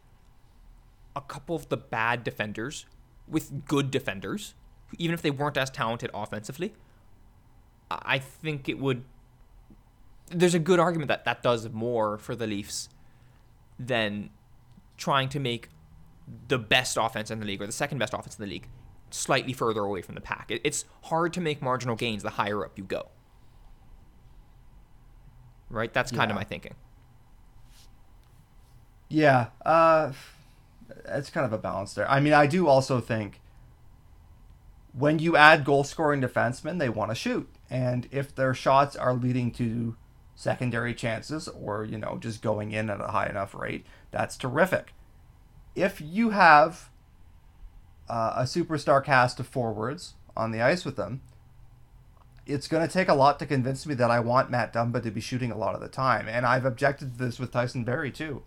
a 1.15 1.21
couple 1.21 1.55
of 1.55 1.69
the 1.69 1.77
bad 1.77 2.23
defenders 2.23 2.85
with 3.27 3.65
good 3.65 3.91
defenders, 3.91 4.55
even 4.97 5.13
if 5.13 5.21
they 5.21 5.31
weren't 5.31 5.57
as 5.57 5.69
talented 5.69 6.09
offensively, 6.13 6.73
I 7.91 8.17
think 8.19 8.67
it 8.69 8.79
would. 8.79 9.03
There's 10.29 10.53
a 10.53 10.59
good 10.59 10.79
argument 10.79 11.09
that 11.09 11.25
that 11.25 11.41
does 11.41 11.69
more 11.69 12.17
for 12.17 12.35
the 12.35 12.47
Leafs 12.47 12.89
than 13.79 14.29
trying 14.97 15.29
to 15.29 15.39
make 15.39 15.69
the 16.47 16.57
best 16.57 16.97
offense 16.99 17.31
in 17.31 17.39
the 17.39 17.45
league 17.45 17.61
or 17.61 17.65
the 17.65 17.71
second 17.71 17.99
best 17.99 18.13
offense 18.13 18.37
in 18.37 18.43
the 18.43 18.49
league 18.49 18.67
slightly 19.09 19.53
further 19.53 19.81
away 19.81 20.01
from 20.01 20.15
the 20.15 20.21
pack. 20.21 20.47
It's 20.49 20.85
hard 21.03 21.33
to 21.33 21.41
make 21.41 21.61
marginal 21.61 21.95
gains 21.95 22.23
the 22.23 22.31
higher 22.31 22.65
up 22.65 22.77
you 22.77 22.83
go. 22.83 23.07
Right? 25.69 25.93
That's 25.93 26.11
kind 26.11 26.31
of 26.31 26.35
my 26.35 26.43
thinking. 26.43 26.75
Yeah, 29.09 29.47
uh, 29.65 30.11
it's 31.05 31.29
kind 31.29 31.45
of 31.45 31.53
a 31.53 31.57
balance 31.57 31.93
there. 31.93 32.09
I 32.09 32.19
mean, 32.19 32.33
I 32.33 32.45
do 32.45 32.67
also 32.67 32.99
think 32.99 33.39
when 34.91 35.19
you 35.19 35.37
add 35.37 35.63
goal 35.63 35.83
scoring 35.83 36.21
defensemen, 36.21 36.79
they 36.79 36.89
want 36.89 37.11
to 37.11 37.15
shoot. 37.15 37.47
And 37.69 38.07
if 38.11 38.35
their 38.35 38.53
shots 38.53 38.95
are 38.95 39.13
leading 39.13 39.51
to 39.51 39.95
secondary 40.37 40.93
chances 40.93 41.47
or, 41.47 41.83
you 41.83 41.97
know, 41.97 42.17
just 42.21 42.43
going 42.43 42.71
in 42.71 42.91
at 42.91 43.01
a 43.01 43.07
high 43.07 43.25
enough 43.25 43.55
rate, 43.55 43.83
that's 44.11 44.37
terrific. 44.37 44.93
If 45.75 45.99
you 45.99 46.29
have 46.29 46.89
uh, 48.07 48.33
a 48.37 48.43
superstar 48.43 49.03
cast 49.03 49.39
of 49.39 49.47
forwards 49.47 50.13
on 50.37 50.51
the 50.51 50.61
ice 50.61 50.85
with 50.85 50.95
them, 50.95 51.21
it's 52.45 52.67
going 52.67 52.87
to 52.87 52.93
take 52.93 53.09
a 53.09 53.15
lot 53.15 53.39
to 53.39 53.47
convince 53.47 53.85
me 53.87 53.95
that 53.95 54.11
I 54.11 54.19
want 54.19 54.51
Matt 54.51 54.73
Dumba 54.73 55.01
to 55.03 55.11
be 55.11 55.19
shooting 55.19 55.51
a 55.51 55.57
lot 55.57 55.73
of 55.73 55.81
the 55.81 55.89
time. 55.89 56.29
And 56.29 56.45
I've 56.45 56.65
objected 56.65 57.13
to 57.13 57.25
this 57.25 57.39
with 57.39 57.51
Tyson 57.51 57.83
Barrie, 57.83 58.11
too. 58.11 58.43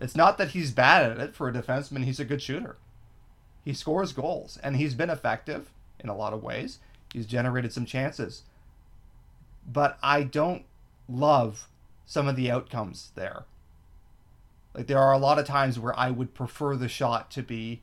It's 0.00 0.16
not 0.16 0.36
that 0.38 0.50
he's 0.50 0.72
bad 0.72 1.12
at 1.12 1.18
it 1.18 1.36
for 1.36 1.48
a 1.48 1.52
defenseman, 1.52 2.04
he's 2.04 2.20
a 2.20 2.24
good 2.24 2.42
shooter. 2.42 2.76
He 3.64 3.72
scores 3.72 4.12
goals, 4.12 4.58
and 4.64 4.76
he's 4.76 4.94
been 4.94 5.10
effective 5.10 5.70
in 6.00 6.08
a 6.08 6.16
lot 6.16 6.32
of 6.32 6.42
ways. 6.42 6.80
He's 7.12 7.26
generated 7.26 7.72
some 7.72 7.86
chances. 7.86 8.42
But 9.66 9.96
I 10.02 10.24
don't 10.24 10.64
love 11.10 11.68
some 12.06 12.28
of 12.28 12.36
the 12.36 12.50
outcomes 12.50 13.12
there. 13.14 13.44
Like, 14.74 14.86
there 14.86 14.98
are 14.98 15.12
a 15.12 15.18
lot 15.18 15.38
of 15.38 15.46
times 15.46 15.78
where 15.78 15.98
I 15.98 16.10
would 16.10 16.34
prefer 16.34 16.76
the 16.76 16.88
shot 16.88 17.30
to 17.32 17.42
be 17.42 17.82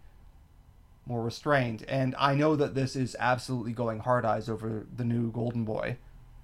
more 1.06 1.24
restrained. 1.24 1.86
And 1.88 2.16
I 2.18 2.36
know 2.36 2.56
that 2.56 2.76
this 2.76 2.96
is 2.96 3.16
absolutely 3.20 3.74
going 3.74 4.00
hard 4.00 4.26
eyes 4.26 4.50
over 4.50 4.86
the 4.96 5.04
new 5.04 5.32
Golden 5.32 5.64
Boy. 5.64 5.98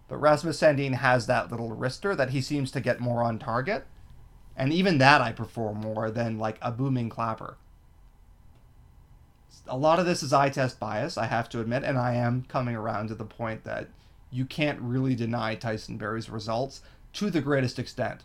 But 0.07 0.17
Rasmus 0.17 0.59
Sandin 0.59 0.95
has 0.95 1.27
that 1.27 1.51
little 1.51 1.75
wrister 1.75 2.15
that 2.15 2.31
he 2.31 2.41
seems 2.41 2.71
to 2.71 2.81
get 2.81 2.99
more 2.99 3.23
on 3.23 3.39
target. 3.39 3.85
And 4.55 4.71
even 4.71 4.97
that 4.99 5.21
I 5.21 5.31
prefer 5.31 5.73
more 5.73 6.11
than 6.11 6.37
like 6.37 6.57
a 6.61 6.71
booming 6.71 7.09
clapper. 7.09 7.57
A 9.67 9.77
lot 9.77 9.99
of 9.99 10.05
this 10.05 10.21
is 10.21 10.33
eye 10.33 10.49
test 10.49 10.79
bias, 10.79 11.17
I 11.17 11.25
have 11.27 11.47
to 11.49 11.61
admit, 11.61 11.83
and 11.83 11.97
I 11.97 12.15
am 12.15 12.45
coming 12.47 12.75
around 12.75 13.07
to 13.07 13.15
the 13.15 13.25
point 13.25 13.63
that 13.63 13.87
you 14.33 14.45
can't 14.45 14.81
really 14.81 15.15
deny 15.15 15.55
Tyson 15.55 15.97
Barrie's 15.97 16.29
results 16.29 16.81
to 17.13 17.29
the 17.29 17.41
greatest 17.41 17.77
extent. 17.77 18.23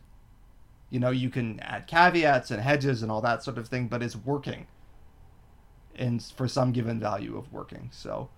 You 0.90 0.98
know, 0.98 1.11
you 1.11 1.28
can 1.28 1.61
add 1.61 1.86
caveats 1.86 2.50
and 2.50 2.62
hedges 2.62 3.02
and 3.02 3.12
all 3.12 3.20
that 3.20 3.44
sort 3.44 3.59
of 3.59 3.68
thing, 3.68 3.88
but 3.88 4.02
it's 4.02 4.16
working 4.16 4.66
and 5.94 6.22
for 6.22 6.48
some 6.48 6.72
given 6.72 6.98
value 6.98 7.36
of 7.36 7.52
working. 7.52 7.90
So, 7.92 8.30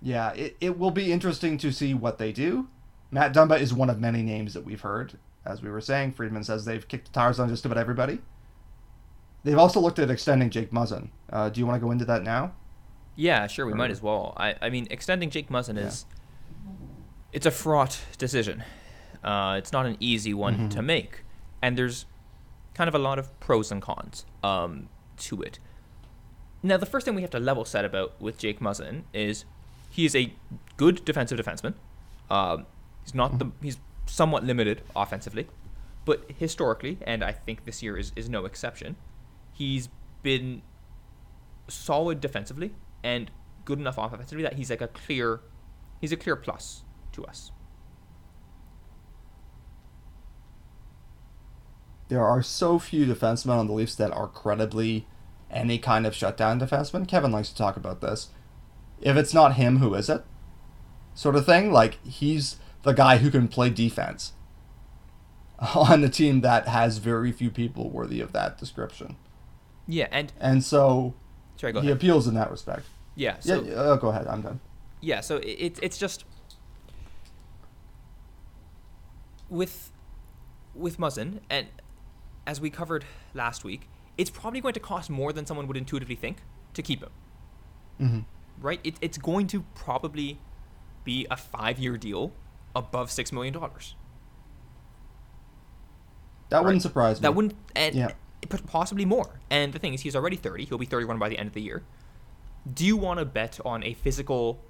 yeah, 0.00 0.32
it, 0.32 0.56
it 0.60 0.78
will 0.78 0.90
be 0.90 1.12
interesting 1.12 1.58
to 1.58 1.70
see 1.70 1.94
what 1.94 2.18
they 2.18 2.32
do. 2.32 2.68
Matt 3.10 3.32
Dumba 3.34 3.60
is 3.60 3.72
one 3.72 3.90
of 3.90 4.00
many 4.00 4.22
names 4.22 4.54
that 4.54 4.64
we've 4.64 4.80
heard. 4.80 5.18
As 5.44 5.62
we 5.62 5.70
were 5.70 5.80
saying, 5.80 6.12
Friedman 6.12 6.44
says 6.44 6.64
they've 6.64 6.86
kicked 6.86 7.08
the 7.08 7.12
tires 7.12 7.38
on 7.38 7.48
just 7.48 7.64
about 7.64 7.78
everybody. 7.78 8.20
They've 9.44 9.58
also 9.58 9.80
looked 9.80 9.98
at 9.98 10.10
extending 10.10 10.50
Jake 10.50 10.70
Muzzin. 10.70 11.10
Uh, 11.30 11.48
do 11.50 11.60
you 11.60 11.66
want 11.66 11.80
to 11.80 11.84
go 11.84 11.90
into 11.90 12.04
that 12.06 12.22
now? 12.22 12.54
Yeah, 13.14 13.46
sure, 13.46 13.66
we 13.66 13.72
or... 13.72 13.76
might 13.76 13.90
as 13.90 14.00
well. 14.00 14.32
I, 14.36 14.54
I 14.62 14.70
mean, 14.70 14.86
extending 14.90 15.30
Jake 15.30 15.50
Muzzin 15.50 15.76
yeah. 15.76 15.88
is 15.88 16.06
it's 17.32 17.46
a 17.46 17.50
fraught 17.50 18.00
decision. 18.18 18.62
Uh, 19.24 19.54
it's 19.58 19.72
not 19.72 19.86
an 19.86 19.96
easy 20.00 20.34
one 20.34 20.54
mm-hmm. 20.54 20.68
to 20.68 20.82
make, 20.82 21.24
and 21.60 21.78
there's 21.78 22.06
kind 22.74 22.88
of 22.88 22.94
a 22.94 22.98
lot 22.98 23.18
of 23.18 23.38
pros 23.40 23.70
and 23.70 23.80
cons 23.80 24.24
um, 24.42 24.88
to 25.16 25.42
it. 25.42 25.58
Now, 26.62 26.76
the 26.76 26.86
first 26.86 27.04
thing 27.04 27.14
we 27.14 27.22
have 27.22 27.30
to 27.30 27.40
level 27.40 27.64
set 27.64 27.84
about 27.84 28.20
with 28.20 28.38
Jake 28.38 28.60
Muzzin 28.60 29.02
is 29.12 29.44
he 29.90 30.04
is 30.04 30.14
a 30.14 30.32
good 30.76 31.04
defensive 31.04 31.38
defenseman. 31.38 31.74
Um, 32.30 32.66
he's 33.04 33.14
not 33.14 33.38
the 33.38 33.50
he's 33.60 33.78
somewhat 34.06 34.44
limited 34.44 34.82
offensively, 34.94 35.48
but 36.04 36.30
historically, 36.38 36.98
and 37.02 37.22
I 37.22 37.32
think 37.32 37.64
this 37.64 37.82
year 37.82 37.96
is, 37.96 38.12
is 38.16 38.28
no 38.28 38.44
exception, 38.44 38.96
he's 39.52 39.88
been 40.22 40.62
solid 41.68 42.20
defensively 42.20 42.72
and 43.02 43.30
good 43.64 43.78
enough 43.78 43.98
offensively 43.98 44.42
that 44.42 44.54
he's 44.54 44.70
like 44.70 44.80
a 44.80 44.88
clear 44.88 45.40
he's 46.00 46.12
a 46.12 46.16
clear 46.16 46.36
plus 46.36 46.82
to 47.12 47.24
us. 47.24 47.50
There 52.08 52.24
are 52.24 52.42
so 52.42 52.78
few 52.78 53.06
defensemen 53.06 53.58
on 53.58 53.66
the 53.66 53.72
Leafs 53.72 53.94
that 53.94 54.12
are 54.12 54.28
credibly 54.28 55.06
any 55.50 55.78
kind 55.78 56.06
of 56.06 56.14
shutdown 56.14 56.60
defenseman. 56.60 57.08
Kevin 57.08 57.32
likes 57.32 57.48
to 57.50 57.56
talk 57.56 57.76
about 57.76 58.00
this. 58.00 58.28
If 59.00 59.16
it's 59.16 59.34
not 59.34 59.54
him, 59.54 59.78
who 59.78 59.94
is 59.94 60.08
it? 60.08 60.22
Sort 61.14 61.36
of 61.36 61.46
thing. 61.46 61.72
Like 61.72 62.04
he's 62.04 62.56
the 62.82 62.92
guy 62.92 63.18
who 63.18 63.30
can 63.30 63.48
play 63.48 63.70
defense 63.70 64.32
on 65.74 66.04
a 66.04 66.08
team 66.08 66.40
that 66.40 66.68
has 66.68 66.98
very 66.98 67.32
few 67.32 67.50
people 67.50 67.90
worthy 67.90 68.20
of 68.20 68.32
that 68.32 68.58
description. 68.58 69.16
Yeah, 69.86 70.08
and 70.10 70.32
and 70.40 70.62
so 70.62 71.14
sorry, 71.56 71.72
he 71.72 71.78
ahead. 71.78 71.92
appeals 71.92 72.26
in 72.26 72.34
that 72.34 72.50
respect. 72.50 72.86
Yeah. 73.14 73.38
So, 73.40 73.62
yeah. 73.62 73.72
Oh, 73.76 73.96
go 73.96 74.08
ahead. 74.08 74.26
I'm 74.26 74.42
done. 74.42 74.60
Yeah. 75.00 75.20
So 75.20 75.40
it's 75.42 75.78
it's 75.82 75.98
just 75.98 76.24
with 79.52 79.92
with 80.74 80.98
Muzzin, 80.98 81.40
and 81.50 81.66
as 82.46 82.60
we 82.60 82.70
covered 82.70 83.04
last 83.34 83.62
week, 83.62 83.88
it's 84.16 84.30
probably 84.30 84.60
going 84.60 84.74
to 84.74 84.80
cost 84.80 85.10
more 85.10 85.32
than 85.32 85.46
someone 85.46 85.66
would 85.68 85.76
intuitively 85.76 86.16
think 86.16 86.38
to 86.74 86.82
keep 86.82 87.02
him. 87.02 87.10
Mm-hmm. 88.00 88.20
Right? 88.60 88.80
It, 88.82 88.94
it's 89.00 89.18
going 89.18 89.46
to 89.48 89.62
probably 89.74 90.38
be 91.04 91.26
a 91.30 91.36
five 91.36 91.78
year 91.78 91.96
deal 91.96 92.32
above 92.74 93.10
$6 93.10 93.32
million. 93.32 93.52
That 93.52 93.62
right? 96.50 96.64
wouldn't 96.64 96.82
surprise 96.82 97.20
me. 97.20 97.22
That 97.22 97.34
wouldn't, 97.34 97.54
and 97.76 97.94
yeah. 97.94 98.12
possibly 98.66 99.04
more. 99.04 99.40
And 99.50 99.72
the 99.72 99.78
thing 99.78 99.94
is, 99.94 100.00
he's 100.02 100.16
already 100.16 100.36
30. 100.36 100.64
He'll 100.66 100.78
be 100.78 100.86
31 100.86 101.18
by 101.18 101.28
the 101.28 101.38
end 101.38 101.48
of 101.48 101.54
the 101.54 101.62
year. 101.62 101.82
Do 102.72 102.86
you 102.86 102.96
want 102.96 103.18
to 103.18 103.24
bet 103.24 103.58
on 103.64 103.82
a 103.82 103.94
physical 103.94 104.62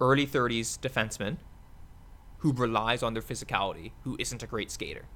early 0.00 0.26
30s 0.26 0.78
defenseman 0.78 1.38
who 2.46 2.52
relies 2.52 3.02
on 3.02 3.12
their 3.12 3.22
physicality, 3.22 3.90
who 4.04 4.14
isn't 4.20 4.40
a 4.40 4.46
great 4.46 4.70
skater? 4.70 5.06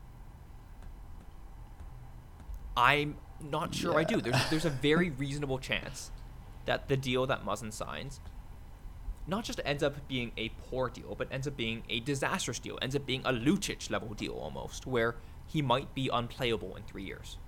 I'm 2.77 3.19
not 3.41 3.73
sure 3.73 3.93
yeah. 3.93 3.99
I 3.99 4.05
do. 4.05 4.21
There's 4.21 4.51
there's 4.51 4.65
a 4.65 4.71
very 4.71 5.11
reasonable 5.25 5.61
chance 5.61 6.11
that 6.65 6.89
the 6.89 6.97
deal 6.97 7.27
that 7.27 7.47
Muzzin 7.47 7.73
signs 7.73 8.19
not 9.29 9.45
just 9.45 9.61
ends 9.65 9.85
up 9.85 10.09
being 10.09 10.33
a 10.37 10.49
poor 10.49 10.91
deal, 10.91 11.15
but 11.17 11.29
ends 11.31 11.47
up 11.47 11.57
being 11.57 11.85
a 11.89 12.01
disastrous 12.01 12.59
deal, 12.59 12.81
ends 12.83 12.97
up 12.97 13.07
being 13.07 13.23
a 13.25 13.33
Lucic 13.33 13.89
level 13.93 14.13
deal 14.13 14.33
almost, 14.33 14.85
where 14.85 15.15
he 15.47 15.63
might 15.63 15.95
be 15.95 16.11
unplayable 16.13 16.75
in 16.75 16.83
three 16.83 17.05
years. 17.05 17.39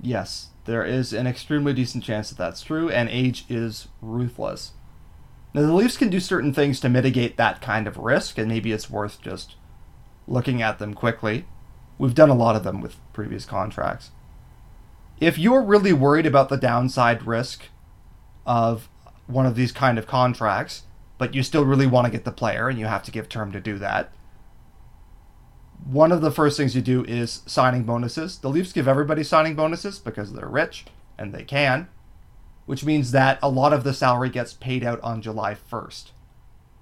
Yes, 0.00 0.48
there 0.64 0.84
is 0.84 1.12
an 1.12 1.28
extremely 1.28 1.72
decent 1.74 2.02
chance 2.02 2.30
that 2.30 2.38
that's 2.38 2.64
true, 2.64 2.90
and 2.90 3.08
age 3.08 3.44
is 3.48 3.86
ruthless. 4.00 4.72
Now, 5.54 5.62
the 5.62 5.74
Leafs 5.74 5.98
can 5.98 6.08
do 6.08 6.20
certain 6.20 6.54
things 6.54 6.80
to 6.80 6.88
mitigate 6.88 7.36
that 7.36 7.60
kind 7.60 7.86
of 7.86 7.98
risk, 7.98 8.38
and 8.38 8.48
maybe 8.48 8.72
it's 8.72 8.88
worth 8.88 9.20
just 9.20 9.56
looking 10.26 10.62
at 10.62 10.78
them 10.78 10.94
quickly. 10.94 11.44
We've 11.98 12.14
done 12.14 12.30
a 12.30 12.34
lot 12.34 12.56
of 12.56 12.64
them 12.64 12.80
with 12.80 12.96
previous 13.12 13.44
contracts. 13.44 14.10
If 15.20 15.38
you're 15.38 15.62
really 15.62 15.92
worried 15.92 16.26
about 16.26 16.48
the 16.48 16.56
downside 16.56 17.26
risk 17.26 17.66
of 18.46 18.88
one 19.26 19.46
of 19.46 19.54
these 19.54 19.72
kind 19.72 19.98
of 19.98 20.06
contracts, 20.06 20.82
but 21.18 21.34
you 21.34 21.42
still 21.42 21.64
really 21.64 21.86
want 21.86 22.06
to 22.06 22.10
get 22.10 22.24
the 22.24 22.32
player 22.32 22.68
and 22.68 22.78
you 22.78 22.86
have 22.86 23.02
to 23.04 23.12
give 23.12 23.28
term 23.28 23.52
to 23.52 23.60
do 23.60 23.78
that, 23.78 24.10
one 25.84 26.12
of 26.12 26.20
the 26.20 26.30
first 26.30 26.56
things 26.56 26.74
you 26.74 26.82
do 26.82 27.04
is 27.04 27.42
signing 27.46 27.84
bonuses. 27.84 28.38
The 28.38 28.48
Leafs 28.48 28.72
give 28.72 28.88
everybody 28.88 29.22
signing 29.22 29.54
bonuses 29.54 29.98
because 29.98 30.32
they're 30.32 30.48
rich 30.48 30.86
and 31.18 31.32
they 31.32 31.44
can, 31.44 31.88
which 32.66 32.84
means 32.84 33.10
that 33.12 33.38
a 33.42 33.48
lot 33.48 33.72
of 33.72 33.84
the 33.84 33.94
salary 33.94 34.30
gets 34.30 34.54
paid 34.54 34.84
out 34.84 35.00
on 35.00 35.22
July 35.22 35.54
1st. 35.54 36.10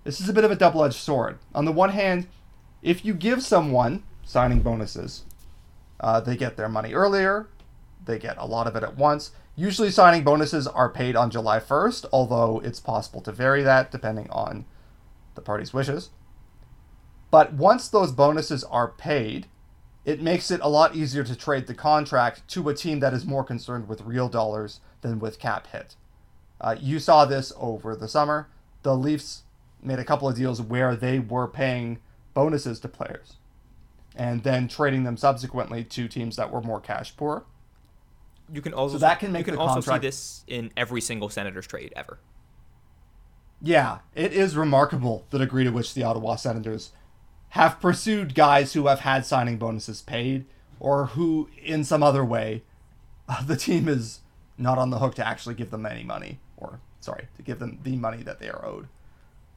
This 0.05 0.21
is 0.21 0.29
a 0.29 0.33
bit 0.33 0.45
of 0.45 0.51
a 0.51 0.57
double 0.57 0.85
edged 0.85 0.95
sword. 0.95 1.39
On 1.55 1.65
the 1.65 1.73
one 1.73 1.91
hand, 1.91 2.27
if 2.83 3.05
you 3.05 3.15
give 3.15 3.43
someone 3.43 4.03
signing 4.31 4.61
bonuses. 4.61 5.25
Uh, 5.99 6.21
they 6.21 6.37
get 6.37 6.57
their 6.57 6.69
money 6.69 6.95
earlier, 6.95 7.49
they 8.05 8.19
get 8.19 8.39
a 8.39 8.47
lot 8.47 8.67
of 8.67 8.77
it 8.77 8.83
at 8.83 8.97
once. 8.97 9.33
Usually, 9.57 9.91
signing 9.91 10.25
bonuses 10.25 10.67
are 10.67 10.89
paid 10.89 11.17
on 11.17 11.31
July 11.31 11.59
1st, 11.59 12.07
although 12.13 12.61
it's 12.61 12.81
possible 12.81 13.21
to 13.23 13.33
vary 13.33 13.63
that 13.63 13.91
depending 13.91 14.31
on 14.31 14.65
the 15.35 15.43
party's 15.43 15.75
wishes. 15.75 16.11
But 17.31 17.53
once 17.53 17.89
those 17.89 18.13
bonuses 18.13 18.65
are 18.65 18.89
paid, 18.89 19.47
it 20.05 20.21
makes 20.21 20.51
it 20.51 20.61
a 20.63 20.69
lot 20.69 20.97
easier 20.97 21.25
to 21.25 21.37
trade 21.37 21.67
the 21.67 21.75
contract 21.75 22.47
to 22.49 22.69
a 22.69 22.75
team 22.75 23.01
that 23.01 23.13
is 23.13 23.27
more 23.27 23.45
concerned 23.45 23.89
with 23.89 24.01
real 24.03 24.29
dollars 24.29 24.81
than 25.03 25.19
with 25.19 25.39
cap 25.39 25.67
hit. 25.69 25.97
Uh, 26.61 26.77
you 26.79 26.99
saw 26.99 27.25
this 27.25 27.53
over 27.57 27.95
the 27.97 28.09
summer. 28.09 28.49
The 28.83 28.97
Leafs 28.97 29.43
made 29.83 29.99
a 29.99 30.05
couple 30.05 30.29
of 30.29 30.37
deals 30.37 30.61
where 30.61 30.95
they 30.95 31.19
were 31.19 31.47
paying 31.47 31.99
bonuses 32.35 32.81
to 32.81 32.89
players 32.89 33.37
and 34.17 34.43
then 34.43 34.69
trading 34.69 35.05
them 35.05 35.17
subsequently 35.17 35.85
to 35.85 36.09
teams 36.09 36.37
that 36.37 36.51
were 36.51 36.61
more 36.61 36.81
cash 36.81 37.17
poor. 37.17 37.45
You 38.53 38.61
can 38.61 38.75
also 38.75 38.97
so 38.97 38.99
that 39.01 39.21
can 39.21 39.33
make 39.33 39.47
you 39.47 39.53
can 39.53 39.61
also 39.61 39.75
contract... 39.75 40.03
see 40.03 40.09
this 40.09 40.45
in 40.47 40.73
every 40.77 41.01
single 41.01 41.29
Senators 41.29 41.67
trade 41.67 41.93
ever. 41.95 42.19
Yeah, 43.63 43.99
it 44.15 44.33
is 44.33 44.57
remarkable 44.57 45.27
the 45.31 45.39
degree 45.39 45.65
to 45.65 45.71
which 45.71 45.95
the 45.95 46.03
Ottawa 46.03 46.37
Senators 46.37 46.93
have 47.51 47.81
pursued 47.81 48.35
guys 48.35 48.73
who 48.73 48.87
have 48.87 49.01
had 49.01 49.27
signing 49.27 49.59
bonuses 49.59 50.03
paid 50.03 50.47
or 50.79 51.07
who, 51.07 51.49
in 51.63 51.85
some 51.85 52.03
other 52.03 52.25
way, 52.25 52.63
the 53.47 53.57
team 53.57 53.89
is 53.89 54.21
not 54.57 54.79
on 54.79 54.91
the 54.91 54.99
hook 54.99 55.15
to 55.17 55.27
actually 55.27 55.55
give 55.55 55.71
them 55.71 55.87
any 55.87 56.05
money, 56.05 56.39
or 56.57 56.81
sorry, 57.01 57.29
to 57.37 57.43
give 57.43 57.59
them 57.59 57.79
the 57.83 57.97
money 57.97 58.23
that 58.23 58.39
they 58.39 58.49
are 58.49 58.65
owed, 58.65 58.89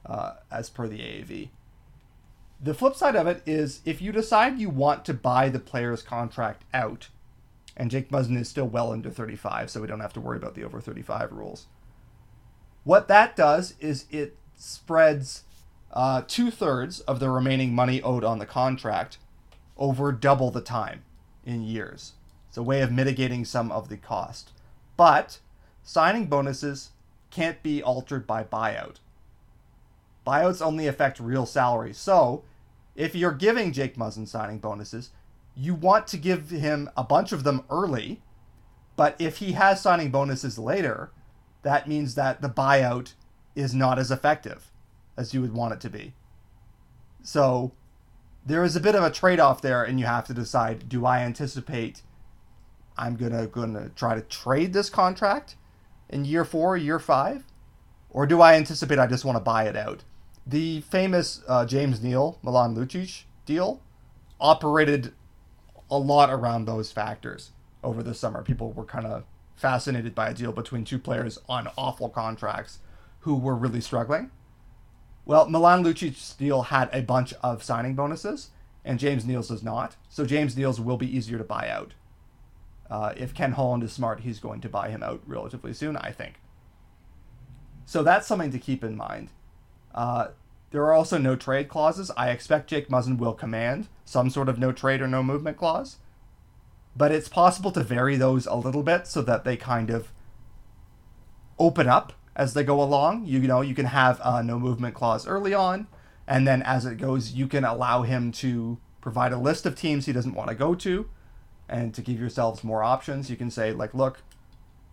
uh, 0.06 0.34
as 0.50 0.70
per 0.70 0.88
the 0.88 0.98
AAV. 0.98 1.48
The 2.60 2.74
flip 2.74 2.94
side 2.94 3.16
of 3.16 3.26
it 3.26 3.42
is 3.46 3.80
if 3.84 4.00
you 4.00 4.10
decide 4.10 4.58
you 4.58 4.70
want 4.70 5.04
to 5.04 5.14
buy 5.14 5.48
the 5.48 5.58
player's 5.58 6.02
contract 6.02 6.64
out, 6.72 7.08
and 7.76 7.90
Jake 7.90 8.10
Muzzin 8.10 8.38
is 8.38 8.48
still 8.48 8.66
well 8.66 8.92
under 8.92 9.10
35, 9.10 9.70
so 9.70 9.80
we 9.80 9.86
don't 9.86 10.00
have 10.00 10.12
to 10.14 10.20
worry 10.20 10.36
about 10.36 10.54
the 10.54 10.64
over 10.64 10.80
35 10.80 11.32
rules. 11.32 11.66
What 12.84 13.08
that 13.08 13.36
does 13.36 13.74
is 13.80 14.06
it 14.10 14.36
spreads 14.56 15.44
uh, 15.94 16.22
two 16.26 16.50
thirds 16.50 17.00
of 17.00 17.20
the 17.20 17.30
remaining 17.30 17.72
money 17.72 18.02
owed 18.02 18.24
on 18.24 18.40
the 18.40 18.46
contract 18.46 19.18
over 19.78 20.10
double 20.10 20.50
the 20.50 20.60
time 20.60 21.04
in 21.44 21.62
years. 21.62 22.14
It's 22.48 22.56
a 22.56 22.62
way 22.62 22.82
of 22.82 22.92
mitigating 22.92 23.44
some 23.44 23.70
of 23.70 23.88
the 23.88 23.96
cost. 23.96 24.50
But 24.96 25.38
signing 25.84 26.26
bonuses 26.26 26.90
can't 27.30 27.62
be 27.62 27.80
altered 27.82 28.26
by 28.26 28.42
buyout. 28.42 28.96
Buyouts 30.26 30.60
only 30.60 30.88
affect 30.88 31.20
real 31.20 31.46
salary. 31.46 31.92
So, 31.92 32.42
if 32.96 33.14
you're 33.14 33.32
giving 33.32 33.72
Jake 33.72 33.96
Muzzin 33.96 34.26
signing 34.26 34.58
bonuses, 34.58 35.10
you 35.56 35.74
want 35.74 36.06
to 36.08 36.16
give 36.16 36.50
him 36.50 36.90
a 36.96 37.04
bunch 37.04 37.32
of 37.32 37.44
them 37.44 37.64
early. 37.70 38.20
But 38.96 39.16
if 39.20 39.38
he 39.38 39.52
has 39.52 39.80
signing 39.80 40.10
bonuses 40.10 40.58
later, 40.58 41.10
that 41.62 41.88
means 41.88 42.14
that 42.14 42.40
the 42.40 42.48
buyout 42.48 43.12
is 43.54 43.74
not 43.74 43.98
as 43.98 44.10
effective 44.10 44.70
as 45.16 45.34
you 45.34 45.40
would 45.40 45.54
want 45.54 45.74
it 45.74 45.80
to 45.80 45.90
be. 45.90 46.14
So, 47.22 47.72
there 48.46 48.64
is 48.64 48.76
a 48.76 48.80
bit 48.80 48.94
of 48.94 49.02
a 49.02 49.10
trade-off 49.10 49.62
there 49.62 49.82
and 49.82 49.98
you 49.98 50.06
have 50.06 50.26
to 50.26 50.34
decide 50.34 50.88
do 50.88 51.06
I 51.06 51.20
anticipate 51.20 52.02
I'm 52.96 53.16
going 53.16 53.32
to 53.32 53.90
try 53.96 54.14
to 54.14 54.20
trade 54.20 54.72
this 54.72 54.90
contract 54.90 55.56
in 56.08 56.24
year 56.24 56.44
4, 56.44 56.76
year 56.76 56.98
5 56.98 57.44
or 58.10 58.26
do 58.26 58.40
I 58.40 58.54
anticipate 58.54 58.98
I 58.98 59.06
just 59.06 59.24
want 59.24 59.36
to 59.36 59.42
buy 59.42 59.64
it 59.64 59.76
out? 59.76 60.04
The 60.46 60.82
famous 60.82 61.42
uh, 61.48 61.64
James 61.64 62.02
Neal 62.02 62.38
Milan 62.42 62.76
Lucic 62.76 63.24
deal 63.46 63.80
operated 64.40 65.12
a 65.90 65.98
lot 65.98 66.30
around 66.30 66.66
those 66.66 66.92
factors 66.92 67.52
over 67.82 68.02
the 68.02 68.14
summer. 68.14 68.42
People 68.42 68.72
were 68.72 68.84
kind 68.84 69.06
of 69.06 69.24
fascinated 69.56 70.14
by 70.14 70.28
a 70.28 70.34
deal 70.34 70.52
between 70.52 70.84
two 70.84 70.98
players 70.98 71.38
on 71.48 71.68
awful 71.76 72.08
contracts 72.08 72.78
who 73.20 73.36
were 73.36 73.54
really 73.54 73.80
struggling. 73.80 74.30
Well, 75.26 75.48
Milan 75.48 75.82
Lucic's 75.82 76.34
deal 76.34 76.62
had 76.62 76.90
a 76.92 77.02
bunch 77.02 77.32
of 77.42 77.62
signing 77.62 77.94
bonuses, 77.94 78.50
and 78.84 78.98
James 78.98 79.24
Neal's 79.24 79.48
does 79.48 79.62
not. 79.62 79.96
So 80.08 80.26
James 80.26 80.56
Neal's 80.56 80.80
will 80.80 80.98
be 80.98 81.16
easier 81.16 81.38
to 81.38 81.44
buy 81.44 81.68
out. 81.68 81.94
Uh, 82.90 83.14
if 83.16 83.34
Ken 83.34 83.52
Holland 83.52 83.82
is 83.82 83.92
smart, 83.92 84.20
he's 84.20 84.38
going 84.38 84.60
to 84.60 84.68
buy 84.68 84.90
him 84.90 85.02
out 85.02 85.22
relatively 85.26 85.72
soon, 85.72 85.96
I 85.96 86.12
think. 86.12 86.40
So 87.86 88.02
that's 88.02 88.26
something 88.26 88.50
to 88.50 88.58
keep 88.58 88.84
in 88.84 88.96
mind. 88.96 89.30
Uh, 89.94 90.28
there 90.70 90.82
are 90.82 90.92
also 90.92 91.18
no 91.18 91.36
trade 91.36 91.68
clauses. 91.68 92.10
I 92.16 92.30
expect 92.30 92.68
Jake 92.68 92.88
Muzzin 92.88 93.16
will 93.18 93.32
command 93.32 93.88
some 94.04 94.28
sort 94.28 94.48
of 94.48 94.58
no 94.58 94.72
trade 94.72 95.00
or 95.00 95.08
no 95.08 95.22
movement 95.22 95.56
clause, 95.56 95.96
but 96.96 97.12
it's 97.12 97.28
possible 97.28 97.70
to 97.72 97.82
vary 97.82 98.16
those 98.16 98.46
a 98.46 98.54
little 98.54 98.82
bit 98.82 99.06
so 99.06 99.22
that 99.22 99.44
they 99.44 99.56
kind 99.56 99.90
of 99.90 100.10
open 101.58 101.86
up 101.86 102.12
as 102.36 102.54
they 102.54 102.64
go 102.64 102.82
along. 102.82 103.26
You, 103.26 103.40
know, 103.40 103.60
you 103.60 103.74
can 103.74 103.86
have 103.86 104.20
a 104.24 104.42
no 104.42 104.58
movement 104.58 104.94
clause 104.94 105.26
early 105.26 105.54
on, 105.54 105.86
and 106.26 106.46
then 106.46 106.62
as 106.62 106.86
it 106.86 106.96
goes, 106.96 107.32
you 107.32 107.46
can 107.46 107.64
allow 107.64 108.02
him 108.02 108.32
to 108.32 108.78
provide 109.00 109.32
a 109.32 109.38
list 109.38 109.66
of 109.66 109.76
teams 109.76 110.06
he 110.06 110.12
doesn't 110.12 110.34
want 110.34 110.48
to 110.48 110.54
go 110.54 110.74
to, 110.74 111.08
and 111.68 111.94
to 111.94 112.02
give 112.02 112.20
yourselves 112.20 112.64
more 112.64 112.82
options. 112.82 113.30
You 113.30 113.36
can 113.36 113.50
say 113.50 113.72
like, 113.72 113.94
look, 113.94 114.22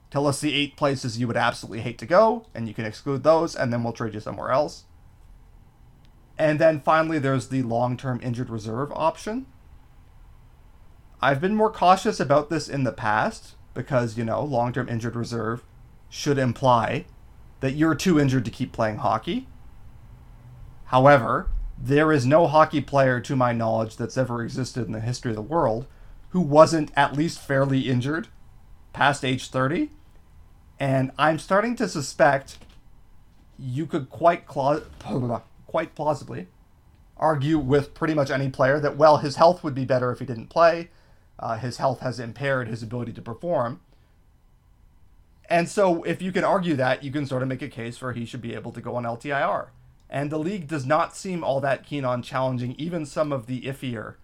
tell 0.10 0.28
us 0.28 0.42
the 0.42 0.54
eight 0.54 0.76
places 0.76 1.20
you 1.20 1.28
would 1.28 1.38
absolutely 1.38 1.82
hate 1.82 1.98
to 2.00 2.06
go, 2.06 2.46
and 2.54 2.68
you 2.68 2.74
can 2.74 2.86
exclude 2.86 3.24
those, 3.24 3.56
and 3.56 3.72
then 3.72 3.84
we'll 3.84 3.94
trade 3.94 4.14
you 4.14 4.20
somewhere 4.20 4.52
else. 4.52 4.86
And 6.38 6.60
then 6.60 6.82
finally, 6.82 7.20
there's 7.20 7.50
the 7.50 7.62
long 7.62 7.98
term 7.98 8.20
injured 8.24 8.50
reserve 8.50 8.92
option. 8.94 9.46
I've 11.22 11.40
been 11.40 11.56
more 11.56 11.72
cautious 11.72 12.20
about 12.20 12.50
this 12.50 12.68
in 12.68 12.84
the 12.84 12.92
past 12.92 13.56
because, 13.76 14.18
you 14.18 14.26
know, 14.26 14.44
long 14.44 14.74
term 14.74 14.90
injured 14.90 15.16
reserve 15.16 15.64
should 16.10 16.40
imply 16.40 17.06
that 17.62 17.72
you're 17.72 17.96
too 17.96 18.20
injured 18.20 18.46
to 18.46 18.52
keep 18.52 18.72
playing 18.72 18.98
hockey. 18.98 19.48
However, 20.86 21.50
there 21.78 22.12
is 22.12 22.26
no 22.26 22.48
hockey 22.48 22.82
player, 22.82 23.20
to 23.22 23.36
my 23.36 23.54
knowledge, 23.54 23.96
that's 23.96 24.18
ever 24.18 24.44
existed 24.44 24.86
in 24.86 24.92
the 24.92 25.00
history 25.00 25.32
of 25.32 25.36
the 25.36 25.42
world 25.42 25.88
who 26.30 26.42
wasn't 26.42 26.92
at 26.96 27.16
least 27.16 27.40
fairly 27.40 27.90
injured 27.90 28.28
past 28.94 29.24
age 29.24 29.50
30. 29.50 29.90
And 30.80 31.12
I'm 31.18 31.40
starting 31.40 31.76
to 31.78 31.88
suspect 31.88 32.58
you 33.58 33.86
could 33.86 34.10
quite 34.10 34.46
cla- 34.46 34.84
quite 35.68 35.96
plausibly 35.96 36.48
argue 37.18 37.60
with 37.60 37.94
pretty 37.94 38.16
much 38.16 38.32
any 38.32 38.50
player 38.50 38.80
that 38.80 38.98
well 38.98 39.18
his 39.18 39.36
health 39.36 39.64
would 39.64 39.76
be 39.76 39.86
better 39.86 40.12
if 40.12 40.20
he 40.20 40.26
didn't 40.26 40.48
play. 40.48 40.90
Uh, 41.38 41.58
his 41.58 41.78
health 41.78 42.00
has 42.00 42.20
impaired 42.20 42.68
his 42.68 42.82
ability 42.82 43.14
to 43.14 43.22
perform. 43.22 43.80
And 45.52 45.68
so, 45.68 46.02
if 46.04 46.22
you 46.22 46.32
can 46.32 46.46
argue 46.46 46.78
that, 46.78 47.04
you 47.04 47.12
can 47.12 47.26
sort 47.26 47.42
of 47.42 47.50
make 47.50 47.62
a 47.62 47.68
case 47.68 47.98
for 47.98 48.14
he 48.14 48.26
should 48.26 48.42
be 48.42 48.56
able 48.56 48.72
to 48.72 48.80
go 48.80 48.96
on 48.96 49.04
LTIR. 49.04 49.68
And 50.10 50.32
the 50.32 50.40
league 50.40 50.70
does 50.70 50.86
not 50.86 51.14
seem 51.14 51.44
all 51.44 51.60
that 51.60 51.86
keen 51.86 52.06
on 52.06 52.22
challenging 52.22 52.74
even 52.78 53.06
some 53.06 53.34
of 53.34 53.48
the 53.48 53.64
iffier 53.64 54.16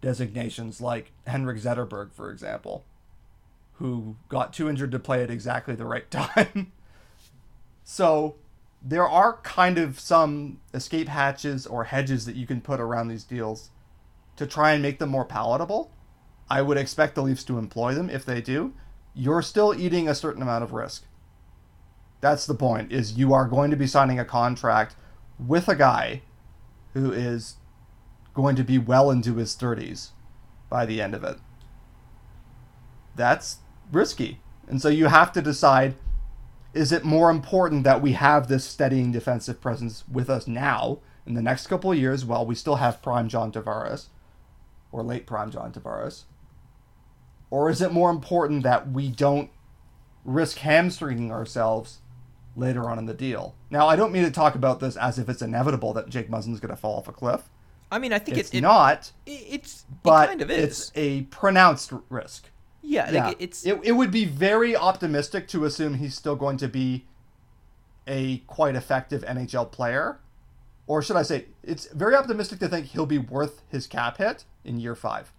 designations, 0.00 0.80
like 0.80 1.12
Henrik 1.28 1.58
Zetterberg, 1.58 2.12
for 2.12 2.32
example, 2.32 2.84
who 3.74 4.16
got 4.28 4.52
too 4.52 4.68
injured 4.68 4.90
to 4.90 4.98
play 4.98 5.22
at 5.22 5.30
exactly 5.30 5.76
the 5.76 5.86
right 5.86 6.10
time. 6.10 6.72
so, 7.84 8.34
there 8.82 9.06
are 9.06 9.34
kind 9.44 9.78
of 9.78 10.00
some 10.00 10.58
escape 10.74 11.06
hatches 11.06 11.68
or 11.68 11.84
hedges 11.84 12.26
that 12.26 12.34
you 12.34 12.48
can 12.48 12.60
put 12.60 12.80
around 12.80 13.06
these 13.06 13.22
deals 13.22 13.70
to 14.34 14.44
try 14.44 14.72
and 14.72 14.82
make 14.82 14.98
them 14.98 15.10
more 15.10 15.24
palatable. 15.24 15.92
I 16.50 16.62
would 16.62 16.78
expect 16.78 17.14
the 17.14 17.22
Leafs 17.22 17.44
to 17.44 17.58
employ 17.58 17.94
them 17.94 18.10
if 18.10 18.24
they 18.24 18.40
do 18.40 18.74
you're 19.16 19.42
still 19.42 19.74
eating 19.74 20.08
a 20.08 20.14
certain 20.14 20.42
amount 20.42 20.62
of 20.62 20.72
risk. 20.72 21.04
That's 22.20 22.46
the 22.46 22.54
point 22.54 22.92
is 22.92 23.16
you 23.16 23.32
are 23.32 23.48
going 23.48 23.70
to 23.70 23.76
be 23.76 23.86
signing 23.86 24.20
a 24.20 24.24
contract 24.24 24.94
with 25.38 25.68
a 25.68 25.74
guy 25.74 26.22
who 26.92 27.10
is 27.12 27.56
going 28.34 28.56
to 28.56 28.64
be 28.64 28.78
well 28.78 29.10
into 29.10 29.36
his 29.36 29.56
30s 29.56 30.10
by 30.68 30.84
the 30.84 31.00
end 31.00 31.14
of 31.14 31.24
it. 31.24 31.38
That's 33.14 33.58
risky. 33.90 34.40
And 34.68 34.82
so 34.82 34.88
you 34.88 35.06
have 35.06 35.32
to 35.32 35.42
decide 35.42 35.94
is 36.74 36.92
it 36.92 37.04
more 37.04 37.30
important 37.30 37.84
that 37.84 38.02
we 38.02 38.12
have 38.12 38.48
this 38.48 38.66
steadying 38.66 39.10
defensive 39.10 39.62
presence 39.62 40.04
with 40.06 40.28
us 40.28 40.46
now 40.46 40.98
in 41.26 41.32
the 41.32 41.40
next 41.40 41.68
couple 41.68 41.90
of 41.90 41.98
years 41.98 42.22
while 42.22 42.44
we 42.44 42.54
still 42.54 42.76
have 42.76 43.00
prime 43.00 43.30
John 43.30 43.50
Tavares 43.50 44.08
or 44.92 45.02
late 45.02 45.26
prime 45.26 45.50
John 45.50 45.72
Tavares? 45.72 46.24
Or 47.50 47.70
is 47.70 47.80
it 47.80 47.92
more 47.92 48.10
important 48.10 48.62
that 48.64 48.90
we 48.90 49.08
don't 49.08 49.50
risk 50.24 50.58
hamstringing 50.58 51.30
ourselves 51.30 51.98
later 52.56 52.88
on 52.88 52.98
in 52.98 53.06
the 53.06 53.14
deal? 53.14 53.54
Now, 53.70 53.86
I 53.86 53.96
don't 53.96 54.12
mean 54.12 54.24
to 54.24 54.30
talk 54.30 54.54
about 54.54 54.80
this 54.80 54.96
as 54.96 55.18
if 55.18 55.28
it's 55.28 55.42
inevitable 55.42 55.92
that 55.94 56.08
Jake 56.08 56.28
Muzzin's 56.28 56.60
going 56.60 56.74
to 56.74 56.80
fall 56.80 56.98
off 56.98 57.08
a 57.08 57.12
cliff. 57.12 57.48
I 57.90 57.98
mean, 57.98 58.12
I 58.12 58.18
think 58.18 58.38
it's 58.38 58.50
it, 58.50 58.58
it, 58.58 58.60
not. 58.62 59.12
It's 59.26 59.84
but 60.02 60.24
it 60.24 60.26
kind 60.28 60.42
of 60.42 60.50
is. 60.50 60.64
It's 60.64 60.92
a 60.96 61.22
pronounced 61.22 61.92
risk. 62.08 62.50
Yeah, 62.82 63.10
yeah. 63.10 63.26
Like 63.28 63.36
it's 63.40 63.64
it, 63.64 63.80
it 63.82 63.92
would 63.92 64.10
be 64.10 64.24
very 64.24 64.76
optimistic 64.76 65.48
to 65.48 65.64
assume 65.64 65.94
he's 65.94 66.14
still 66.14 66.36
going 66.36 66.56
to 66.58 66.68
be 66.68 67.06
a 68.06 68.38
quite 68.46 68.74
effective 68.74 69.22
NHL 69.22 69.70
player. 69.70 70.20
Or 70.88 71.02
should 71.02 71.16
I 71.16 71.22
say, 71.22 71.46
it's 71.64 71.86
very 71.92 72.14
optimistic 72.14 72.60
to 72.60 72.68
think 72.68 72.86
he'll 72.86 73.06
be 73.06 73.18
worth 73.18 73.62
his 73.68 73.88
cap 73.88 74.18
hit 74.18 74.44
in 74.64 74.78
year 74.78 74.94
five. 74.94 75.32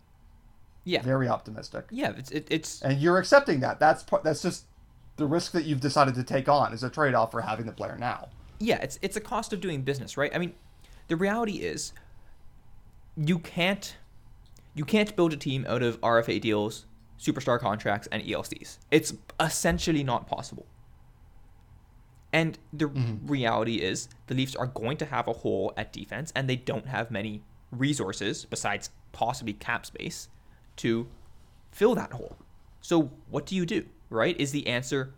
Yeah. 0.88 1.02
Very 1.02 1.28
optimistic. 1.28 1.86
Yeah, 1.92 2.14
it's 2.18 2.32
it, 2.32 2.48
it's 2.50 2.82
and 2.82 2.98
you're 3.02 3.18
accepting 3.18 3.60
that. 3.60 3.78
That's 3.78 4.06
that's 4.24 4.42
just 4.42 4.68
the 5.18 5.26
risk 5.26 5.52
that 5.52 5.66
you've 5.66 5.82
decided 5.82 6.16
to 6.16 6.24
take 6.24 6.48
on 6.48 6.72
is 6.72 6.82
a 6.82 6.90
trade 6.90 7.14
off 7.14 7.32
for 7.32 7.42
having 7.42 7.66
the 7.66 7.74
player 7.74 7.98
now. 8.00 8.30
Yeah, 8.60 8.78
it's 8.78 8.98
it's 9.02 9.18
a 9.18 9.20
cost 9.20 9.52
of 9.52 9.60
doing 9.60 9.82
business, 9.82 10.16
right? 10.16 10.34
I 10.34 10.38
mean, 10.38 10.54
the 11.10 11.18
reality 11.18 11.58
is 11.58 11.92
you 13.18 13.38
can't 13.40 13.98
you 14.76 14.86
can't 14.86 15.14
build 15.18 15.34
a 15.34 15.36
team 15.36 15.66
out 15.68 15.84
of 15.84 16.00
RFA 16.00 16.40
deals, 16.40 16.86
superstar 17.20 17.60
contracts, 17.60 18.08
and 18.10 18.24
ELCs. 18.24 18.78
It's 18.90 19.14
essentially 19.42 20.06
not 20.06 20.26
possible. 20.26 20.68
And 22.32 22.58
the 22.72 22.86
mm-hmm. 22.86 23.28
reality 23.28 23.82
is 23.82 24.08
the 24.28 24.36
Leafs 24.36 24.56
are 24.56 24.68
going 24.68 24.96
to 24.98 25.06
have 25.06 25.28
a 25.28 25.34
hole 25.34 25.74
at 25.76 25.92
defense, 25.92 26.32
and 26.34 26.50
they 26.50 26.56
don't 26.56 26.88
have 26.88 27.12
many 27.12 27.44
resources 27.72 28.46
besides 28.46 28.90
possibly 29.12 29.52
cap 29.52 29.86
space 29.86 30.30
to 30.78 31.08
fill 31.72 31.96
that 31.96 32.14
hole. 32.14 32.38
So, 32.82 33.12
what 33.30 33.46
do 33.46 33.56
you 33.56 33.66
do, 33.66 33.86
right? 34.10 34.40
Is 34.40 34.52
the 34.52 34.68
answer 34.68 35.14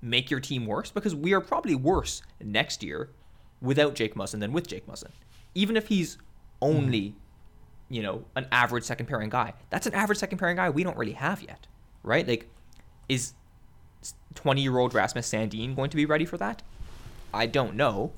make 0.00 0.30
your 0.30 0.40
team 0.40 0.66
worse? 0.66 0.90
Because 0.90 1.14
we 1.14 1.32
are 1.32 1.40
probably 1.40 1.74
worse 1.74 2.22
next 2.42 2.82
year 2.82 3.10
without 3.60 3.94
Jake 3.94 4.14
Muzzin 4.14 4.40
than 4.40 4.52
with 4.52 4.66
Jake 4.66 4.86
Muzzin. 4.86 5.10
Even 5.54 5.76
if 5.76 5.88
he's 5.88 6.18
only, 6.60 7.14
you 7.88 8.02
know, 8.02 8.24
an 8.36 8.46
average 8.52 8.84
second 8.84 9.06
pairing 9.06 9.30
guy, 9.30 9.54
that's 9.70 9.86
an 9.86 9.94
average 9.94 10.18
second 10.18 10.38
pairing 10.38 10.56
guy 10.56 10.70
we 10.70 10.82
don't 10.82 10.96
really 10.96 11.12
have 11.12 11.42
yet, 11.42 11.66
right? 12.02 12.26
Like, 12.26 12.48
is 13.08 13.34
20 14.34 14.60
year 14.60 14.76
old 14.78 14.94
Rasmus 14.94 15.30
Sandin 15.30 15.76
going 15.76 15.90
to 15.90 15.96
be 15.96 16.06
ready 16.06 16.24
for 16.24 16.36
that? 16.38 16.62
I 17.32 17.46
don't 17.46 17.74
know. 17.74 18.12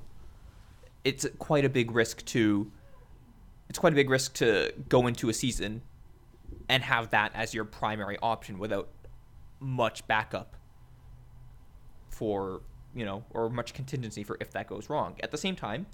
It's 1.05 1.27
quite 1.39 1.65
a 1.65 1.69
big 1.69 1.91
risk 1.91 2.25
to. 2.27 2.71
It's 3.69 3.79
quite 3.79 3.93
a 3.93 3.97
big 3.97 4.11
risk 4.11 4.35
to 4.35 4.73
go 4.89 5.07
into 5.07 5.29
a 5.29 5.35
season 5.35 5.83
and 6.69 6.83
have 6.83 7.11
that 7.11 7.33
as 7.35 7.55
your 7.55 7.65
primary 7.65 8.17
option 8.23 8.59
without 8.59 8.89
much 9.61 10.07
backup 10.07 10.57
for 12.09 12.63
you 12.97 13.05
know, 13.05 13.25
or 13.31 13.51
much 13.51 13.75
contingency 13.75 14.23
for 14.23 14.37
if 14.41 14.53
that 14.53 14.69
goes 14.69 14.89
wrong. 14.89 15.17
At 15.21 15.33
the 15.33 15.37
same 15.37 15.57
time, 15.57 15.87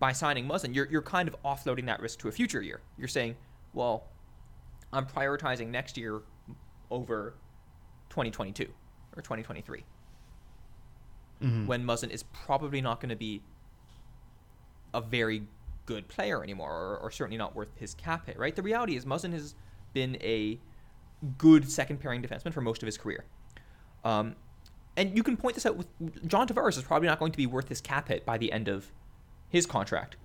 by 0.00 0.10
signing 0.12 0.48
Muzzin, 0.48 0.74
you're 0.74 0.88
you're 0.90 1.00
kind 1.02 1.28
of 1.28 1.36
offloading 1.44 1.86
that 1.86 2.00
risk 2.00 2.18
to 2.20 2.28
a 2.28 2.32
future 2.32 2.60
year. 2.60 2.80
You're 2.98 3.06
saying, 3.08 3.36
well, 3.72 4.08
I'm 4.92 5.06
prioritizing 5.06 5.68
next 5.68 5.96
year 5.96 6.22
over 6.90 7.34
2022 8.10 8.64
or 9.16 9.22
2023 9.22 9.84
Mhm. 11.42 11.66
when 11.66 11.84
Muzzin 11.84 12.10
is 12.10 12.22
probably 12.24 12.80
not 12.80 12.98
going 13.00 13.10
to 13.10 13.16
be 13.16 13.42
a 14.94 15.00
very 15.00 15.46
good 15.86 16.08
player 16.08 16.42
anymore, 16.42 16.70
or, 16.70 16.98
or 16.98 17.10
certainly 17.10 17.38
not 17.38 17.54
worth 17.54 17.68
his 17.76 17.94
cap 17.94 18.26
hit. 18.26 18.38
Right? 18.38 18.54
The 18.54 18.62
reality 18.62 18.96
is 18.96 19.04
Muzzin 19.04 19.32
has 19.32 19.54
been 19.92 20.16
a 20.20 20.58
good 21.38 21.70
second 21.70 22.00
pairing 22.00 22.22
defenseman 22.22 22.52
for 22.52 22.60
most 22.60 22.82
of 22.82 22.86
his 22.86 22.98
career. 22.98 23.24
Um, 24.04 24.36
and 24.96 25.16
you 25.16 25.22
can 25.22 25.36
point 25.36 25.54
this 25.54 25.66
out 25.66 25.76
with 25.76 25.88
John 26.26 26.46
Tavares 26.48 26.76
is 26.76 26.82
probably 26.82 27.08
not 27.08 27.18
going 27.18 27.32
to 27.32 27.36
be 27.36 27.46
worth 27.46 27.68
his 27.68 27.80
cap 27.80 28.08
hit 28.08 28.24
by 28.24 28.38
the 28.38 28.52
end 28.52 28.68
of 28.68 28.92
his 29.48 29.66
contract. 29.66 30.16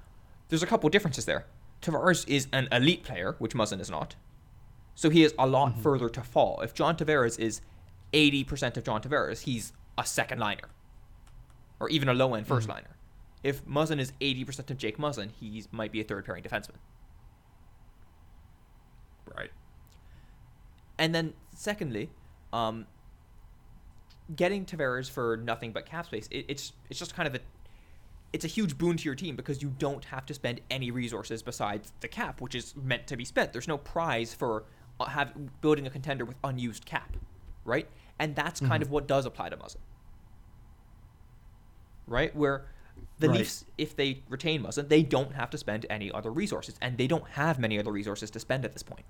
There's 0.50 0.64
a 0.64 0.68
couple 0.68 0.90
differences 0.90 1.26
there. 1.26 1.46
Tavares 1.82 2.28
is 2.28 2.48
an 2.54 2.68
elite 2.72 3.04
player, 3.04 3.36
which 3.40 3.54
Muzzin 3.54 3.80
is 3.80 3.90
not. 3.90 4.16
So 4.96 5.10
he 5.10 5.24
is 5.24 5.34
a 5.40 5.48
lot 5.48 5.80
further 5.80 6.10
to 6.10 6.22
fall. 6.22 6.62
If 6.62 6.74
John 6.74 6.96
Tavares 6.96 7.40
is 7.40 7.62
80% 8.14 8.78
of 8.78 8.84
John 8.84 9.02
Tavares, 9.02 9.44
he's 9.44 9.74
a 9.98 10.06
second 10.06 10.40
liner. 10.40 10.70
Or 11.80 11.90
even 11.90 12.10
a 12.10 12.14
low 12.14 12.34
end 12.36 12.48
1st 12.48 12.68
liner. 12.68 12.98
If 13.44 13.66
Muzzin 13.66 14.00
is 14.00 14.14
80% 14.22 14.70
of 14.70 14.78
Jake 14.78 14.98
Muzzin, 14.98 15.30
he 15.40 15.64
might 15.72 15.92
be 15.92 16.00
a 16.02 16.04
third 16.04 16.26
pairing 16.26 16.44
defenseman. 16.44 16.78
Right. 19.36 19.50
And 21.00 21.16
then, 21.16 21.34
secondly, 21.56 22.10
um, 22.54 22.86
getting 24.36 24.66
Tavares 24.66 25.10
for 25.10 25.38
nothing 25.38 25.72
but 25.72 25.86
cap 25.86 26.06
space, 26.06 26.28
it, 26.30 26.46
it's 26.48 26.74
it's 26.90 27.00
just 27.00 27.16
kind 27.16 27.28
of 27.28 27.36
a 27.36 27.40
it's 28.34 28.46
a 28.46 28.48
huge 28.48 28.78
boon 28.78 28.98
to 28.98 29.04
your 29.04 29.16
team 29.16 29.36
because 29.36 29.62
you 29.62 29.74
don't 29.78 30.06
have 30.06 30.26
to 30.26 30.34
spend 30.34 30.62
any 30.70 30.92
resources 30.92 31.42
besides 31.42 31.92
the 32.00 32.08
cap, 32.08 32.40
which 32.40 32.56
is 32.56 32.76
meant 32.76 33.08
to 33.08 33.18
be 33.18 33.26
spent. 33.26 33.52
There's 33.52 33.68
no 33.68 33.78
prize 33.78 34.34
for 34.34 34.64
uh, 35.00 35.06
have 35.06 35.34
building 35.62 35.86
a 35.86 35.90
contender 35.90 36.24
with 36.24 36.38
unused 36.44 36.86
cap, 36.86 37.18
right? 37.66 37.88
And 38.20 38.36
that's 38.36 38.60
kind 38.60 38.84
of 38.84 38.92
what 38.92 39.08
does 39.08 39.26
apply 39.26 39.50
to 39.50 39.58
Muzzin, 39.58 39.78
right? 42.08 42.34
Where 42.36 42.66
the 43.20 43.30
Right. 43.30 43.40
Leafs, 43.40 43.66
if 43.78 43.96
they 43.96 44.24
retain 44.30 44.64
Muzzin, 44.64 44.90
they 44.90 45.04
don't 45.04 45.34
have 45.34 45.50
to 45.52 45.58
spend 45.58 45.86
any 45.90 46.12
other 46.12 46.32
resources, 46.32 46.76
and 46.82 46.98
they 46.98 47.08
don't 47.08 47.28
have 47.30 47.60
many 47.60 47.78
other 47.80 47.92
resources 47.92 48.32
to 48.32 48.40
spend 48.40 48.66
at 48.66 48.74
this 48.74 48.84
point. 48.84 49.06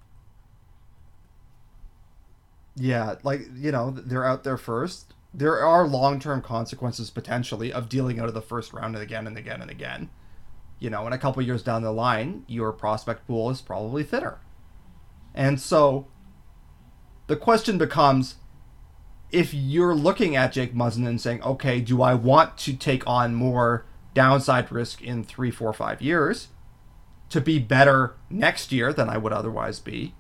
Yeah, 2.76 3.16
like 3.24 3.42
you 3.56 3.72
know, 3.72 3.92
they're 3.92 4.26
out 4.26 4.44
there 4.44 4.58
first. 4.58 5.14
There 5.34 5.60
are 5.64 5.88
long-term 5.88 6.42
consequences 6.42 7.10
potentially 7.10 7.72
of 7.72 7.88
dealing 7.90 8.20
out 8.20 8.28
of 8.28 8.34
the 8.34 8.42
first 8.42 8.74
round 8.74 8.96
and 8.96 9.04
again 9.04 9.28
and 9.28 9.38
again 9.38 9.62
and 9.62 9.72
again. 9.72 10.10
You 10.80 10.90
know, 10.90 11.06
and 11.06 11.14
a 11.14 11.18
couple 11.18 11.42
years 11.44 11.64
down 11.64 11.84
the 11.84 11.92
line, 11.92 12.44
your 12.48 12.74
prospect 12.74 13.28
pool 13.28 13.50
is 13.50 13.62
probably 13.62 14.04
thinner. 14.04 14.40
And 15.34 15.60
so 15.62 16.08
the 17.28 17.36
question 17.38 17.78
becomes 17.78 18.36
if 19.32 19.54
you're 19.54 19.96
looking 19.96 20.36
at 20.36 20.52
Jake 20.52 20.74
Muzzin 20.74 21.08
and 21.08 21.20
saying, 21.20 21.42
okay, 21.44 21.80
do 21.82 22.02
I 22.02 22.14
want 22.14 22.58
to 22.60 22.74
take 22.74 23.06
on 23.08 23.36
more 23.36 23.86
downside 24.14 24.72
risk 24.72 25.02
in 25.02 25.24
three, 25.24 25.52
four, 25.52 25.72
five 25.74 26.02
years 26.02 26.50
to 27.30 27.40
be 27.40 27.60
better 27.60 28.16
next 28.30 28.72
year 28.72 28.92
than 28.92 29.10
I 29.10 29.18
would 29.18 29.34
otherwise 29.34 29.80
be? 29.80 30.14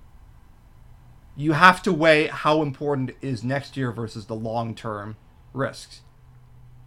you 1.36 1.53
have 1.53 1.82
to 1.84 1.93
weigh 1.93 2.28
how 2.28 2.62
important 2.62 3.12
is 3.22 3.43
next 3.43 3.78
year 3.78 3.91
versus 3.91 4.26
the 4.26 4.36
long 4.36 4.76
term 4.76 5.16
risks. 5.53 6.01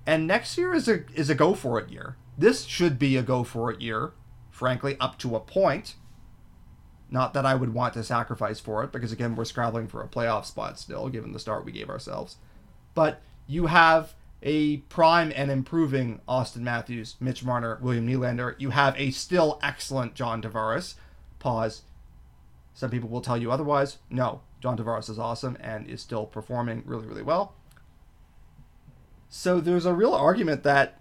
And 0.06 0.26
next 0.26 0.58
year 0.58 0.74
is 0.74 0.88
a 0.88 1.04
is 1.14 1.30
a 1.30 1.34
go 1.34 1.54
for 1.54 1.78
it 1.78 1.90
year. 1.90 2.16
This 2.36 2.64
should 2.64 2.98
be 2.98 3.16
a 3.16 3.22
go 3.22 3.44
for 3.44 3.70
it 3.70 3.80
year, 3.80 4.12
frankly, 4.50 4.96
up 5.00 5.18
to 5.20 5.34
a 5.34 5.40
point. 5.40 5.94
Not 7.14 7.32
that 7.34 7.46
I 7.46 7.54
would 7.54 7.72
want 7.72 7.94
to 7.94 8.02
sacrifice 8.02 8.58
for 8.58 8.82
it, 8.82 8.90
because 8.90 9.12
again, 9.12 9.36
we're 9.36 9.44
scrabbling 9.44 9.86
for 9.86 10.02
a 10.02 10.08
playoff 10.08 10.46
spot 10.46 10.80
still, 10.80 11.08
given 11.08 11.30
the 11.30 11.38
start 11.38 11.64
we 11.64 11.70
gave 11.70 11.88
ourselves. 11.88 12.38
But 12.92 13.22
you 13.46 13.66
have 13.66 14.14
a 14.42 14.78
prime 14.78 15.32
and 15.36 15.48
improving 15.48 16.22
Auston 16.28 16.62
Matthews, 16.62 17.14
Mitch 17.20 17.44
Marner, 17.44 17.78
William 17.80 18.04
Nylander. 18.04 18.56
You 18.58 18.70
have 18.70 18.98
a 18.98 19.12
still 19.12 19.60
excellent 19.62 20.14
John 20.14 20.42
Tavares. 20.42 20.94
Pause. 21.38 21.82
Some 22.74 22.90
people 22.90 23.08
will 23.08 23.20
tell 23.20 23.38
you 23.38 23.52
otherwise. 23.52 23.98
No, 24.10 24.40
John 24.60 24.76
Tavares 24.76 25.08
is 25.08 25.16
awesome 25.16 25.56
and 25.60 25.88
is 25.88 26.02
still 26.02 26.26
performing 26.26 26.82
really, 26.84 27.06
really 27.06 27.22
well. 27.22 27.54
So 29.28 29.60
there's 29.60 29.86
a 29.86 29.94
real 29.94 30.14
argument 30.14 30.64
that 30.64 31.00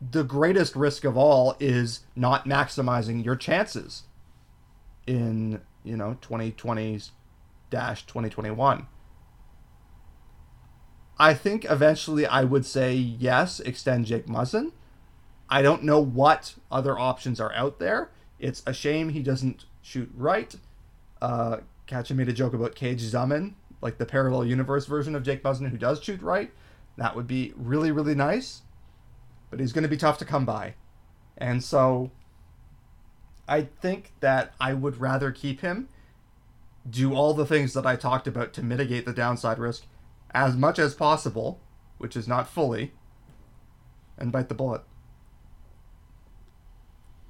the 0.00 0.22
greatest 0.22 0.76
risk 0.76 1.02
of 1.02 1.16
all 1.16 1.56
is 1.58 2.02
not 2.14 2.44
maximizing 2.44 3.24
your 3.24 3.34
chances 3.34 4.04
in, 5.06 5.60
you 5.84 5.96
know, 5.96 6.16
2020 6.20 7.00
dash 7.70 8.06
2021. 8.06 8.86
I 11.18 11.34
think 11.34 11.64
eventually 11.64 12.26
I 12.26 12.44
would 12.44 12.66
say 12.66 12.94
yes, 12.94 13.60
extend 13.60 14.06
Jake 14.06 14.26
Muzzin. 14.26 14.72
I 15.48 15.62
don't 15.62 15.84
know 15.84 16.00
what 16.00 16.54
other 16.70 16.98
options 16.98 17.40
are 17.40 17.52
out 17.52 17.78
there. 17.78 18.10
It's 18.38 18.62
a 18.66 18.72
shame 18.72 19.10
he 19.10 19.22
doesn't 19.22 19.64
shoot 19.80 20.10
right. 20.14 20.54
Uh, 21.22 21.58
Katja 21.86 22.14
made 22.14 22.28
a 22.28 22.32
joke 22.32 22.52
about 22.52 22.74
Cage 22.74 23.00
Zuman, 23.00 23.54
like 23.80 23.98
the 23.98 24.04
parallel 24.04 24.44
universe 24.44 24.86
version 24.86 25.14
of 25.14 25.22
Jake 25.22 25.42
Muzzin 25.42 25.70
who 25.70 25.78
does 25.78 26.02
shoot 26.02 26.20
right. 26.20 26.50
That 26.98 27.14
would 27.14 27.26
be 27.26 27.52
really, 27.56 27.92
really 27.92 28.14
nice. 28.14 28.62
But 29.50 29.60
he's 29.60 29.72
going 29.72 29.84
to 29.84 29.88
be 29.88 29.96
tough 29.96 30.18
to 30.18 30.24
come 30.24 30.44
by. 30.44 30.74
And 31.38 31.62
so 31.62 32.10
I 33.48 33.62
think 33.62 34.12
that 34.20 34.54
I 34.60 34.74
would 34.74 35.00
rather 35.00 35.30
keep 35.30 35.60
him, 35.60 35.88
do 36.88 37.14
all 37.14 37.34
the 37.34 37.46
things 37.46 37.74
that 37.74 37.86
I 37.86 37.96
talked 37.96 38.26
about 38.26 38.52
to 38.54 38.62
mitigate 38.62 39.06
the 39.06 39.12
downside 39.12 39.58
risk 39.58 39.84
as 40.32 40.56
much 40.56 40.78
as 40.78 40.94
possible, 40.94 41.60
which 41.98 42.16
is 42.16 42.26
not 42.26 42.48
fully, 42.48 42.92
and 44.18 44.32
bite 44.32 44.48
the 44.48 44.54
bullet. 44.54 44.82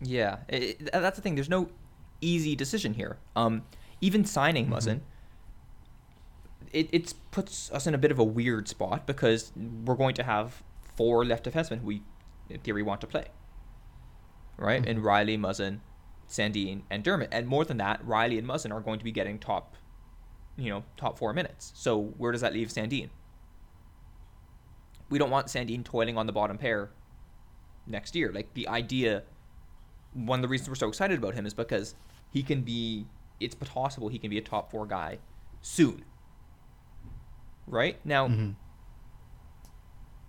Yeah, 0.01 0.39
it, 0.49 0.91
that's 0.93 1.17
the 1.17 1.23
thing. 1.23 1.35
There's 1.35 1.49
no 1.49 1.71
easy 2.21 2.55
decision 2.55 2.95
here. 2.95 3.19
Um, 3.35 3.63
even 4.01 4.25
signing 4.25 4.69
Muzzin, 4.69 5.01
it 6.73 6.89
it 6.93 7.15
puts 7.31 7.71
us 7.73 7.87
in 7.87 7.95
a 7.95 7.99
bit 7.99 8.11
of 8.11 8.19
a 8.19 8.25
weird 8.25 8.69
spot 8.69 9.07
because 9.07 9.53
we're 9.57 9.95
going 9.95 10.15
to 10.17 10.23
have 10.23 10.63
four 10.97 11.25
left 11.25 11.45
defensemen 11.45 11.81
who 11.81 11.87
we, 11.87 12.03
in 12.51 12.61
theory, 12.61 12.83
want 12.83 13.01
to 13.03 13.07
play. 13.07 13.27
Right, 14.59 14.87
and 14.87 15.01
Rielly, 15.01 15.39
Muzzin, 15.39 15.81
Sandin, 16.29 16.83
and 16.91 17.03
Dermott, 17.05 17.29
and 17.33 17.47
more 17.47 17.65
than 17.65 17.77
that, 17.79 18.05
Rielly 18.05 18.39
and 18.39 18.47
Muzzin 18.47 18.73
are 18.73 18.81
going 18.81 18.99
to 18.99 19.05
be 19.05 19.13
getting 19.13 19.39
top, 19.39 19.77
you 20.57 20.71
know, 20.71 20.83
top 20.97 21.19
four 21.19 21.33
minutes. 21.33 21.73
So 21.75 21.99
where 22.19 22.33
does 22.33 22.41
that 22.41 22.53
leave 22.53 22.69
Sandin? 22.69 23.11
We 25.09 25.19
don't 25.19 25.31
want 25.31 25.47
Sandin 25.47 25.85
toiling 25.85 26.19
on 26.19 26.27
the 26.27 26.33
bottom 26.33 26.59
pair 26.59 26.91
next 27.87 28.17
year. 28.17 28.33
Like 28.33 28.53
the 28.55 28.67
idea 28.69 29.23
one 30.15 30.39
of 30.39 30.43
the 30.43 30.49
reasons 30.49 30.69
we're 30.69 30.75
so 30.75 30.89
excited 30.89 31.19
about 31.19 31.35
him 31.35 31.45
is 31.47 31.53
because 31.55 31.95
he 32.31 32.43
can 32.43 32.63
be 32.63 33.07
it's 33.39 33.55
possible 33.55 34.09
he 34.09 34.19
can 34.19 34.31
be 34.31 34.39
a 34.39 34.43
top 34.43 34.71
four 34.71 34.87
guy 34.87 35.19
soon 35.61 36.03
right 37.67 37.99
now 38.05 38.27
Mhm. 38.27 38.55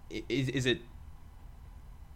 is, 0.09 0.49
is 0.49 0.65
it 0.65 0.81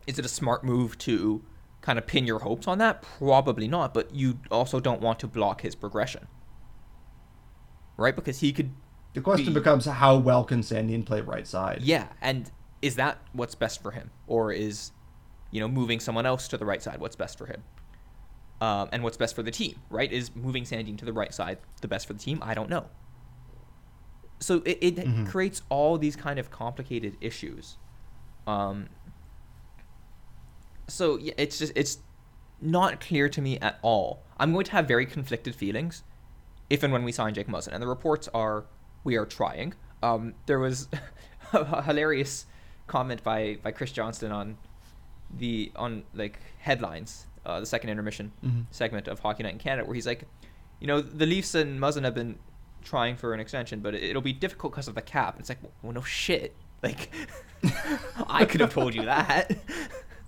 is 0.05 0.19
it 0.19 0.25
a 0.25 0.27
smart 0.27 0.65
move 0.65 0.97
to 0.97 1.41
kind 1.81 1.97
of 1.99 2.05
pin 2.07 2.25
your 2.27 2.39
hopes 2.39 2.67
on 2.67 2.77
that? 2.77 3.01
Probably 3.01 3.67
not 3.67 3.93
but 3.93 4.13
you 4.13 4.39
also 4.51 4.79
don't 4.79 5.01
want 5.01 5.19
to 5.19 5.27
block 5.27 5.61
his 5.61 5.75
progression. 5.75 6.27
Right? 7.97 8.15
Because 8.15 8.39
he 8.39 8.51
could 8.53 8.71
The 9.13 9.21
question 9.21 9.47
be- 9.53 9.59
becomes 9.59 9.85
how 9.85 10.17
well 10.17 10.43
can 10.43 10.61
Sandin 10.61 11.05
play 11.05 11.21
right 11.21 11.45
side? 11.47 11.81
yeah 11.81 12.07
and 12.21 12.49
is 12.81 12.95
that 12.95 13.19
what's 13.33 13.53
best 13.55 13.81
for 13.81 13.91
him? 13.91 14.09
Or 14.27 14.51
is 14.51 14.91
you 15.51 15.59
know 15.59 15.67
moving 15.67 15.99
someone 15.99 16.25
else 16.25 16.47
to 16.49 16.57
the 16.57 16.65
right 16.65 16.81
side 16.81 16.99
what's 16.99 17.15
best 17.15 17.37
for 17.37 17.45
him? 17.45 17.63
Um, 18.61 18.89
and 18.91 19.03
what's 19.03 19.17
best 19.17 19.35
for 19.35 19.43
the 19.43 19.51
team 19.51 19.79
right? 19.89 20.11
Is 20.11 20.35
moving 20.35 20.63
Sandin 20.63 20.97
to 20.99 21.05
the 21.05 21.13
right 21.13 21.33
side 21.33 21.57
the 21.81 21.87
best 21.87 22.07
for 22.07 22.13
the 22.13 22.19
team? 22.19 22.39
I 22.41 22.53
don't 22.53 22.69
know. 22.69 22.85
So 24.39 24.57
it, 24.65 24.77
it 24.81 24.95
Mhm. 24.95 25.27
creates 25.29 25.61
all 25.69 25.97
these 25.99 26.15
kind 26.15 26.39
of 26.39 26.49
complicated 26.49 27.15
issues. 27.21 27.77
Um, 28.47 28.87
so 30.91 31.17
yeah, 31.17 31.33
it's 31.37 31.57
just 31.59 31.73
it's 31.75 31.99
not 32.61 32.99
clear 32.99 33.27
to 33.29 33.41
me 33.41 33.57
at 33.59 33.79
all 33.81 34.21
i'm 34.39 34.51
going 34.53 34.65
to 34.65 34.71
have 34.71 34.87
very 34.87 35.05
conflicted 35.05 35.53
feelings 35.55 36.03
if 36.69 36.83
and 36.83 36.93
when 36.93 37.03
we 37.03 37.11
sign 37.11 37.33
Jake 37.33 37.47
Muzzin. 37.47 37.73
And 37.73 37.83
the 37.83 37.87
reports 37.87 38.29
are 38.33 38.63
we 39.03 39.17
are 39.17 39.25
trying. 39.25 39.73
Um, 40.01 40.35
there 40.45 40.57
was 40.57 40.87
a 41.53 41.81
hilarious 41.81 42.45
comment 42.87 43.21
by, 43.23 43.57
by 43.61 43.71
Chris 43.71 43.91
Johnston 43.91 44.31
on 44.31 44.57
the 45.37 45.69
on 45.75 46.03
like 46.13 46.39
headlines, 46.59 47.27
uh, 47.45 47.59
the 47.59 47.65
second 47.65 47.89
intermission 47.89 48.31
Mhm. 48.41 48.67
segment 48.71 49.09
of 49.09 49.19
Hockey 49.19 49.43
Night 49.43 49.51
in 49.51 49.59
Canada, 49.59 49.85
where 49.85 49.95
he's 49.95 50.07
like, 50.07 50.23
you 50.79 50.87
know, 50.87 51.01
the 51.01 51.25
Leafs 51.25 51.55
and 51.55 51.77
Muzzin 51.77 52.03
have 52.05 52.15
been 52.15 52.39
trying 52.81 53.17
for 53.17 53.33
an 53.33 53.41
extension, 53.41 53.81
but 53.81 53.93
it'll 53.93 54.21
be 54.21 54.31
difficult 54.31 54.71
because 54.71 54.87
of 54.87 54.95
the 54.95 55.01
cap. 55.01 55.35
It's 55.39 55.49
like, 55.49 55.59
well, 55.81 55.91
no 55.91 56.01
shit. 56.03 56.55
Like, 56.81 57.13
I 58.27 58.45
could 58.45 58.61
have 58.61 58.73
told 58.73 58.95
you 58.95 59.03
that. 59.05 59.51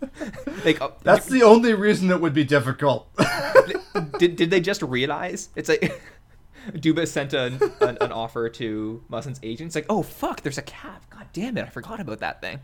like, 0.66 0.82
uh, 0.82 0.90
That's 1.04 1.28
the 1.28 1.44
only 1.44 1.74
reason 1.74 2.10
it 2.12 2.20
would 2.22 2.34
be 2.34 2.44
difficult. 2.44 3.08
did 4.20 4.36
did 4.36 4.50
they 4.50 4.60
just 4.60 4.82
realize 4.82 5.50
it's 5.56 5.70
like 5.70 6.02
Dubas 6.72 7.10
sent 7.10 7.34
an, 7.34 7.60
an, 7.82 7.98
an 8.02 8.12
offer 8.12 8.50
to 8.50 9.04
Muzzin's 9.10 9.40
agent? 9.44 9.68
It's 9.68 9.76
like, 9.76 9.86
oh 9.90 10.04
fuck, 10.04 10.42
there's 10.42 10.58
a 10.58 10.64
cap. 10.64 11.04
God 11.10 11.28
damn 11.34 11.58
it, 11.58 11.64
I 11.66 11.70
forgot 11.70 12.00
about 12.00 12.20
that 12.20 12.42
thing. 12.42 12.60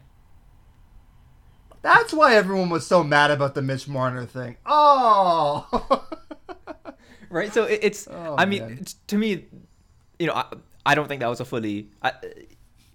That's 1.82 2.14
why 2.14 2.36
everyone 2.36 2.70
was 2.70 2.86
so 2.86 3.04
mad 3.04 3.32
about 3.32 3.56
the 3.56 3.62
Mitch 3.62 3.88
Marner 3.88 4.26
thing. 4.26 4.58
Oh. 4.66 5.66
right. 7.30 7.54
So 7.54 7.64
it, 7.64 7.80
it's. 7.84 8.08
Oh, 8.10 8.36
I 8.38 8.46
mean, 8.46 8.64
it's- 8.64 8.96
to 9.08 9.18
me, 9.18 9.46
you 10.18 10.28
know, 10.28 10.34
I, 10.34 10.46
I 10.86 10.96
don't 10.96 11.08
think 11.08 11.22
that 11.22 11.28
was 11.30 11.40
a 11.40 11.46
fully. 11.46 11.90
I, 12.02 12.12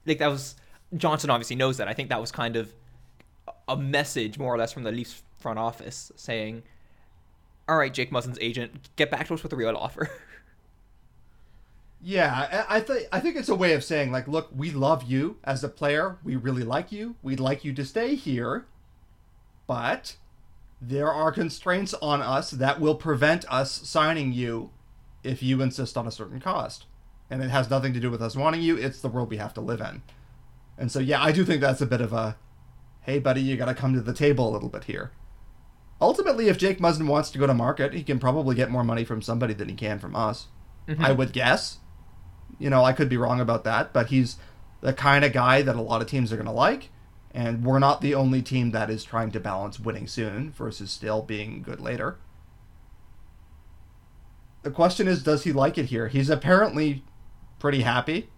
like 0.04 0.18
that 0.18 0.28
was 0.28 0.56
Johnston 0.96 1.30
obviously 1.30 1.56
knows 1.56 1.78
that. 1.78 1.88
I 1.88 1.94
think 1.94 2.10
that 2.10 2.20
was 2.20 2.30
kind 2.30 2.56
of 2.56 2.72
a 3.68 3.76
message, 3.76 4.38
more 4.38 4.54
or 4.54 4.58
less, 4.58 4.72
from 4.72 4.82
the 4.82 4.92
Leafs 4.92 5.22
front 5.38 5.58
office 5.58 6.12
saying, 6.16 6.62
"All 7.68 7.76
right, 7.76 7.92
Jake 7.92 8.10
Muzzin's 8.10 8.38
agent, 8.40 8.90
get 8.96 9.10
back 9.10 9.26
to 9.28 9.34
us 9.34 9.42
with 9.42 9.52
a 9.52 9.56
real 9.56 9.76
offer." 9.76 10.10
Yeah, 12.06 12.66
I 12.68 12.80
think 12.80 13.08
I 13.12 13.18
think 13.18 13.36
it's 13.36 13.48
a 13.48 13.54
way 13.54 13.72
of 13.72 13.82
saying 13.82 14.12
like, 14.12 14.28
look, 14.28 14.50
we 14.54 14.70
love 14.70 15.04
you 15.04 15.38
as 15.42 15.64
a 15.64 15.70
player. 15.70 16.18
We 16.22 16.36
really 16.36 16.62
like 16.62 16.92
you. 16.92 17.16
We'd 17.22 17.40
like 17.40 17.64
you 17.64 17.72
to 17.72 17.82
stay 17.82 18.14
here, 18.14 18.66
but 19.66 20.16
there 20.82 21.10
are 21.10 21.32
constraints 21.32 21.94
on 21.94 22.20
us 22.20 22.50
that 22.50 22.78
will 22.78 22.94
prevent 22.94 23.50
us 23.50 23.72
signing 23.88 24.34
you 24.34 24.68
if 25.22 25.42
you 25.42 25.62
insist 25.62 25.96
on 25.96 26.06
a 26.06 26.10
certain 26.10 26.40
cost. 26.40 26.84
And 27.30 27.42
it 27.42 27.48
has 27.48 27.70
nothing 27.70 27.94
to 27.94 28.00
do 28.00 28.10
with 28.10 28.20
us 28.20 28.36
wanting 28.36 28.60
you. 28.60 28.76
It's 28.76 29.00
the 29.00 29.08
world 29.08 29.30
we 29.30 29.38
have 29.38 29.54
to 29.54 29.62
live 29.62 29.80
in. 29.80 30.02
And 30.76 30.92
so 30.92 30.98
yeah, 30.98 31.22
I 31.22 31.32
do 31.32 31.42
think 31.42 31.62
that's 31.62 31.80
a 31.80 31.86
bit 31.86 32.02
of 32.02 32.12
a 32.12 32.36
hey 33.04 33.18
buddy, 33.18 33.40
you 33.40 33.56
got 33.56 33.66
to 33.66 33.74
come 33.74 33.94
to 33.94 34.00
the 34.00 34.12
table 34.12 34.48
a 34.48 34.52
little 34.52 34.68
bit 34.68 34.84
here. 34.84 35.12
Ultimately, 36.00 36.48
if 36.48 36.58
Jake 36.58 36.80
Muzzin 36.80 37.06
wants 37.06 37.30
to 37.30 37.38
go 37.38 37.46
to 37.46 37.54
market, 37.54 37.94
he 37.94 38.02
can 38.02 38.18
probably 38.18 38.54
get 38.54 38.70
more 38.70 38.84
money 38.84 39.04
from 39.04 39.22
somebody 39.22 39.54
than 39.54 39.68
he 39.68 39.74
can 39.74 39.98
from 39.98 40.16
us. 40.16 40.48
Mm-hmm. 40.88 41.04
I 41.04 41.12
would 41.12 41.32
guess. 41.32 41.78
You 42.58 42.70
know, 42.70 42.84
I 42.84 42.92
could 42.92 43.08
be 43.08 43.16
wrong 43.16 43.40
about 43.40 43.64
that, 43.64 43.92
but 43.92 44.08
he's 44.08 44.36
the 44.80 44.92
kind 44.92 45.24
of 45.24 45.32
guy 45.32 45.62
that 45.62 45.76
a 45.76 45.80
lot 45.80 46.02
of 46.02 46.08
teams 46.08 46.32
are 46.32 46.36
going 46.36 46.46
to 46.46 46.52
like. 46.52 46.90
And 47.32 47.64
we're 47.64 47.78
not 47.78 48.00
the 48.00 48.14
only 48.14 48.42
team 48.42 48.70
that 48.70 48.90
is 48.90 49.02
trying 49.02 49.32
to 49.32 49.40
balance 49.40 49.80
winning 49.80 50.06
soon 50.06 50.52
versus 50.52 50.90
still 50.90 51.22
being 51.22 51.62
good 51.62 51.80
later. 51.80 52.18
The 54.62 54.70
question 54.70 55.08
is, 55.08 55.22
does 55.22 55.44
he 55.44 55.52
like 55.52 55.76
it 55.76 55.86
here? 55.86 56.08
He's 56.08 56.30
apparently 56.30 57.04
pretty 57.58 57.82
happy. 57.82 58.30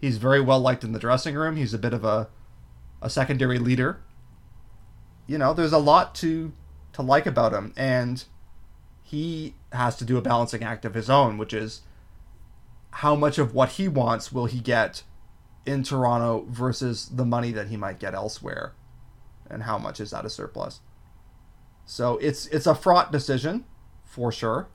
He's 0.00 0.18
very 0.18 0.40
well 0.40 0.60
liked 0.60 0.84
in 0.84 0.92
the 0.92 0.98
dressing 0.98 1.34
room. 1.36 1.56
He's 1.56 1.72
a 1.74 1.78
bit 1.78 1.94
of 1.94 2.04
a, 2.04 2.28
a 3.04 3.10
secondary 3.10 3.58
leader. 3.58 4.00
You 5.26 5.38
know, 5.38 5.52
there's 5.52 5.72
a 5.72 5.78
lot 5.78 6.14
to 6.16 6.52
to 6.94 7.02
like 7.02 7.26
about 7.26 7.52
him, 7.52 7.72
and 7.76 8.24
he 9.02 9.54
has 9.72 9.96
to 9.96 10.04
do 10.04 10.16
a 10.16 10.22
balancing 10.22 10.64
act 10.64 10.84
of 10.84 10.94
his 10.94 11.10
own, 11.10 11.36
which 11.38 11.52
is 11.52 11.82
how 12.90 13.14
much 13.14 13.38
of 13.38 13.54
what 13.54 13.70
he 13.70 13.88
wants 13.88 14.32
will 14.32 14.46
he 14.46 14.58
get 14.58 15.02
in 15.66 15.82
Toronto 15.82 16.46
versus 16.48 17.08
the 17.08 17.24
money 17.24 17.52
that 17.52 17.68
he 17.68 17.76
might 17.76 17.98
get 17.98 18.14
elsewhere, 18.14 18.72
and 19.50 19.64
how 19.64 19.76
much 19.76 20.00
is 20.00 20.10
that 20.10 20.24
a 20.24 20.30
surplus? 20.30 20.80
So 21.84 22.16
it's 22.18 22.46
it's 22.46 22.66
a 22.66 22.74
fraught 22.74 23.12
decision, 23.12 23.64
for 24.04 24.32
sure. 24.32 24.68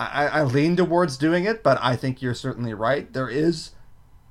I, 0.00 0.26
I 0.26 0.42
lean 0.42 0.74
towards 0.74 1.16
doing 1.16 1.44
it, 1.44 1.62
but 1.62 1.78
I 1.80 1.94
think 1.94 2.20
you're 2.20 2.34
certainly 2.34 2.74
right. 2.74 3.12
There 3.12 3.28
is 3.28 3.70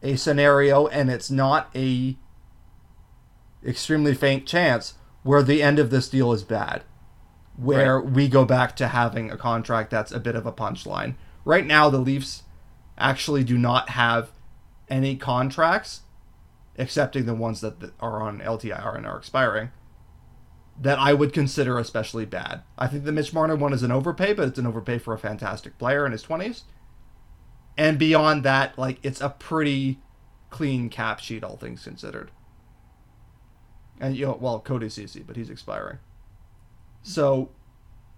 a 0.01 0.15
scenario, 0.15 0.87
and 0.87 1.09
it's 1.09 1.29
not 1.31 1.69
a 1.75 2.17
extremely 3.65 4.15
faint 4.15 4.45
chance 4.47 4.95
where 5.23 5.43
the 5.43 5.61
end 5.61 5.79
of 5.79 5.89
this 5.89 6.09
deal 6.09 6.31
is 6.33 6.43
bad, 6.43 6.83
where 7.55 7.99
we 7.99 8.27
go 8.27 8.43
back 8.43 8.75
to 8.75 8.87
having 8.87 9.29
a 9.29 9.37
contract 9.37 9.91
that's 9.91 10.11
a 10.11 10.19
bit 10.19 10.35
of 10.35 10.45
a 10.45 10.51
punchline. 10.51 11.15
Right 11.45 11.65
now, 11.65 11.89
the 11.89 11.99
Leafs 11.99 12.43
actually 12.97 13.43
do 13.43 13.57
not 13.57 13.89
have 13.89 14.31
any 14.89 15.15
contracts, 15.15 16.01
excepting 16.77 17.25
the 17.25 17.35
ones 17.35 17.61
that 17.61 17.79
that 17.79 17.93
are 17.99 18.21
on 18.21 18.39
LTIR 18.39 18.97
and 18.97 19.05
are 19.05 19.17
expiring, 19.17 19.71
that 20.79 20.97
I 20.97 21.13
would 21.13 21.33
consider 21.33 21.77
especially 21.77 22.25
bad. 22.25 22.63
I 22.77 22.87
think 22.87 23.03
the 23.03 23.11
Mitch 23.11 23.33
Marner 23.33 23.55
one 23.55 23.73
is 23.73 23.83
an 23.83 23.91
overpay, 23.91 24.33
but 24.33 24.47
it's 24.47 24.59
an 24.59 24.67
overpay 24.67 24.97
for 24.97 25.13
a 25.13 25.19
fantastic 25.19 25.77
player 25.77 26.05
in 26.05 26.11
his 26.11 26.23
20s. 26.23 26.63
And 27.77 27.97
beyond 27.97 28.43
that, 28.43 28.77
like, 28.77 28.99
it's 29.03 29.21
a 29.21 29.29
pretty 29.29 29.99
clean 30.49 30.89
cap 30.89 31.19
sheet, 31.19 31.43
all 31.43 31.57
things 31.57 31.83
considered. 31.83 32.31
And, 33.99 34.15
you 34.15 34.25
know, 34.25 34.37
well, 34.39 34.59
Cody 34.59 34.87
Cece, 34.87 35.25
but 35.25 35.35
he's 35.35 35.49
expiring. 35.49 35.99
So, 37.03 37.49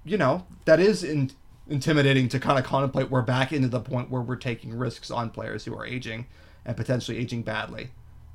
you 0.03 0.17
know, 0.17 0.45
that 0.65 0.79
is 0.79 1.03
in, 1.03 1.31
intimidating 1.67 2.27
to 2.29 2.39
kind 2.39 2.57
of 2.57 2.65
contemplate. 2.65 3.09
We're 3.09 3.21
back 3.21 3.53
into 3.53 3.67
the 3.67 3.79
point 3.79 4.09
where 4.09 4.21
we're 4.21 4.35
taking 4.35 4.77
risks 4.77 5.11
on 5.11 5.29
players 5.29 5.65
who 5.65 5.75
are 5.77 5.85
aging 5.85 6.25
and 6.65 6.75
potentially 6.75 7.17
aging 7.17 7.43
badly. 7.43 7.91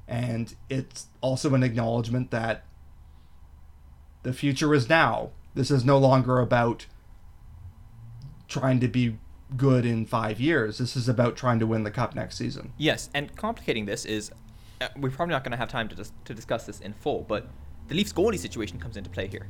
And 0.06 0.54
it's 0.70 1.06
also 1.20 1.54
an 1.54 1.62
acknowledgement 1.62 2.30
that 2.30 2.64
the 4.22 4.32
future 4.32 4.74
is 4.74 4.88
now. 4.88 5.30
This 5.54 5.70
is 5.70 5.84
no 5.84 5.98
longer 5.98 6.40
about 6.40 6.86
trying 8.46 8.80
to 8.80 8.88
be 8.88 9.18
good 9.56 9.86
in 9.86 10.04
five 10.04 10.40
years. 10.40 10.78
This 10.78 10.96
is 10.96 11.08
about 11.08 11.36
trying 11.36 11.58
to 11.58 11.66
win 11.66 11.82
the 11.82 11.90
cup 11.90 12.14
next 12.14 12.36
season. 12.36 12.72
Yes, 12.76 13.10
and 13.14 13.34
complicating 13.36 13.86
this 13.86 14.04
is 14.04 14.30
uh, 14.80 14.88
we're 14.96 15.10
probably 15.10 15.32
not 15.32 15.44
going 15.44 15.52
to 15.52 15.56
have 15.56 15.68
time 15.68 15.88
to 15.88 15.94
dis- 15.94 16.12
to 16.24 16.34
discuss 16.34 16.66
this 16.66 16.80
in 16.80 16.92
full, 16.92 17.22
but 17.22 17.48
the 17.88 17.94
Leafs 17.94 18.12
goalie 18.12 18.38
situation 18.38 18.78
comes 18.78 18.96
into 18.96 19.10
play 19.10 19.26
here. 19.26 19.48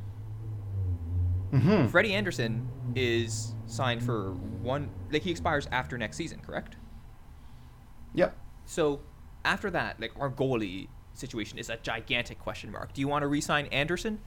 Mm-hmm. 1.51 1.87
Freddie 1.87 2.13
Andersen 2.13 2.67
is 2.95 3.53
signed 3.65 4.03
for 4.03 4.31
one 4.61 4.89
like 5.11 5.23
he 5.23 5.31
expires 5.31 5.67
after 5.71 5.97
next 5.97 6.17
season, 6.17 6.39
correct? 6.39 6.75
Yep. 8.13 8.37
So 8.65 9.01
after 9.45 9.69
that, 9.71 9.99
like 9.99 10.11
our 10.19 10.29
goalie 10.29 10.87
situation 11.13 11.57
is 11.57 11.69
a 11.69 11.77
gigantic 11.77 12.39
question 12.39 12.71
mark. 12.71 12.93
Do 12.93 13.01
you 13.01 13.07
want 13.07 13.23
to 13.23 13.27
re-sign 13.27 13.65
Andersen 13.67 14.19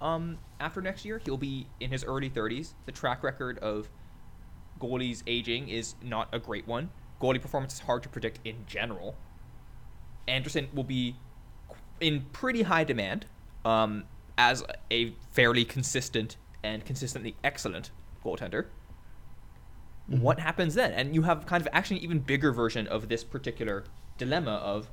um, 0.00 0.38
after 0.58 0.80
next 0.80 1.04
year? 1.04 1.20
He'll 1.24 1.36
be 1.36 1.66
in 1.80 1.90
his 1.90 2.04
early 2.04 2.30
30s. 2.30 2.74
The 2.86 2.92
track 2.92 3.22
record 3.22 3.58
of 3.58 3.88
goalies 4.80 5.22
aging 5.26 5.68
is 5.68 5.94
not 6.02 6.28
a 6.32 6.38
great 6.38 6.66
one. 6.66 6.90
Goalie 7.20 7.40
performance 7.40 7.74
is 7.74 7.80
hard 7.80 8.02
to 8.02 8.08
predict 8.08 8.40
in 8.44 8.64
general. 8.66 9.16
Andersen 10.26 10.68
will 10.72 10.84
be 10.84 11.16
in 12.00 12.26
pretty 12.32 12.62
high 12.62 12.84
demand 12.84 13.26
um, 13.64 14.04
as 14.38 14.64
a 14.90 15.14
fairly 15.32 15.64
consistent 15.64 16.36
and 16.62 16.84
consistently 16.84 17.36
excellent 17.44 17.90
goaltender. 18.24 18.66
What 20.06 20.40
happens 20.40 20.74
then? 20.74 20.92
And 20.92 21.14
you 21.14 21.22
have 21.22 21.46
kind 21.46 21.60
of 21.60 21.68
actually 21.72 21.98
an 21.98 22.04
even 22.04 22.18
bigger 22.20 22.52
version 22.52 22.86
of 22.88 23.08
this 23.08 23.22
particular 23.22 23.84
dilemma 24.18 24.52
of 24.52 24.90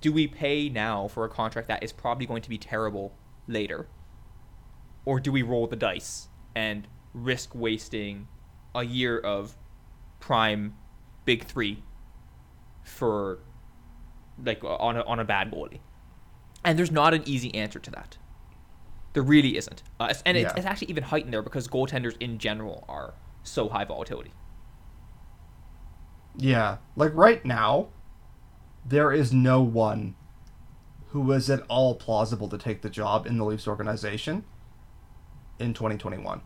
do 0.00 0.12
we 0.12 0.26
pay 0.26 0.68
now 0.68 1.08
for 1.08 1.24
a 1.24 1.28
contract 1.28 1.68
that 1.68 1.82
is 1.82 1.92
probably 1.92 2.26
going 2.26 2.42
to 2.42 2.48
be 2.48 2.58
terrible 2.58 3.12
later? 3.46 3.88
Or 5.04 5.20
do 5.20 5.32
we 5.32 5.42
roll 5.42 5.66
the 5.66 5.76
dice 5.76 6.28
and 6.54 6.86
risk 7.12 7.54
wasting 7.54 8.28
a 8.74 8.82
year 8.84 9.18
of 9.18 9.56
prime 10.20 10.74
big 11.24 11.44
three 11.44 11.82
for 12.82 13.38
like 14.44 14.62
on 14.64 14.96
a, 14.96 15.02
on 15.02 15.18
a 15.20 15.24
bad 15.24 15.50
goalie? 15.50 15.80
And 16.64 16.78
there's 16.78 16.90
not 16.90 17.14
an 17.14 17.22
easy 17.26 17.54
answer 17.54 17.78
to 17.78 17.90
that. 17.92 18.18
There 19.14 19.22
really 19.22 19.56
isn't. 19.56 19.82
Uh, 19.98 20.12
and 20.26 20.36
it's, 20.36 20.52
Yeah. 20.52 20.56
it's 20.56 20.66
actually 20.66 20.90
even 20.90 21.04
heightened 21.04 21.32
there 21.32 21.42
because 21.42 21.66
goaltenders 21.68 22.16
in 22.20 22.38
general 22.38 22.84
are 22.88 23.14
so 23.42 23.68
high 23.68 23.84
volatility. 23.84 24.32
Yeah. 26.36 26.78
Like 26.96 27.12
right 27.14 27.44
now, 27.44 27.88
there 28.84 29.12
is 29.12 29.32
no 29.32 29.62
one 29.62 30.14
who 31.08 31.32
is 31.32 31.48
at 31.48 31.62
all 31.68 31.94
plausible 31.94 32.48
to 32.48 32.58
take 32.58 32.82
the 32.82 32.90
job 32.90 33.26
in 33.26 33.38
the 33.38 33.44
Leafs 33.44 33.66
organization 33.66 34.44
in 35.58 35.72
2021. 35.74 36.42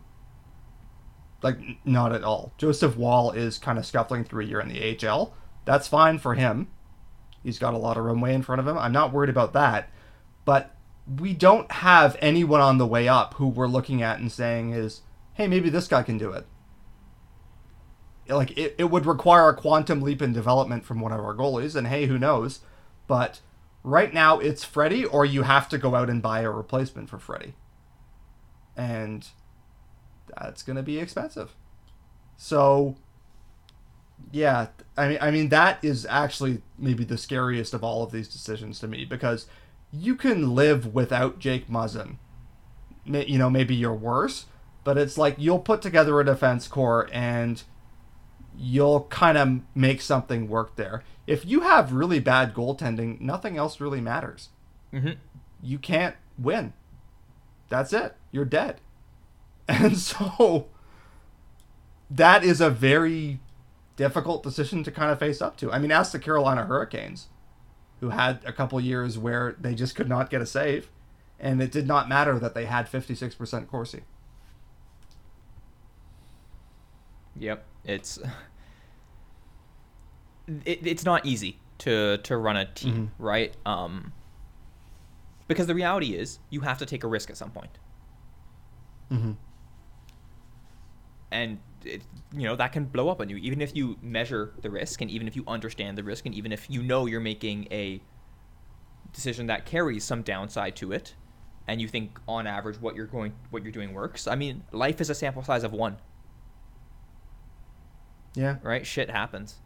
Like, 1.43 1.59
not 1.85 2.13
at 2.13 2.23
all. 2.23 2.53
Joseph 2.57 2.97
Woll 2.97 3.31
is 3.31 3.57
kind 3.57 3.77
of 3.77 3.85
scuffling 3.85 4.23
through 4.23 4.45
a 4.45 4.47
year 4.47 4.61
in 4.61 4.69
the 4.69 5.07
AHL. 5.07 5.35
That's 5.65 5.87
fine 5.87 6.17
for 6.17 6.35
him. 6.35 6.69
He's 7.43 7.59
got 7.59 7.73
a 7.73 7.77
lot 7.77 7.97
of 7.97 8.05
runway 8.05 8.33
in 8.33 8.41
front 8.41 8.61
of 8.61 8.67
him. 8.67 8.77
I'm 8.77 8.93
not 8.93 9.11
worried 9.11 9.29
about 9.29 9.53
that. 9.53 9.89
But 10.45 10.75
we 11.19 11.33
don't 11.33 11.69
have 11.71 12.15
anyone 12.21 12.61
on 12.61 12.77
the 12.77 12.87
way 12.87 13.07
up 13.07 13.33
who 13.35 13.47
we're 13.47 13.67
looking 13.67 14.01
at 14.01 14.19
and 14.19 14.31
saying 14.31 14.71
is, 14.71 15.01
hey, 15.33 15.47
maybe 15.47 15.69
this 15.69 15.87
guy 15.87 16.01
can 16.01 16.17
do 16.17 16.31
it 16.31 16.45
like 18.29 18.57
it, 18.57 18.75
it 18.77 18.85
would 18.85 19.05
require 19.05 19.49
a 19.49 19.55
quantum 19.55 20.01
leap 20.01 20.21
in 20.21 20.33
development 20.33 20.85
from 20.85 20.99
one 20.99 21.11
of 21.11 21.19
our 21.19 21.35
goalies 21.35 21.75
and 21.75 21.87
hey 21.87 22.05
who 22.05 22.17
knows 22.17 22.59
but 23.07 23.41
right 23.83 24.13
now 24.13 24.39
it's 24.39 24.63
Freddie 24.63 25.05
or 25.05 25.25
you 25.25 25.43
have 25.43 25.67
to 25.69 25.77
go 25.77 25.95
out 25.95 26.09
and 26.09 26.21
buy 26.21 26.41
a 26.41 26.49
replacement 26.49 27.09
for 27.09 27.19
Freddie 27.19 27.55
and 28.77 29.27
that's 30.39 30.63
going 30.63 30.75
to 30.77 30.83
be 30.83 30.99
expensive 30.99 31.55
so 32.37 32.95
Yeah, 34.31 34.67
I 34.97 35.07
mean, 35.07 35.17
I 35.21 35.31
mean 35.31 35.49
that 35.49 35.83
is 35.83 36.05
actually 36.09 36.61
maybe 36.77 37.03
the 37.03 37.17
scariest 37.17 37.73
of 37.73 37.83
all 37.83 38.03
of 38.03 38.11
these 38.11 38.27
decisions 38.27 38.79
to 38.79 38.87
me 38.87 39.05
because 39.05 39.47
you 39.91 40.15
can 40.15 40.55
live 40.55 40.93
without 40.93 41.39
Jake 41.39 41.69
Muzzin. 41.69 42.17
You 43.05 43.37
know, 43.37 43.49
maybe 43.49 43.75
you're 43.75 43.93
worse, 43.93 44.45
but 44.83 44.97
it's 44.97 45.17
like 45.17 45.35
you'll 45.37 45.59
put 45.59 45.81
together 45.81 46.19
a 46.19 46.25
defense 46.25 46.67
core 46.67 47.09
and 47.11 47.61
you'll 48.57 49.01
kind 49.05 49.37
of 49.37 49.61
make 49.75 50.01
something 50.01 50.47
work 50.47 50.75
there. 50.75 51.03
If 51.27 51.45
you 51.45 51.61
have 51.61 51.93
really 51.93 52.19
bad 52.19 52.53
goaltending, 52.53 53.19
nothing 53.19 53.57
else 53.57 53.79
really 53.79 54.01
matters. 54.01 54.49
Mm-hmm. 54.93 55.11
You 55.61 55.79
can't 55.79 56.15
win. 56.37 56.73
That's 57.69 57.93
it. 57.93 58.15
You're 58.31 58.45
dead. 58.45 58.79
And 59.67 59.97
so 59.97 60.67
that 62.09 62.43
is 62.43 62.59
a 62.61 62.69
very 62.69 63.39
difficult 63.95 64.43
decision 64.43 64.83
to 64.83 64.91
kind 64.91 65.11
of 65.11 65.19
face 65.19 65.41
up 65.41 65.55
to. 65.57 65.71
I 65.71 65.79
mean, 65.79 65.91
ask 65.91 66.11
the 66.11 66.19
Carolina 66.19 66.65
Hurricanes, 66.65 67.27
who 67.99 68.09
had 68.09 68.39
a 68.45 68.51
couple 68.51 68.79
years 68.81 69.17
where 69.17 69.55
they 69.59 69.73
just 69.73 69.95
could 69.95 70.09
not 70.09 70.29
get 70.29 70.41
a 70.41 70.45
save, 70.45 70.89
and 71.39 71.61
it 71.61 71.71
did 71.71 71.87
not 71.87 72.09
matter 72.09 72.39
that 72.39 72.53
they 72.53 72.65
had 72.65 72.91
56% 72.91 73.67
Corsi. 73.67 74.03
Yep, 77.39 77.65
it's 77.83 78.19
it, 80.65 80.85
it's 80.85 81.03
not 81.05 81.25
easy 81.25 81.57
to 81.79 82.17
to 82.19 82.37
run 82.37 82.55
a 82.57 82.65
team, 82.65 83.11
right? 83.17 83.55
Um, 83.65 84.13
because 85.47 85.65
the 85.67 85.73
reality 85.75 86.15
is 86.15 86.39
you 86.49 86.61
have 86.61 86.77
to 86.77 86.85
take 86.85 87.03
a 87.03 87.07
risk 87.07 87.29
at 87.29 87.37
some 87.37 87.49
point, 87.51 87.79
Mm-hmm. 89.11 89.31
And 91.33 91.59
it, 91.83 92.01
you 92.33 92.43
know 92.43 92.55
that 92.55 92.71
can 92.71 92.85
blow 92.85 93.09
up 93.09 93.19
on 93.19 93.27
you. 93.29 93.35
Even 93.37 93.59
if 93.59 93.75
you 93.75 93.97
measure 94.01 94.53
the 94.61 94.69
risk, 94.69 95.01
and 95.01 95.11
even 95.11 95.27
if 95.27 95.35
you 95.35 95.43
understand 95.47 95.97
the 95.97 96.03
risk, 96.03 96.25
and 96.25 96.33
even 96.33 96.51
if 96.53 96.69
you 96.69 96.81
know 96.81 97.05
you're 97.05 97.19
making 97.19 97.67
a 97.71 98.01
decision 99.11 99.47
that 99.47 99.65
carries 99.65 100.03
some 100.03 100.21
downside 100.21 100.75
to 100.77 100.91
it, 100.93 101.15
and 101.67 101.81
you 101.81 101.87
think 101.87 102.19
on 102.27 102.47
average 102.47 102.79
what 102.79 102.95
you're 102.95 103.07
going 103.07 103.33
what 103.49 103.63
you're 103.63 103.71
doing 103.71 103.93
works. 103.93 104.27
I 104.27 104.35
mean, 104.35 104.63
life 104.71 105.01
is 105.01 105.09
a 105.09 105.15
sample 105.15 105.43
size 105.43 105.63
of 105.63 105.73
one, 105.73 105.97
Yeah. 108.35 108.57
right? 108.61 108.85
Shit 108.85 109.09
happens. 109.09 109.59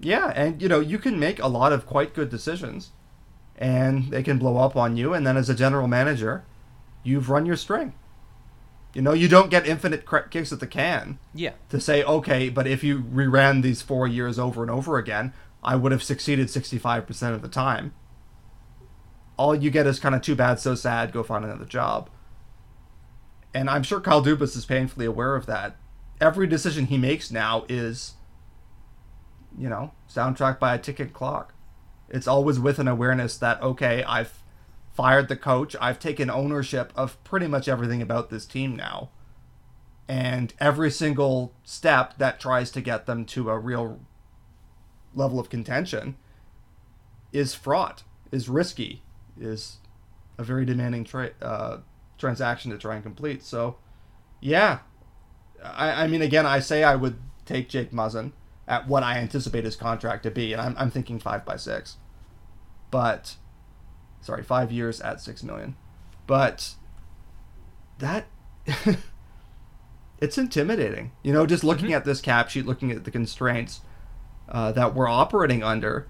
Yeah, 0.00 0.32
and 0.34 0.62
you 0.62 0.68
know, 0.68 0.80
you 0.80 0.98
can 0.98 1.18
make 1.18 1.40
a 1.40 1.48
lot 1.48 1.72
of 1.72 1.86
quite 1.86 2.14
good 2.14 2.28
decisions 2.30 2.92
and 3.56 4.10
they 4.12 4.22
can 4.22 4.38
blow 4.38 4.56
up 4.58 4.76
on 4.76 4.96
you 4.96 5.12
and 5.14 5.26
then 5.26 5.36
as 5.36 5.48
a 5.50 5.54
general 5.54 5.88
manager, 5.88 6.44
you've 7.02 7.28
run 7.30 7.46
your 7.46 7.56
string. 7.56 7.94
You 8.94 9.02
know, 9.02 9.12
you 9.12 9.28
don't 9.28 9.50
get 9.50 9.66
infinite 9.66 10.04
kicks 10.30 10.52
at 10.52 10.60
the 10.60 10.66
can 10.66 11.18
Yeah. 11.34 11.52
to 11.68 11.80
say, 11.80 12.02
okay, 12.02 12.48
but 12.48 12.66
if 12.66 12.82
you 12.82 13.00
reran 13.02 13.62
these 13.62 13.82
4 13.82 14.06
years 14.08 14.38
over 14.38 14.62
and 14.62 14.70
over 14.70 14.98
again, 14.98 15.32
I 15.62 15.76
would 15.76 15.92
have 15.92 16.02
succeeded 16.02 16.48
65% 16.48 17.34
of 17.34 17.42
the 17.42 17.48
time. 17.48 17.92
All 19.36 19.54
you 19.54 19.70
get 19.70 19.86
is 19.86 20.00
kind 20.00 20.14
of 20.14 20.22
too 20.22 20.34
bad, 20.34 20.58
so 20.58 20.74
sad, 20.74 21.12
go 21.12 21.22
find 21.22 21.44
another 21.44 21.64
job. 21.64 22.10
And 23.54 23.70
I'm 23.70 23.82
sure 23.82 24.00
Kyle 24.00 24.22
Dubas 24.22 24.56
is 24.56 24.66
painfully 24.66 25.06
aware 25.06 25.36
of 25.36 25.46
that. 25.46 25.76
Every 26.20 26.46
decision 26.46 26.86
he 26.86 26.98
makes 26.98 27.30
now 27.30 27.64
is 27.68 28.14
you 29.56 29.68
know, 29.68 29.92
soundtrack 30.08 30.58
by 30.58 30.74
a 30.74 30.78
ticking 30.78 31.10
clock. 31.10 31.52
It's 32.08 32.28
always 32.28 32.58
with 32.60 32.78
an 32.78 32.88
awareness 32.88 33.36
that, 33.38 33.60
okay, 33.60 34.04
I've 34.04 34.42
fired 34.98 35.28
the 35.28 35.36
coach, 35.36 35.76
I've 35.80 36.00
taken 36.00 36.28
ownership 36.28 36.92
of 36.96 37.22
pretty 37.22 37.46
much 37.46 37.68
everything 37.68 38.02
about 38.02 38.30
this 38.30 38.44
team 38.44 38.74
now. 38.74 39.10
And 40.08 40.52
every 40.58 40.90
single 40.90 41.54
step 41.62 42.18
that 42.18 42.40
tries 42.40 42.72
to 42.72 42.80
get 42.80 43.06
them 43.06 43.24
to 43.26 43.48
a 43.48 43.56
real 43.56 44.00
level 45.14 45.38
of 45.38 45.50
contention 45.50 46.16
is 47.32 47.54
fraught, 47.54 48.02
is 48.32 48.48
risky, 48.48 49.04
is 49.40 49.76
a 50.36 50.42
very 50.42 50.64
demanding 50.64 51.04
tra- 51.04 51.30
uh, 51.40 51.76
transaction 52.18 52.72
to 52.72 52.76
try 52.76 52.96
and 52.96 53.04
complete. 53.04 53.44
So, 53.44 53.76
yeah. 54.40 54.80
I, 55.62 55.90
I 55.90 56.06
mean, 56.08 56.22
again, 56.22 56.44
I 56.44 56.58
say 56.58 56.82
I 56.82 56.96
would 56.96 57.20
take 57.46 57.68
Jake 57.68 57.92
Muzzin 57.92 58.32
at 58.66 58.88
what 58.88 59.04
I 59.04 59.18
anticipate 59.18 59.64
his 59.64 59.76
contract 59.76 60.24
to 60.24 60.32
be, 60.32 60.52
and 60.52 60.60
I'm, 60.60 60.74
I'm 60.76 60.90
thinking 60.90 61.20
five 61.20 61.44
by 61.44 61.54
six. 61.54 61.98
But, 62.90 63.36
sorry, 64.20 64.42
five 64.42 64.70
years 64.72 65.00
at 65.00 65.20
six 65.20 65.42
million. 65.42 65.76
But 66.26 66.74
that, 67.98 68.26
it's 70.20 70.38
intimidating. 70.38 71.12
You 71.22 71.32
know, 71.32 71.46
just 71.46 71.64
looking 71.64 71.92
at 71.92 72.04
this 72.04 72.20
cap 72.20 72.48
sheet, 72.50 72.66
looking 72.66 72.90
at 72.90 73.04
the 73.04 73.10
constraints 73.10 73.80
uh, 74.48 74.72
that 74.72 74.94
we're 74.94 75.08
operating 75.08 75.62
under, 75.62 76.08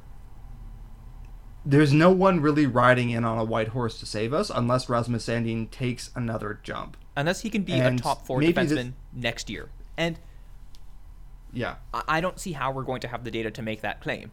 there's 1.65 1.93
no 1.93 2.11
one 2.11 2.41
really 2.41 2.67
riding 2.67 3.11
in 3.11 3.25
on 3.25 3.39
a 3.39 3.45
white 3.45 3.69
horse 3.69 3.99
to 4.01 4.07
save 4.07 4.33
us 4.33 4.51
unless 4.55 4.89
Rasmus 4.89 5.27
Sandin 5.27 5.71
takes 5.71 6.11
another 6.15 6.61
jump. 6.63 6.97
unless 7.17 7.41
he 7.41 7.51
can 7.51 7.63
be 7.63 7.73
And 7.75 7.99
a 7.99 8.03
top 8.03 8.25
four 8.27 8.41
defenseman 8.41 8.69
this- 8.69 8.93
next 9.13 9.51
year. 9.51 9.69
And 9.97 10.19
Yeah. 11.53 11.77
I 11.93 12.03
I 12.09 12.21
don't 12.21 12.39
see 12.39 12.53
how 12.53 12.71
we're 12.73 12.85
going 12.85 13.01
to 13.03 13.09
have 13.09 13.25
the 13.25 13.31
data 13.31 13.51
to 13.51 13.63
make 13.63 13.81
that 13.83 14.01
claim. 14.01 14.31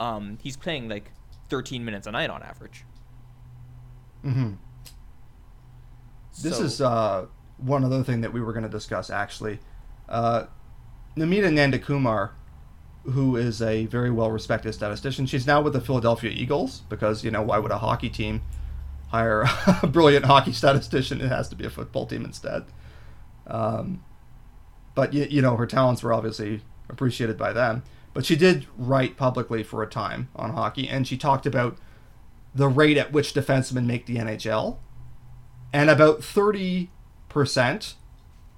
Um, 0.00 0.38
he's 0.40 0.56
playing 0.56 0.88
like 0.88 1.10
13 1.48 1.84
minutes 1.84 2.06
a 2.06 2.12
night 2.12 2.30
on 2.30 2.42
average. 2.42 2.84
Mm-hmm. 4.24 4.52
This 6.42 6.56
So- 6.58 6.64
is 6.64 6.80
uh, 6.80 7.26
one 7.58 7.84
other 7.84 8.02
thing 8.02 8.20
that 8.20 8.32
we 8.32 8.40
were 8.40 8.52
going 8.52 8.62
to 8.64 8.68
discuss, 8.68 9.10
actually. 9.10 9.58
Uh, 10.08 10.44
Namita 11.16 11.50
Nandakumar, 11.52 12.30
who 13.04 13.36
is 13.36 13.60
a 13.60 13.86
very 13.86 14.10
well 14.10 14.30
respected 14.30 14.72
statistician, 14.72 15.26
she's 15.26 15.46
now 15.46 15.60
with 15.60 15.72
the 15.72 15.80
Philadelphia 15.80 16.30
Eagles 16.30 16.82
because, 16.88 17.24
you 17.24 17.30
know, 17.30 17.42
why 17.42 17.58
would 17.58 17.72
a 17.72 17.78
hockey 17.78 18.08
team 18.08 18.42
hire 19.08 19.44
a 19.82 19.86
brilliant 19.86 20.26
hockey 20.26 20.52
statistician? 20.52 21.20
It 21.20 21.28
has 21.28 21.48
to 21.48 21.56
be 21.56 21.64
a 21.64 21.70
football 21.70 22.06
team 22.06 22.24
instead. 22.24 22.64
Um, 23.46 24.04
but, 24.94 25.12
you, 25.14 25.26
you 25.28 25.42
know, 25.42 25.56
her 25.56 25.66
talents 25.66 26.02
were 26.02 26.12
obviously 26.12 26.60
appreciated 26.88 27.36
by 27.36 27.52
them. 27.52 27.82
But 28.14 28.24
she 28.24 28.36
did 28.36 28.66
write 28.76 29.16
publicly 29.16 29.62
for 29.62 29.82
a 29.82 29.86
time 29.86 30.28
on 30.34 30.50
hockey, 30.52 30.88
and 30.88 31.06
she 31.06 31.16
talked 31.16 31.46
about 31.46 31.76
the 32.58 32.68
rate 32.68 32.96
at 32.96 33.12
which 33.12 33.34
defensemen 33.34 33.86
make 33.86 34.06
the 34.06 34.16
NHL. 34.16 34.78
And 35.72 35.88
about 35.88 36.20
30% 36.20 36.88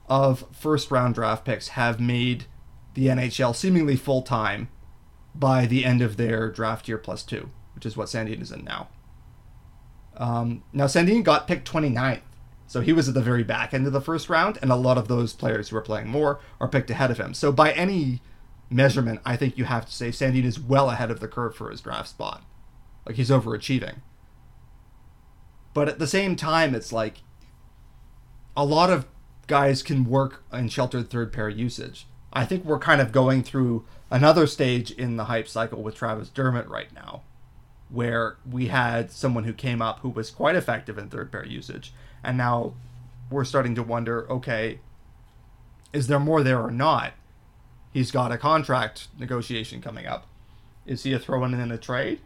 of 0.09 0.45
first 0.53 0.91
round 0.91 1.15
draft 1.15 1.45
picks 1.45 1.69
have 1.69 2.01
made 2.01 2.47
the 2.95 3.09
NHL 3.09 3.55
seemingly 3.55 3.97
full 3.97 4.23
time 4.23 4.71
by 5.35 5.67
the 5.67 5.85
end 5.85 6.01
of 6.01 6.17
their 6.17 6.51
draft 6.51 6.89
year 6.89 6.97
plus 6.97 7.23
two, 7.23 7.51
which 7.75 7.85
is 7.85 7.95
what 7.95 8.09
Sandin 8.09 8.41
is 8.41 8.51
in 8.51 8.65
now. 8.65 8.89
Um, 10.17 10.65
now, 10.73 10.87
Sandin 10.87 11.23
got 11.23 11.47
picked 11.47 11.71
29th, 11.71 12.23
so 12.67 12.81
he 12.81 12.95
was 12.95 13.07
at 13.07 13.15
the 13.15 13.23
very 13.23 13.45
back 13.45 13.75
end 13.75 13.87
of 13.87 13.93
the 13.93 14.01
first 14.01 14.31
round, 14.31 14.59
and 14.63 14.73
a 14.73 14.77
lot 14.77 14.97
of 14.97 15.09
those 15.09 15.35
players 15.35 15.69
who 15.69 15.77
are 15.77 15.83
playing 15.83 16.09
more 16.09 16.41
are 16.59 16.69
picked 16.69 16.91
ahead 16.91 17.11
of 17.11 17.19
him. 17.19 17.35
So, 17.35 17.53
by 17.53 17.73
any 17.73 18.23
measurement, 18.71 19.21
I 19.27 19.37
think 19.37 19.59
you 19.59 19.65
have 19.65 19.85
to 19.85 19.93
say 19.93 20.09
Sandin 20.09 20.45
is 20.45 20.59
well 20.59 20.89
ahead 20.89 21.11
of 21.11 21.21
the 21.21 21.29
curve 21.29 21.55
for 21.55 21.71
his 21.71 21.83
draft 21.83 22.09
spot. 22.09 22.43
Like, 23.11 23.17
he's 23.17 23.31
overachieving. 23.31 23.97
But 25.75 25.89
at 25.89 25.99
the 25.99 26.07
same 26.07 26.37
time, 26.37 26.77
it's 26.77 26.93
like 26.93 27.23
a 28.57 28.65
lot 28.65 28.89
of 28.89 29.05
guys 29.49 29.83
can 29.83 30.05
work 30.05 30.45
in 30.53 30.69
sheltered 30.69 31.11
third 31.11 31.33
pair 31.33 31.49
usage. 31.49 32.07
I 32.33 32.45
think 32.45 32.65
we're 32.65 32.79
kind 32.79 33.01
of 33.01 33.11
going 33.11 33.43
through 33.43 33.85
another 34.13 34.47
stage 34.47 34.93
in 34.93 35.17
the 35.17 35.25
hype 35.25 35.49
cycle 35.49 35.83
with 35.83 35.97
Travis 35.97 36.29
Dermott 36.29 36.69
right 36.69 36.95
now, 36.95 37.23
where 37.89 38.37
we 38.49 38.69
had 38.69 39.11
someone 39.11 39.43
who 39.43 39.55
came 39.55 39.83
up 39.83 39.99
who 39.99 40.09
was 40.11 40.31
quite 40.31 40.55
effective 40.55 40.97
in 40.97 41.09
third 41.09 41.33
pair 41.33 41.45
usage, 41.45 41.93
and 42.23 42.39
now 42.39 42.75
we're 43.29 43.45
starting 43.45 43.75
to 43.75 43.83
wonder 43.83 44.31
okay, 44.31 44.79
is 45.93 46.07
there 46.07 46.21
more 46.21 46.45
there 46.45 46.61
or 46.61 46.71
not? 46.71 47.15
He's 47.93 48.13
got 48.13 48.31
a 48.31 48.39
contract 48.39 49.09
negotiation 49.19 49.83
coming 49.83 50.07
up. 50.07 50.29
Is 50.87 51.03
he 51.03 51.13
a 51.13 51.19
throw 51.19 51.43
in 51.43 51.55
in 51.55 51.73
a 51.73 51.77
trade? 51.77 52.21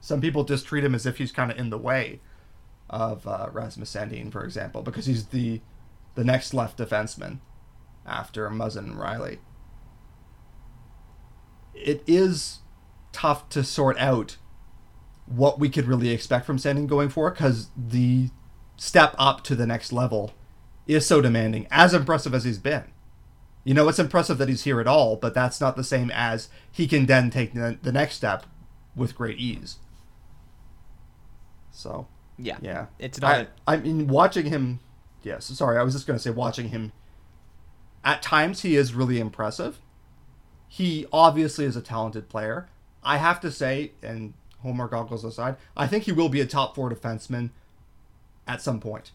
Some 0.00 0.20
people 0.20 0.44
just 0.44 0.66
treat 0.66 0.84
him 0.84 0.94
as 0.94 1.06
if 1.06 1.18
he's 1.18 1.32
kind 1.32 1.50
of 1.50 1.58
in 1.58 1.70
the 1.70 1.78
way 1.78 2.20
of 2.88 3.26
uh, 3.26 3.48
Rasmus 3.52 3.92
Sandin, 3.92 4.30
for 4.30 4.44
example, 4.44 4.82
because 4.82 5.06
he's 5.06 5.26
the 5.26 5.60
the 6.14 6.24
next 6.24 6.54
left 6.54 6.78
defenseman 6.78 7.40
after 8.06 8.48
Muzzin 8.48 8.78
and 8.78 8.96
Rielly. 8.96 9.38
It 11.74 12.02
is 12.06 12.60
tough 13.12 13.48
to 13.50 13.62
sort 13.62 13.98
out 13.98 14.36
what 15.26 15.58
we 15.58 15.68
could 15.68 15.86
really 15.86 16.10
expect 16.10 16.46
from 16.46 16.56
Sandin 16.56 16.86
going 16.86 17.08
forward 17.08 17.34
because 17.34 17.68
the 17.76 18.30
step 18.76 19.14
up 19.18 19.42
to 19.44 19.54
the 19.54 19.66
next 19.66 19.92
level 19.92 20.32
is 20.86 21.06
so 21.06 21.20
demanding, 21.20 21.66
as 21.70 21.92
impressive 21.92 22.34
as 22.34 22.44
he's 22.44 22.58
been. 22.58 22.84
You 23.64 23.74
know, 23.74 23.88
it's 23.88 23.98
impressive 23.98 24.38
that 24.38 24.48
he's 24.48 24.62
here 24.62 24.80
at 24.80 24.86
all, 24.86 25.16
but 25.16 25.34
that's 25.34 25.60
not 25.60 25.76
the 25.76 25.82
same 25.82 26.10
as 26.12 26.48
he 26.70 26.86
can 26.86 27.06
then 27.06 27.30
take 27.30 27.52
the, 27.52 27.76
the 27.82 27.92
next 27.92 28.14
step 28.14 28.46
with 28.94 29.16
great 29.16 29.38
ease. 29.38 29.78
So, 31.76 32.08
yeah, 32.38 32.56
yeah. 32.62 32.86
It's 32.98 33.20
not. 33.20 33.48
I, 33.66 33.74
I 33.74 33.76
mean, 33.76 34.06
watching 34.08 34.46
him. 34.46 34.80
Yes, 35.22 35.44
sorry, 35.46 35.76
I 35.76 35.82
was 35.82 35.92
just 35.94 36.06
going 36.06 36.16
to 36.18 36.22
say 36.22 36.30
watching 36.30 36.68
him 36.68 36.92
At 38.04 38.22
times, 38.22 38.62
he 38.62 38.76
is 38.76 38.94
really 38.94 39.18
impressive. 39.18 39.80
He 40.68 41.06
obviously 41.12 41.64
is 41.64 41.76
a 41.76 41.82
talented 41.82 42.28
player. 42.28 42.68
I 43.02 43.18
have 43.18 43.40
to 43.40 43.50
say, 43.50 43.92
and 44.02 44.34
Homer 44.62 44.88
goggles 44.88 45.24
aside, 45.24 45.56
I 45.76 45.86
think 45.86 46.04
he 46.04 46.12
will 46.12 46.28
be 46.28 46.40
a 46.40 46.46
top 46.46 46.74
four 46.74 46.90
defenseman 46.90 47.50
at 48.46 48.62
some 48.62 48.80
point. 48.80 49.12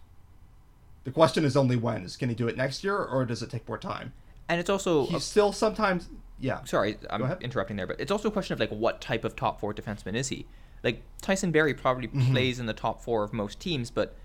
The 1.04 1.12
question 1.12 1.46
is 1.46 1.58
only 1.58 1.76
when. 1.76 2.04
Is 2.04 2.16
can 2.16 2.30
he 2.30 2.36
do 2.36 2.48
it 2.48 2.56
next 2.56 2.84
year 2.84 2.98
or 2.98 3.26
does 3.26 3.42
it 3.42 3.50
take 3.50 3.68
more 3.68 3.78
time? 3.78 4.14
And 4.48 4.60
it's 4.60 4.70
also 4.70 5.06
He's 5.08 5.24
still 5.24 5.52
sometimes 5.52 6.10
yeah. 6.40 6.64
sorry, 6.66 6.98
I'm 7.10 7.24
interrupting 7.42 7.78
there, 7.78 7.88
but 7.88 8.00
it's 8.00 8.12
also 8.12 8.28
a 8.28 8.32
question 8.32 8.54
of 8.54 8.60
like 8.60 8.70
what 8.70 9.02
type 9.02 9.24
of 9.24 9.36
top 9.36 9.60
four 9.60 9.74
defenseman 9.74 10.16
is 10.16 10.30
he? 10.30 10.46
Like 10.84 11.02
Tyson 11.22 11.52
Barrie 11.52 11.74
probably 11.74 12.08
Mm-hmm. 12.08 12.32
plays 12.32 12.60
in 12.60 12.66
the 12.66 12.74
top 12.74 13.02
four 13.04 13.24
of 13.24 13.34
most 13.34 13.60
teams, 13.60 13.92
but 13.92 14.16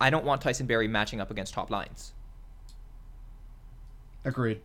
I 0.00 0.10
don't 0.10 0.24
want 0.24 0.40
Tyson 0.42 0.66
Barrie 0.66 0.88
matching 0.88 1.20
up 1.20 1.30
against 1.30 1.52
top 1.54 1.70
lines, 1.70 2.12
Agreed. 4.24 4.60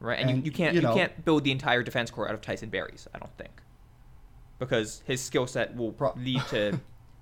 right? 0.00 0.18
And, 0.20 0.30
And, 0.30 0.38
you, 0.38 0.44
you 0.46 0.50
can't 0.52 0.74
you 0.74 0.80
you, 0.82 0.88
can't 0.94 1.24
build 1.24 1.44
the 1.44 1.50
entire 1.52 1.82
defense 1.82 2.10
corps 2.10 2.28
out 2.28 2.34
of 2.34 2.40
Tyson 2.40 2.68
Barrie's. 2.68 3.06
I 3.14 3.18
don't 3.18 3.36
think, 3.38 3.60
because 4.58 5.02
his 5.06 5.20
skill 5.22 5.46
set 5.46 5.76
will 5.76 5.92
Pro- 5.92 6.14
lead 6.16 6.42
to, 6.50 6.80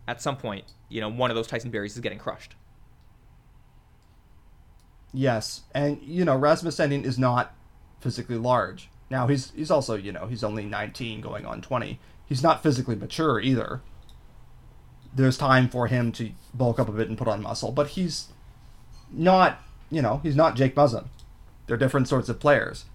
at 0.08 0.20
some 0.22 0.36
point, 0.36 0.64
you 0.88 1.00
know, 1.00 1.08
one 1.08 1.30
of 1.30 1.34
those 1.36 1.46
Tyson 1.46 1.70
Barries 1.70 1.94
is 1.94 2.00
getting 2.00 2.18
crushed. 2.18 2.54
Yes, 5.12 5.62
and 5.74 6.00
you 6.02 6.24
know 6.24 6.36
Rasmus 6.36 6.76
Sandin 6.76 7.04
is 7.04 7.18
not 7.18 7.54
physically 8.00 8.36
large. 8.36 8.90
Now 9.10 9.26
he's 9.28 9.52
he's 9.52 9.70
also 9.70 9.94
you 9.96 10.10
know 10.12 10.26
he's 10.26 10.42
only 10.42 10.64
19 10.64 11.20
going 11.20 11.46
on 11.46 11.62
20. 11.62 12.00
He's 12.26 12.42
not 12.42 12.62
physically 12.62 12.96
mature 12.96 13.40
either. 13.40 13.82
There's 15.14 15.38
time 15.38 15.68
for 15.68 15.86
him 15.86 16.10
to 16.12 16.30
bulk 16.52 16.78
up 16.78 16.88
a 16.88 16.92
bit 16.92 17.08
and 17.08 17.18
put 17.18 17.28
on 17.28 17.42
muscle, 17.42 17.70
but 17.70 17.88
he's 17.88 18.28
not 19.10 19.60
you 19.90 20.02
know 20.02 20.20
he's 20.22 20.36
not 20.36 20.56
Jake 20.56 20.74
Muzzin. 20.74 21.06
They're 21.66 21.76
different 21.76 22.08
sorts 22.08 22.28
of 22.28 22.40
players. 22.40 22.86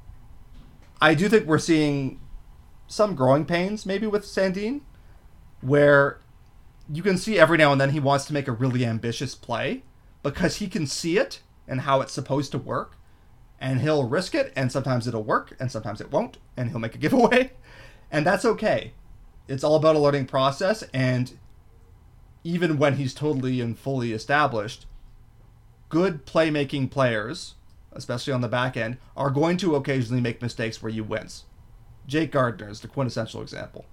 I 1.01 1.13
do 1.13 1.29
think 1.29 1.45
we're 1.45 1.59
seeing 1.59 2.19
some 2.87 3.15
growing 3.15 3.45
pains 3.45 3.85
maybe 3.85 4.07
with 4.07 4.25
Sandin, 4.25 4.81
where 5.61 6.19
you 6.91 7.03
can 7.03 7.17
see 7.17 7.39
every 7.39 7.57
now 7.57 7.71
and 7.71 7.79
then 7.79 7.91
he 7.91 7.99
wants 7.99 8.25
to 8.25 8.33
make 8.33 8.47
a 8.47 8.51
really 8.51 8.85
ambitious 8.85 9.35
play 9.35 9.83
because 10.23 10.57
he 10.57 10.67
can 10.67 10.87
see 10.87 11.17
it 11.17 11.41
and 11.67 11.81
how 11.81 12.01
it's 12.01 12.13
supposed 12.13 12.51
to 12.51 12.57
work 12.57 12.97
and 13.61 13.81
he'll 13.81 14.07
risk 14.07 14.33
it 14.33 14.51
and 14.55 14.71
sometimes 14.71 15.07
it'll 15.07 15.23
work 15.23 15.55
and 15.59 15.71
sometimes 15.71 16.01
it 16.01 16.11
won't 16.11 16.37
and 16.57 16.69
he'll 16.69 16.79
make 16.79 16.95
a 16.95 16.97
giveaway 17.05 17.51
and 18.11 18.25
that's 18.25 18.43
okay 18.43 18.93
it's 19.49 19.63
all 19.63 19.75
about 19.75 19.95
a 19.95 19.99
learning 19.99 20.25
process 20.25 20.83
and 20.93 21.37
even 22.43 22.77
when 22.77 22.95
he's 22.95 23.13
totally 23.13 23.59
and 23.59 23.77
fully 23.77 24.13
established 24.13 24.85
good 25.89 26.25
playmaking 26.25 26.89
players 26.89 27.55
especially 27.91 28.31
on 28.31 28.41
the 28.41 28.47
back 28.47 28.77
end 28.77 28.97
are 29.17 29.29
going 29.29 29.57
to 29.57 29.75
occasionally 29.75 30.21
make 30.21 30.41
mistakes 30.41 30.81
where 30.81 30.91
you 30.91 31.03
wince 31.03 31.45
Jake 32.07 32.31
Gardiner 32.31 32.69
is 32.69 32.79
the 32.79 32.87
quintessential 32.87 33.41
example 33.41 33.85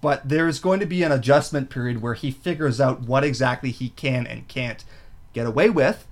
but 0.00 0.28
there's 0.28 0.60
going 0.60 0.80
to 0.80 0.86
be 0.86 1.02
an 1.02 1.12
adjustment 1.12 1.70
period 1.70 2.00
where 2.00 2.14
he 2.14 2.30
figures 2.30 2.80
out 2.80 3.02
what 3.02 3.24
exactly 3.24 3.70
he 3.70 3.90
can 3.90 4.26
and 4.26 4.46
can't 4.48 4.84
get 5.32 5.46
away 5.46 5.70
with 5.70 6.06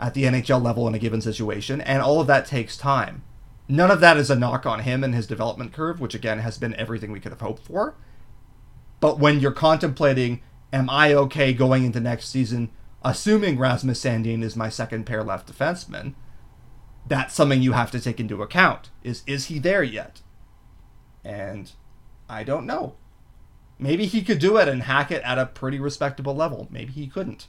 at 0.00 0.14
the 0.14 0.24
NHL 0.24 0.62
level 0.62 0.86
in 0.86 0.94
a 0.94 0.98
given 0.98 1.20
situation, 1.20 1.80
and 1.80 2.02
all 2.02 2.20
of 2.20 2.26
that 2.28 2.46
takes 2.46 2.76
time. 2.76 3.22
None 3.68 3.90
of 3.90 4.00
that 4.00 4.16
is 4.16 4.30
a 4.30 4.36
knock 4.36 4.64
on 4.64 4.80
him 4.80 5.04
and 5.04 5.14
his 5.14 5.26
development 5.26 5.72
curve, 5.72 6.00
which 6.00 6.14
again 6.14 6.38
has 6.38 6.56
been 6.56 6.74
everything 6.76 7.12
we 7.12 7.20
could 7.20 7.32
have 7.32 7.42
hoped 7.42 7.64
for. 7.64 7.94
But 9.00 9.18
when 9.18 9.40
you're 9.40 9.52
contemplating, 9.52 10.40
am 10.72 10.88
I 10.88 11.12
okay 11.12 11.52
going 11.52 11.84
into 11.84 12.00
next 12.00 12.30
season, 12.30 12.70
assuming 13.04 13.58
Rasmus 13.58 14.02
Sandin 14.02 14.42
is 14.42 14.56
my 14.56 14.70
second 14.70 15.04
pair 15.04 15.22
left 15.22 15.52
defenseman, 15.52 16.14
that's 17.06 17.34
something 17.34 17.62
you 17.62 17.72
have 17.72 17.90
to 17.90 18.00
take 18.00 18.20
into 18.20 18.42
account. 18.42 18.90
Is 19.02 19.22
is 19.26 19.46
he 19.46 19.58
there 19.58 19.82
yet? 19.82 20.22
And 21.24 21.72
I 22.28 22.44
don't 22.44 22.66
know. 22.66 22.94
Maybe 23.78 24.06
he 24.06 24.22
could 24.22 24.38
do 24.38 24.56
it 24.56 24.68
and 24.68 24.82
hack 24.82 25.10
it 25.10 25.22
at 25.22 25.38
a 25.38 25.46
pretty 25.46 25.78
respectable 25.78 26.34
level. 26.34 26.68
Maybe 26.70 26.92
he 26.92 27.06
couldn't. 27.06 27.46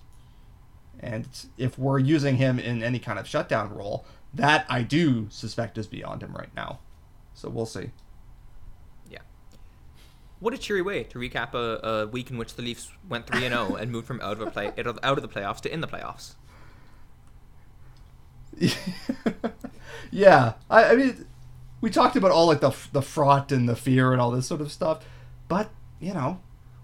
And 1.00 1.28
if 1.58 1.80
we're 1.80 2.00
using 2.00 2.38
him 2.38 2.60
in 2.60 2.84
any 2.84 3.00
kind 3.00 3.18
of 3.18 3.28
shutdown 3.28 3.74
role, 3.74 4.06
that 4.34 4.66
I 4.70 4.84
do 4.84 5.28
suspect 5.30 5.78
is 5.78 5.88
beyond 5.88 6.22
him 6.24 6.34
right 6.34 6.54
now. 6.56 6.80
So 7.34 7.50
we'll 7.50 7.66
see. 7.66 7.92
Yeah. 9.10 9.20
What 10.40 10.54
a 10.54 10.58
cheery 10.58 10.82
way 10.82 11.04
to 11.04 11.20
recap 11.20 11.54
a, 11.54 11.88
a 11.88 12.08
week 12.08 12.30
in 12.32 12.38
which 12.38 12.56
the 12.56 12.62
Leafs 12.62 12.92
went 13.08 13.28
three 13.28 13.46
and 13.46 13.54
zero 13.54 13.68
oh 13.72 13.76
and 13.80 13.92
moved 13.92 14.08
from 14.08 14.22
out 14.22 14.34
of 14.34 14.42
a 14.42 14.52
play 14.52 14.68
out 14.78 15.18
of 15.18 15.22
the 15.22 15.28
playoffs 15.30 15.62
to 15.62 15.74
in 15.74 15.82
the 15.82 15.88
playoffs. 15.88 16.36
yeah, 20.12 20.54
I, 20.70 20.84
I 20.86 20.96
mean, 20.96 21.26
we 21.82 21.90
talked 21.90 22.16
about 22.16 22.32
all 22.32 22.48
like 22.48 22.62
the 22.62 22.76
the 22.92 23.02
fraught 23.02 23.52
and 23.52 23.70
the 23.70 23.76
fear 23.76 24.12
and 24.12 24.22
all 24.22 24.32
this 24.32 24.48
sort 24.48 24.62
of 24.62 24.72
stuff, 24.72 25.06
but 25.48 25.70
you 26.00 26.14
know, 26.14 26.40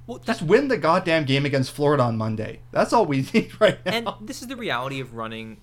Well, 0.08 0.20
just 0.20 0.42
win 0.42 0.68
the 0.68 0.78
goddamn 0.78 1.26
game 1.26 1.46
against 1.46 1.72
Florida 1.72 2.04
on 2.04 2.18
Monday. 2.18 2.62
That's 2.72 2.94
all 2.94 3.06
we 3.06 3.28
need 3.34 3.60
right 3.60 3.84
now. 3.86 3.92
and 3.92 4.08
this 4.22 4.42
is 4.42 4.48
the 4.48 4.56
reality 4.56 5.00
of 5.00 5.14
running 5.16 5.58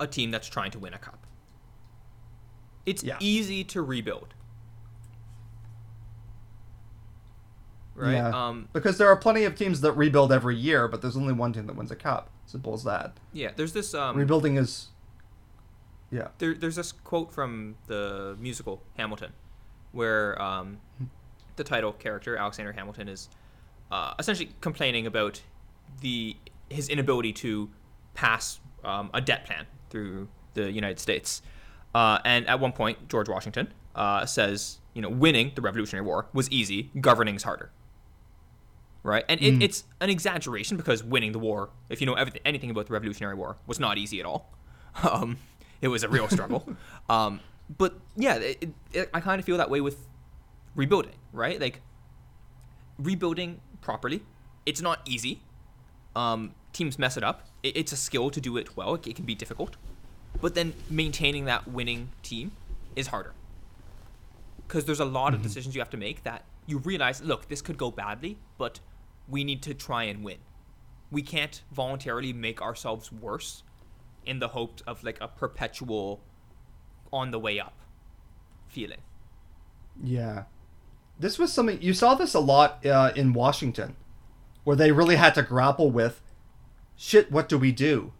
a 0.00 0.06
team 0.06 0.30
that's 0.30 0.48
trying 0.48 0.70
to 0.72 0.78
win 0.78 0.94
a 0.94 0.98
cup. 0.98 1.26
It's 2.86 3.02
Yeah. 3.04 3.16
easy 3.20 3.64
to 3.64 3.82
rebuild. 3.82 4.34
Right? 7.94 8.12
Yeah. 8.12 8.28
Um 8.48 8.68
because 8.72 8.98
there 8.98 9.08
are 9.08 9.16
plenty 9.16 9.44
of 9.44 9.56
teams 9.56 9.80
that 9.80 9.92
rebuild 9.92 10.30
every 10.32 10.56
year, 10.56 10.86
but 10.86 11.02
there's 11.02 11.16
only 11.16 11.32
one 11.32 11.52
team 11.52 11.66
that 11.66 11.76
wins 11.76 11.90
a 11.90 11.96
cup. 11.96 12.30
Simple 12.46 12.72
as 12.74 12.84
that. 12.84 13.18
yeah, 13.32 13.50
there's 13.56 13.72
this 13.72 13.92
um 13.92 14.16
Rebuilding 14.16 14.56
is, 14.56 14.88
yeah. 16.10 16.28
there, 16.38 16.54
there's 16.54 16.76
this 16.76 16.92
quote 16.92 17.30
from 17.32 17.76
the 17.88 18.36
musical 18.40 18.82
Hamilton, 18.96 19.32
where 19.92 20.40
um, 20.40 20.78
the 21.56 21.64
title 21.64 21.92
character 21.92 22.36
Alexander 22.38 22.72
Hamilton 22.72 23.06
is 23.08 23.28
uh, 23.90 24.14
essentially 24.18 24.52
complaining 24.62 25.06
about 25.06 25.42
the 26.00 26.36
his 26.70 26.88
inability 26.88 27.32
to 27.34 27.68
pass 28.14 28.60
um, 28.84 29.10
a 29.12 29.20
debt 29.20 29.44
plan 29.44 29.66
through 29.90 30.28
the 30.54 30.70
United 30.70 30.98
States, 30.98 31.42
uh, 31.94 32.18
and 32.24 32.46
at 32.46 32.60
one 32.60 32.72
point 32.72 33.08
George 33.08 33.28
Washington 33.28 33.72
uh, 33.94 34.26
says, 34.26 34.78
you 34.94 35.02
know, 35.02 35.08
winning 35.08 35.52
the 35.54 35.60
Revolutionary 35.60 36.04
War 36.04 36.26
was 36.32 36.50
easy, 36.50 36.90
governing's 37.00 37.42
harder. 37.42 37.70
Right, 39.04 39.24
and 39.28 39.40
it, 39.40 39.62
it's 39.62 39.84
an 40.00 40.10
exaggeration 40.10 40.76
because 40.76 41.02
winning 41.02 41.32
the 41.32 41.38
war, 41.38 41.70
if 41.88 42.00
you 42.00 42.06
know 42.06 42.14
everything, 42.14 42.42
anything 42.44 42.70
about 42.70 42.88
the 42.88 42.92
Revolutionary 42.92 43.36
War, 43.36 43.56
was 43.66 43.80
not 43.80 43.96
easy 43.98 44.20
at 44.20 44.26
all. 44.26 44.52
Um, 45.08 45.38
it 45.80 45.88
was 45.88 46.02
a 46.02 46.08
real 46.08 46.28
struggle. 46.28 46.66
um, 47.08 47.38
but 47.76 47.94
yeah, 48.16 48.34
it, 48.34 48.68
it, 48.92 49.10
I 49.14 49.20
kind 49.20 49.38
of 49.38 49.44
feel 49.44 49.58
that 49.58 49.70
way 49.70 49.80
with 49.80 50.08
rebuilding, 50.74 51.12
right? 51.32 51.60
Like 51.60 51.82
rebuilding 52.98 53.60
properly, 53.80 54.22
it's 54.66 54.80
not 54.80 55.00
easy. 55.06 55.42
Um, 56.16 56.54
teams 56.78 56.98
mess 56.98 57.16
it 57.16 57.24
up. 57.24 57.46
It, 57.62 57.76
it's 57.76 57.92
a 57.92 57.96
skill 57.96 58.30
to 58.30 58.40
do 58.40 58.56
it 58.56 58.76
well. 58.76 58.94
It, 58.94 59.06
it 59.06 59.16
can 59.16 59.24
be 59.24 59.34
difficult, 59.34 59.76
but 60.40 60.54
then 60.54 60.72
maintaining 60.88 61.44
that 61.44 61.68
winning 61.68 62.10
team 62.22 62.52
is 62.96 63.08
harder 63.08 63.34
because 64.66 64.84
there's 64.84 65.00
a 65.00 65.04
lot 65.04 65.34
of 65.34 65.42
decisions 65.42 65.74
you 65.74 65.80
have 65.80 65.90
to 65.90 65.96
make 65.96 66.22
that 66.24 66.44
you 66.66 66.78
realize, 66.78 67.22
look, 67.22 67.48
this 67.48 67.62
could 67.62 67.78
go 67.78 67.90
badly, 67.90 68.36
but 68.58 68.80
we 69.26 69.42
need 69.42 69.62
to 69.62 69.72
try 69.72 70.04
and 70.04 70.22
win. 70.22 70.36
We 71.10 71.22
can't 71.22 71.62
voluntarily 71.72 72.34
make 72.34 72.60
ourselves 72.60 73.10
worse 73.10 73.62
in 74.26 74.40
the 74.40 74.48
hopes 74.48 74.82
of 74.86 75.02
like 75.02 75.18
a 75.22 75.28
perpetual 75.28 76.20
on 77.10 77.30
the 77.30 77.38
way 77.38 77.58
up 77.58 77.72
feeling. 78.66 79.00
Yeah. 80.02 80.44
This 81.18 81.38
was 81.38 81.50
something 81.50 81.80
you 81.80 81.94
saw 81.94 82.14
this 82.14 82.34
a 82.34 82.40
lot 82.40 82.84
uh, 82.84 83.12
in 83.16 83.32
Washington, 83.32 83.96
where 84.64 84.76
they 84.76 84.92
really 84.92 85.16
had 85.16 85.34
to 85.36 85.42
grapple 85.42 85.90
with 85.90 86.20
shit, 86.98 87.32
what 87.32 87.48
do 87.48 87.56
we 87.56 87.72
do? 87.72 88.12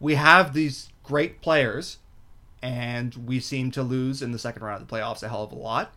We 0.00 0.16
have 0.16 0.52
these 0.52 0.90
great 1.02 1.40
players, 1.40 1.98
and 2.60 3.14
we 3.14 3.40
seem 3.40 3.70
to 3.70 3.82
lose 3.82 4.20
in 4.20 4.32
the 4.32 4.38
second 4.38 4.62
round 4.62 4.82
of 4.82 4.88
the 4.88 4.94
playoffs 4.94 5.22
a 5.22 5.28
hell 5.28 5.44
of 5.44 5.52
a 5.52 5.54
lot. 5.54 5.94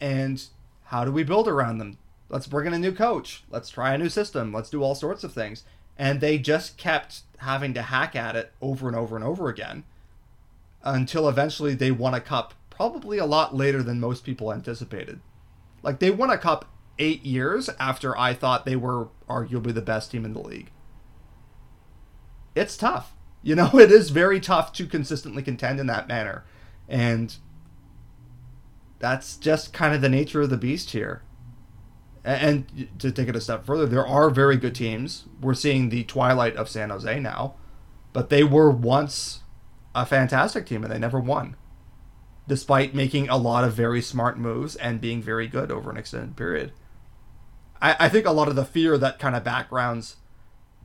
And 0.00 0.42
how 0.84 1.04
do 1.04 1.12
we 1.12 1.22
build 1.22 1.46
around 1.46 1.78
them? 1.78 1.98
Let's 2.28 2.46
bring 2.46 2.66
in 2.66 2.74
a 2.74 2.78
new 2.78 2.92
coach. 2.92 3.44
Let's 3.50 3.70
try 3.70 3.94
a 3.94 3.98
new 3.98 4.08
system. 4.08 4.52
Let's 4.52 4.70
do 4.70 4.82
all 4.82 4.94
sorts 4.94 5.22
of 5.22 5.32
things. 5.32 5.64
And 5.96 6.20
they 6.20 6.38
just 6.38 6.76
kept 6.76 7.20
having 7.38 7.74
to 7.74 7.82
hack 7.82 8.16
at 8.16 8.34
it 8.34 8.52
over 8.60 8.88
and 8.88 8.96
over 8.96 9.14
and 9.14 9.24
over 9.24 9.48
again 9.48 9.84
until 10.82 11.28
eventually 11.28 11.74
they 11.74 11.90
won 11.90 12.14
a 12.14 12.20
cup 12.20 12.54
probably 12.70 13.18
a 13.18 13.26
lot 13.26 13.54
later 13.54 13.82
than 13.82 14.00
most 14.00 14.24
people 14.24 14.52
anticipated. 14.52 15.20
Like 15.82 15.98
they 16.00 16.10
won 16.10 16.30
a 16.30 16.38
cup 16.38 16.64
8 16.98 17.24
years 17.24 17.68
after 17.78 18.16
I 18.18 18.34
thought 18.34 18.64
they 18.64 18.76
were 18.76 19.08
arguably 19.28 19.74
the 19.74 19.82
best 19.82 20.10
team 20.10 20.24
in 20.24 20.32
the 20.32 20.40
league. 20.40 20.70
It's 22.54 22.76
tough. 22.76 23.14
You 23.42 23.54
know, 23.54 23.70
it 23.78 23.90
is 23.90 24.10
very 24.10 24.40
tough 24.40 24.72
to 24.74 24.86
consistently 24.86 25.42
contend 25.42 25.80
in 25.80 25.86
that 25.86 26.08
manner. 26.08 26.44
And 26.88 27.36
that's 28.98 29.36
just 29.36 29.72
kind 29.72 29.94
of 29.94 30.00
the 30.00 30.08
nature 30.08 30.42
of 30.42 30.50
the 30.50 30.56
beast 30.56 30.90
here. 30.90 31.22
And 32.24 32.88
to 33.00 33.12
take 33.12 33.28
it 33.28 33.36
a 33.36 33.40
step 33.40 33.66
further, 33.66 33.84
there 33.86 34.06
are 34.06 34.30
very 34.30 34.56
good 34.56 34.74
teams. 34.74 35.26
We're 35.42 35.54
seeing 35.54 35.90
the 35.90 36.04
twilight 36.04 36.56
of 36.56 36.70
San 36.70 36.88
Jose 36.88 37.20
now. 37.20 37.56
But 38.14 38.30
they 38.30 38.44
were 38.44 38.70
once 38.70 39.40
a 39.94 40.06
fantastic 40.06 40.66
team 40.66 40.82
and 40.82 40.92
they 40.92 40.98
never 40.98 41.20
won. 41.20 41.56
Despite 42.48 42.94
making 42.94 43.28
a 43.28 43.36
lot 43.36 43.64
of 43.64 43.74
very 43.74 44.00
smart 44.00 44.38
moves 44.38 44.76
and 44.76 45.00
being 45.00 45.22
very 45.22 45.46
good 45.46 45.70
over 45.70 45.90
an 45.90 45.96
extended 45.96 46.36
period. 46.36 46.72
I, 47.82 47.96
I 48.00 48.08
think 48.08 48.24
a 48.26 48.32
lot 48.32 48.48
of 48.48 48.56
the 48.56 48.64
fear 48.64 48.96
that 48.96 49.18
kind 49.18 49.36
of 49.36 49.44
backgrounds 49.44 50.16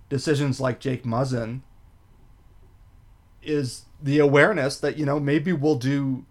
decisions 0.09 0.59
like 0.59 0.79
Jake 0.79 1.03
Muzzin 1.03 1.61
is 3.41 3.85
the 4.01 4.19
awareness 4.19 4.79
that, 4.79 4.97
you 4.97 5.05
know, 5.05 5.19
maybe 5.19 5.53
we'll 5.53 5.75
do 5.75 6.25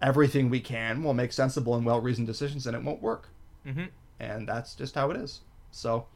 everything 0.00 0.48
we 0.48 0.60
can, 0.60 1.02
we'll 1.02 1.14
make 1.14 1.32
sensible 1.32 1.74
and 1.74 1.84
well 1.84 2.00
reasoned 2.00 2.26
decisions, 2.26 2.66
and 2.66 2.76
it 2.76 2.82
won't 2.82 3.02
work. 3.02 3.28
Mm-hmm. 3.66 3.86
And 4.18 4.48
that's 4.48 4.74
just 4.74 4.94
how 4.94 5.10
it 5.10 5.16
is. 5.16 5.40
So, 5.70 6.06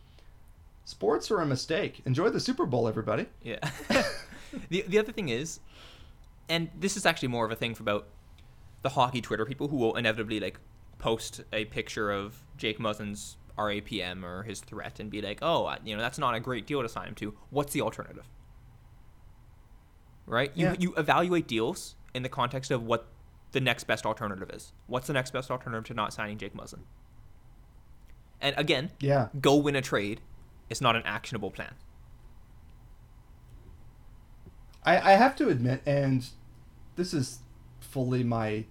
sports 0.85 1.30
are 1.30 1.41
a 1.41 1.47
mistake. 1.47 2.03
Enjoy 2.05 2.28
the 2.28 2.41
Super 2.41 2.66
Bowl, 2.66 2.87
everybody. 2.89 3.26
Yeah. 3.43 3.59
the 4.68 4.85
the 4.87 4.99
other 4.99 5.12
thing 5.12 5.28
is, 5.28 5.61
and 6.49 6.70
this 6.78 6.97
is 6.97 7.07
actually 7.07 7.28
more 7.28 7.45
of 7.45 7.51
a 7.51 7.57
thing 7.57 7.74
for 7.74 7.82
about 7.82 8.07
the 8.82 8.91
hockey 8.91 9.20
Twitter 9.20 9.47
people 9.47 9.68
who 9.68 9.76
will 9.76 9.97
inevitably 9.97 10.41
like 10.41 10.61
post 10.99 11.43
a 11.53 11.64
picture 11.66 12.11
of 12.11 12.43
Jake 12.57 12.78
Muzzin's 12.78 13.37
RAPM 13.59 14.23
or 14.25 14.43
his 14.43 14.61
threat 14.61 14.99
and 15.01 15.11
be 15.11 15.21
like, 15.23 15.39
oh, 15.43 15.75
you 15.85 15.95
know, 15.97 16.03
that's 16.03 16.19
not 16.19 16.35
a 16.35 16.41
great 16.41 16.67
deal 16.67 16.83
to 16.83 16.89
sign 16.89 17.09
him 17.09 17.15
to. 17.17 17.35
What's 17.51 17.73
the 17.73 17.81
alternative? 17.83 18.29
Right? 20.27 20.51
You 20.55 20.67
Yeah. 20.67 20.75
you 20.79 20.95
evaluate 20.97 21.47
deals 21.47 21.97
in 22.15 22.23
the 22.23 22.29
context 22.29 22.71
of 22.71 22.83
what 22.83 23.07
the 23.53 23.61
next 23.61 23.85
best 23.85 24.05
alternative 24.07 24.51
is. 24.51 24.73
What's 24.87 25.07
the 25.07 25.13
next 25.13 25.33
best 25.33 25.51
alternative 25.51 25.85
to 25.85 25.95
not 25.95 26.13
signing 26.13 26.39
Jake 26.39 26.55
Muzzin? 26.55 26.81
And 28.41 28.55
again, 28.59 28.91
Yeah. 29.01 29.29
go 29.41 29.55
win 29.57 29.77
a 29.77 29.83
trade 29.83 30.21
It's 30.71 30.81
not 30.81 30.97
an 30.97 31.03
actionable 31.05 31.51
plan. 31.51 31.75
I, 34.85 35.13
I 35.13 35.17
have 35.17 35.37
to 35.37 35.49
admit, 35.49 35.83
and 35.87 36.27
this 36.97 37.15
is 37.15 37.41
fully 37.81 38.23
my 38.25 38.65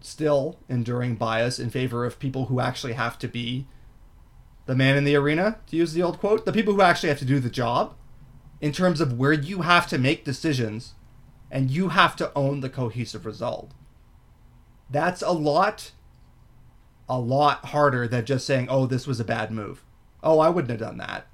still 0.00 0.58
enduring 0.68 1.14
bias 1.16 1.58
in 1.58 1.70
favor 1.70 2.04
of 2.04 2.18
people 2.18 2.46
who 2.46 2.60
actually 2.60 2.92
have 2.94 3.18
to 3.20 3.28
be 3.28 3.66
the 4.66 4.74
man 4.74 4.96
in 4.96 5.04
the 5.04 5.16
arena, 5.16 5.58
to 5.66 5.76
use 5.76 5.92
the 5.92 6.02
old 6.02 6.18
quote, 6.18 6.44
the 6.44 6.52
people 6.52 6.74
who 6.74 6.82
actually 6.82 7.08
have 7.08 7.18
to 7.18 7.24
do 7.24 7.40
the 7.40 7.50
job, 7.50 7.94
in 8.60 8.72
terms 8.72 9.00
of 9.00 9.18
where 9.18 9.32
you 9.32 9.62
have 9.62 9.88
to 9.88 9.98
make 9.98 10.24
decisions 10.24 10.94
and 11.50 11.70
you 11.70 11.88
have 11.88 12.14
to 12.16 12.32
own 12.34 12.60
the 12.60 12.70
cohesive 12.70 13.26
result. 13.26 13.72
That's 14.88 15.20
a 15.20 15.32
lot, 15.32 15.90
a 17.08 17.18
lot 17.18 17.66
harder 17.66 18.06
than 18.06 18.24
just 18.24 18.46
saying, 18.46 18.68
oh, 18.70 18.86
this 18.86 19.06
was 19.06 19.18
a 19.18 19.24
bad 19.24 19.50
move. 19.50 19.84
Oh, 20.22 20.38
I 20.38 20.48
wouldn't 20.48 20.70
have 20.70 20.88
done 20.88 20.98
that. 20.98 21.26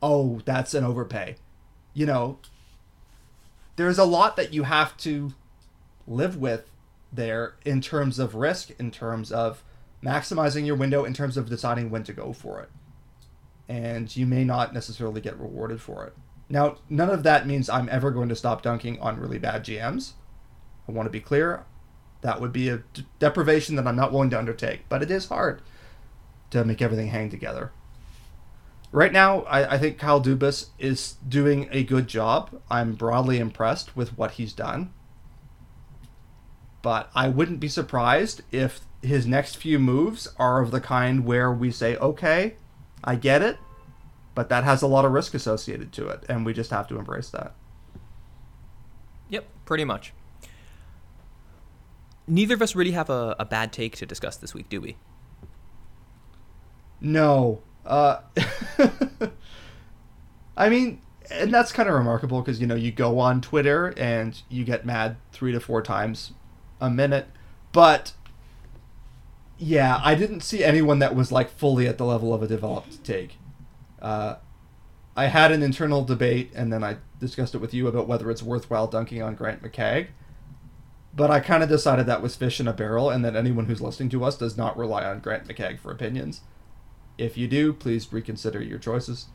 Oh, 0.00 0.40
that's 0.44 0.74
an 0.74 0.84
overpay. 0.84 1.36
You 1.94 2.06
know, 2.06 2.38
there's 3.76 3.98
a 3.98 4.04
lot 4.04 4.36
that 4.36 4.54
you 4.54 4.62
have 4.62 4.96
to 4.98 5.34
live 6.06 6.36
with 6.36 6.70
there 7.12 7.54
in 7.64 7.80
terms 7.80 8.18
of 8.18 8.34
risk, 8.34 8.70
in 8.78 8.90
terms 8.90 9.32
of 9.32 9.62
maximizing 10.04 10.66
your 10.66 10.76
window, 10.76 11.04
in 11.04 11.14
terms 11.14 11.36
of 11.36 11.48
deciding 11.48 11.90
when 11.90 12.04
to 12.04 12.12
go 12.12 12.32
for 12.32 12.60
it. 12.60 12.70
And 13.68 14.14
you 14.14 14.26
may 14.26 14.44
not 14.44 14.74
necessarily 14.74 15.20
get 15.20 15.38
rewarded 15.38 15.80
for 15.80 16.04
it. 16.04 16.14
Now, 16.48 16.76
none 16.90 17.08
of 17.08 17.22
that 17.22 17.46
means 17.46 17.70
I'm 17.70 17.88
ever 17.88 18.10
going 18.10 18.28
to 18.28 18.36
stop 18.36 18.62
dunking 18.62 19.00
on 19.00 19.18
really 19.18 19.38
bad 19.38 19.64
GMs. 19.64 20.12
I 20.88 20.92
want 20.92 21.06
to 21.06 21.10
be 21.10 21.20
clear. 21.20 21.64
That 22.20 22.40
would 22.40 22.52
be 22.52 22.68
a 22.68 22.82
deprivation 23.18 23.76
that 23.76 23.86
I'm 23.86 23.96
not 23.96 24.12
willing 24.12 24.30
to 24.30 24.38
undertake. 24.38 24.88
But 24.88 25.02
it 25.02 25.10
is 25.10 25.26
hard 25.26 25.62
to 26.50 26.64
make 26.64 26.82
everything 26.82 27.08
hang 27.08 27.30
together. 27.30 27.72
Right 28.92 29.12
now, 29.12 29.40
I, 29.42 29.74
I 29.74 29.78
think 29.78 29.98
Kyle 29.98 30.22
Dubas 30.22 30.66
is 30.78 31.16
doing 31.26 31.68
a 31.72 31.82
good 31.82 32.08
job. 32.08 32.60
I'm 32.70 32.94
broadly 32.94 33.38
impressed 33.38 33.96
with 33.96 34.18
what 34.18 34.32
he's 34.32 34.52
done. 34.52 34.92
But 36.82 37.10
I 37.14 37.28
wouldn't 37.28 37.60
be 37.60 37.68
surprised 37.68 38.42
if 38.52 38.80
his 39.02 39.26
next 39.26 39.56
few 39.56 39.78
moves 39.78 40.28
are 40.38 40.62
of 40.62 40.70
the 40.70 40.80
kind 40.80 41.24
where 41.24 41.52
we 41.52 41.70
say, 41.70 41.96
okay, 41.96 42.54
I 43.02 43.16
get 43.16 43.42
it, 43.42 43.58
but 44.34 44.48
that 44.48 44.64
has 44.64 44.82
a 44.82 44.86
lot 44.86 45.04
of 45.04 45.12
risk 45.12 45.34
associated 45.34 45.92
to 45.92 46.08
it, 46.08 46.24
and 46.28 46.46
we 46.46 46.52
just 46.52 46.70
have 46.70 46.88
to 46.88 46.98
embrace 46.98 47.30
that. 47.30 47.54
Yep, 49.28 49.46
pretty 49.64 49.84
much. 49.84 50.12
Neither 52.26 52.54
of 52.54 52.62
us 52.62 52.74
really 52.76 52.92
have 52.92 53.10
a, 53.10 53.34
a 53.38 53.44
bad 53.44 53.72
take 53.72 53.96
to 53.96 54.06
discuss 54.06 54.36
this 54.36 54.54
week, 54.54 54.68
do 54.68 54.80
we? 54.80 54.96
No. 57.00 57.60
Uh, 57.84 58.18
I 60.56 60.68
mean, 60.68 61.02
and 61.30 61.52
that's 61.52 61.72
kind 61.72 61.88
of 61.88 61.94
remarkable 61.94 62.40
because, 62.40 62.60
you 62.60 62.66
know, 62.66 62.74
you 62.74 62.92
go 62.92 63.18
on 63.18 63.40
Twitter 63.40 63.92
and 63.96 64.40
you 64.48 64.64
get 64.64 64.86
mad 64.86 65.16
three 65.32 65.52
to 65.52 65.60
four 65.60 65.82
times 65.82 66.32
a 66.80 66.88
minute. 66.88 67.26
But, 67.72 68.12
yeah, 69.58 70.00
I 70.02 70.14
didn't 70.14 70.42
see 70.42 70.64
anyone 70.64 70.98
that 71.00 71.14
was, 71.14 71.30
like, 71.32 71.50
fully 71.50 71.86
at 71.86 71.98
the 71.98 72.04
level 72.04 72.32
of 72.34 72.42
a 72.42 72.46
developed 72.46 73.04
take. 73.04 73.38
Uh, 74.00 74.36
I 75.16 75.26
had 75.26 75.52
an 75.52 75.62
internal 75.62 76.04
debate, 76.04 76.50
and 76.54 76.72
then 76.72 76.82
I 76.82 76.96
discussed 77.20 77.54
it 77.54 77.58
with 77.58 77.74
you 77.74 77.86
about 77.86 78.08
whether 78.08 78.30
it's 78.30 78.42
worthwhile 78.42 78.86
dunking 78.86 79.22
on 79.22 79.34
Grant 79.34 79.62
McCagg. 79.62 80.08
But 81.14 81.30
I 81.30 81.40
kind 81.40 81.62
of 81.62 81.68
decided 81.68 82.06
that 82.06 82.22
was 82.22 82.34
fish 82.34 82.58
in 82.58 82.66
a 82.66 82.72
barrel, 82.72 83.10
and 83.10 83.24
that 83.24 83.36
anyone 83.36 83.66
who's 83.66 83.82
listening 83.82 84.08
to 84.10 84.24
us 84.24 84.36
does 84.36 84.56
not 84.56 84.76
rely 84.76 85.04
on 85.04 85.20
Grant 85.20 85.46
McCagg 85.46 85.78
for 85.78 85.92
opinions. 85.92 86.40
If 87.18 87.36
you 87.36 87.46
do, 87.46 87.72
please 87.72 88.12
reconsider 88.12 88.62
your 88.62 88.78
choices. 88.78 89.26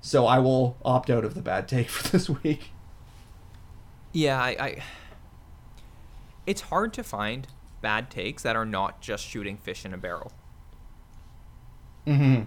So 0.00 0.26
I 0.26 0.38
will 0.38 0.76
opt 0.84 1.10
out 1.10 1.24
of 1.24 1.34
the 1.34 1.42
bad 1.42 1.68
take 1.68 1.88
for 1.90 2.08
this 2.08 2.28
week. 2.28 2.70
Yeah, 4.12 4.40
I, 4.40 4.48
I. 4.58 4.82
It's 6.46 6.62
hard 6.62 6.92
to 6.94 7.02
find 7.04 7.46
bad 7.82 8.10
takes 8.10 8.42
that 8.42 8.56
are 8.56 8.64
not 8.64 9.00
just 9.00 9.26
shooting 9.26 9.56
fish 9.56 9.84
in 9.84 9.92
a 9.92 9.98
barrel. 9.98 10.32
Mm-hmm. 12.06 12.44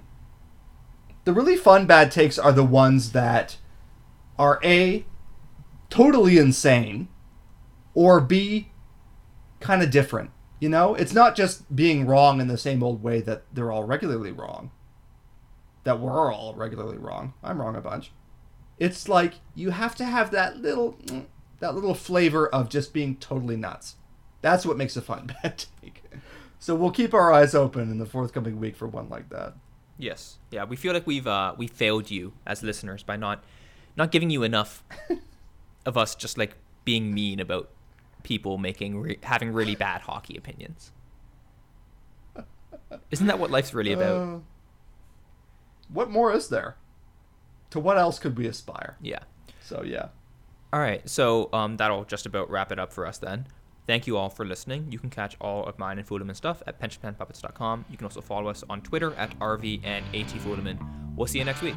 The 1.26 1.34
really 1.34 1.58
fun 1.58 1.86
bad 1.86 2.12
takes 2.12 2.40
are 2.40 2.52
the 2.52 2.64
ones 2.64 3.12
that 3.12 3.58
are 4.38 4.60
A, 4.64 5.06
totally 5.90 6.38
insane, 6.38 7.08
or 7.94 8.20
B, 8.20 8.72
kind 9.60 9.82
of 9.82 9.90
different. 9.90 10.32
You 10.60 10.70
know, 10.70 10.96
it's 10.96 11.14
not 11.14 11.36
just 11.36 11.76
being 11.76 12.06
wrong 12.06 12.40
in 12.40 12.48
the 12.48 12.58
same 12.58 12.82
old 12.82 13.04
way 13.04 13.22
that 13.22 13.44
they're 13.54 13.72
all 13.72 13.84
regularly 13.84 14.32
wrong. 14.32 14.72
That 15.84 16.00
we're 16.00 16.34
all 16.34 16.54
regularly 16.56 16.98
wrong. 16.98 17.34
I'm 17.44 17.62
wrong 17.62 17.76
a 17.76 17.82
bunch. 17.82 18.12
It's 18.78 19.08
like 19.08 19.36
you 19.54 19.72
have 19.72 19.96
to 19.96 20.06
have 20.06 20.32
that 20.32 20.58
little 20.58 20.98
that 21.60 21.76
little 21.76 21.94
flavor 21.94 22.48
of 22.48 22.70
just 22.70 22.94
being 22.94 23.16
totally 23.18 23.56
nuts. 23.56 23.96
That's 24.46 24.64
what 24.64 24.78
makes 24.78 24.96
a 24.96 25.02
fun 25.02 25.26
bad 25.42 25.66
take. 25.82 26.04
So 26.60 26.76
we'll 26.76 26.92
keep 26.92 27.16
our 27.16 27.34
eyes 27.34 27.56
open 27.56 27.90
in 27.90 27.98
the 27.98 28.06
forthcoming 28.06 28.60
week 28.60 28.76
for 28.76 28.88
one 28.88 29.10
like 29.10 29.30
that. 29.30 29.56
Yes. 29.98 30.38
Yeah, 30.52 30.66
we 30.66 30.76
feel 30.76 30.94
like 30.94 31.08
we've 31.08 31.26
uh 31.26 31.56
we 31.58 31.66
failed 31.66 32.12
you 32.12 32.34
as 32.46 32.62
listeners 32.62 33.02
by 33.02 33.16
not 33.16 33.44
not 33.98 34.12
giving 34.12 34.30
you 34.30 34.44
enough 34.44 34.84
of 35.88 35.98
us 35.98 36.14
just 36.14 36.38
like 36.38 36.58
being 36.84 37.12
mean 37.12 37.40
about 37.40 37.72
people 38.22 38.60
making 38.60 39.00
re- 39.00 39.18
having 39.24 39.52
really 39.52 39.74
bad 39.74 40.02
hockey 40.02 40.38
opinions. 40.38 40.92
Isn't 43.10 43.26
that 43.26 43.40
what 43.40 43.50
life's 43.50 43.74
really 43.74 43.94
about? 43.94 44.16
Uh, 44.16 44.40
what 45.90 46.12
more 46.12 46.32
is 46.32 46.50
there? 46.50 46.76
To 47.72 47.80
what 47.80 47.98
else 47.98 48.20
could 48.20 48.38
we 48.38 48.46
aspire? 48.46 48.96
yeah. 49.02 49.24
So 49.64 49.82
yeah. 49.84 50.10
All 50.72 50.80
right, 50.80 51.08
so 51.10 51.50
um, 51.52 51.78
that'll 51.78 52.04
just 52.04 52.28
about 52.28 52.52
wrap 52.52 52.72
it 52.72 52.78
up 52.78 52.94
for 52.94 53.08
us 53.08 53.18
then. 53.18 53.48
Thank 53.88 54.08
you 54.08 54.18
all 54.18 54.30
for 54.30 54.46
listening. 54.46 54.92
You 54.92 55.00
can 55.00 55.10
catch 55.10 55.36
all 55.40 55.66
of 55.66 55.78
mine 55.78 56.00
and 56.00 56.08
Fulemin 56.08 56.36
stuff 56.36 56.64
at 56.66 56.80
pensionplanpuppets.com. 56.82 57.86
You 57.90 57.98
can 57.98 58.06
also 58.06 58.22
follow 58.22 58.50
us 58.50 58.64
on 58.70 58.82
Twitter 58.82 59.14
at 59.14 59.38
RV 59.40 59.82
and 59.84 60.04
AT 60.16 60.28
Fulemin. 60.28 60.80
We'll 61.16 61.28
see 61.28 61.40
you 61.40 61.46
next 61.46 61.62
week. 61.62 61.76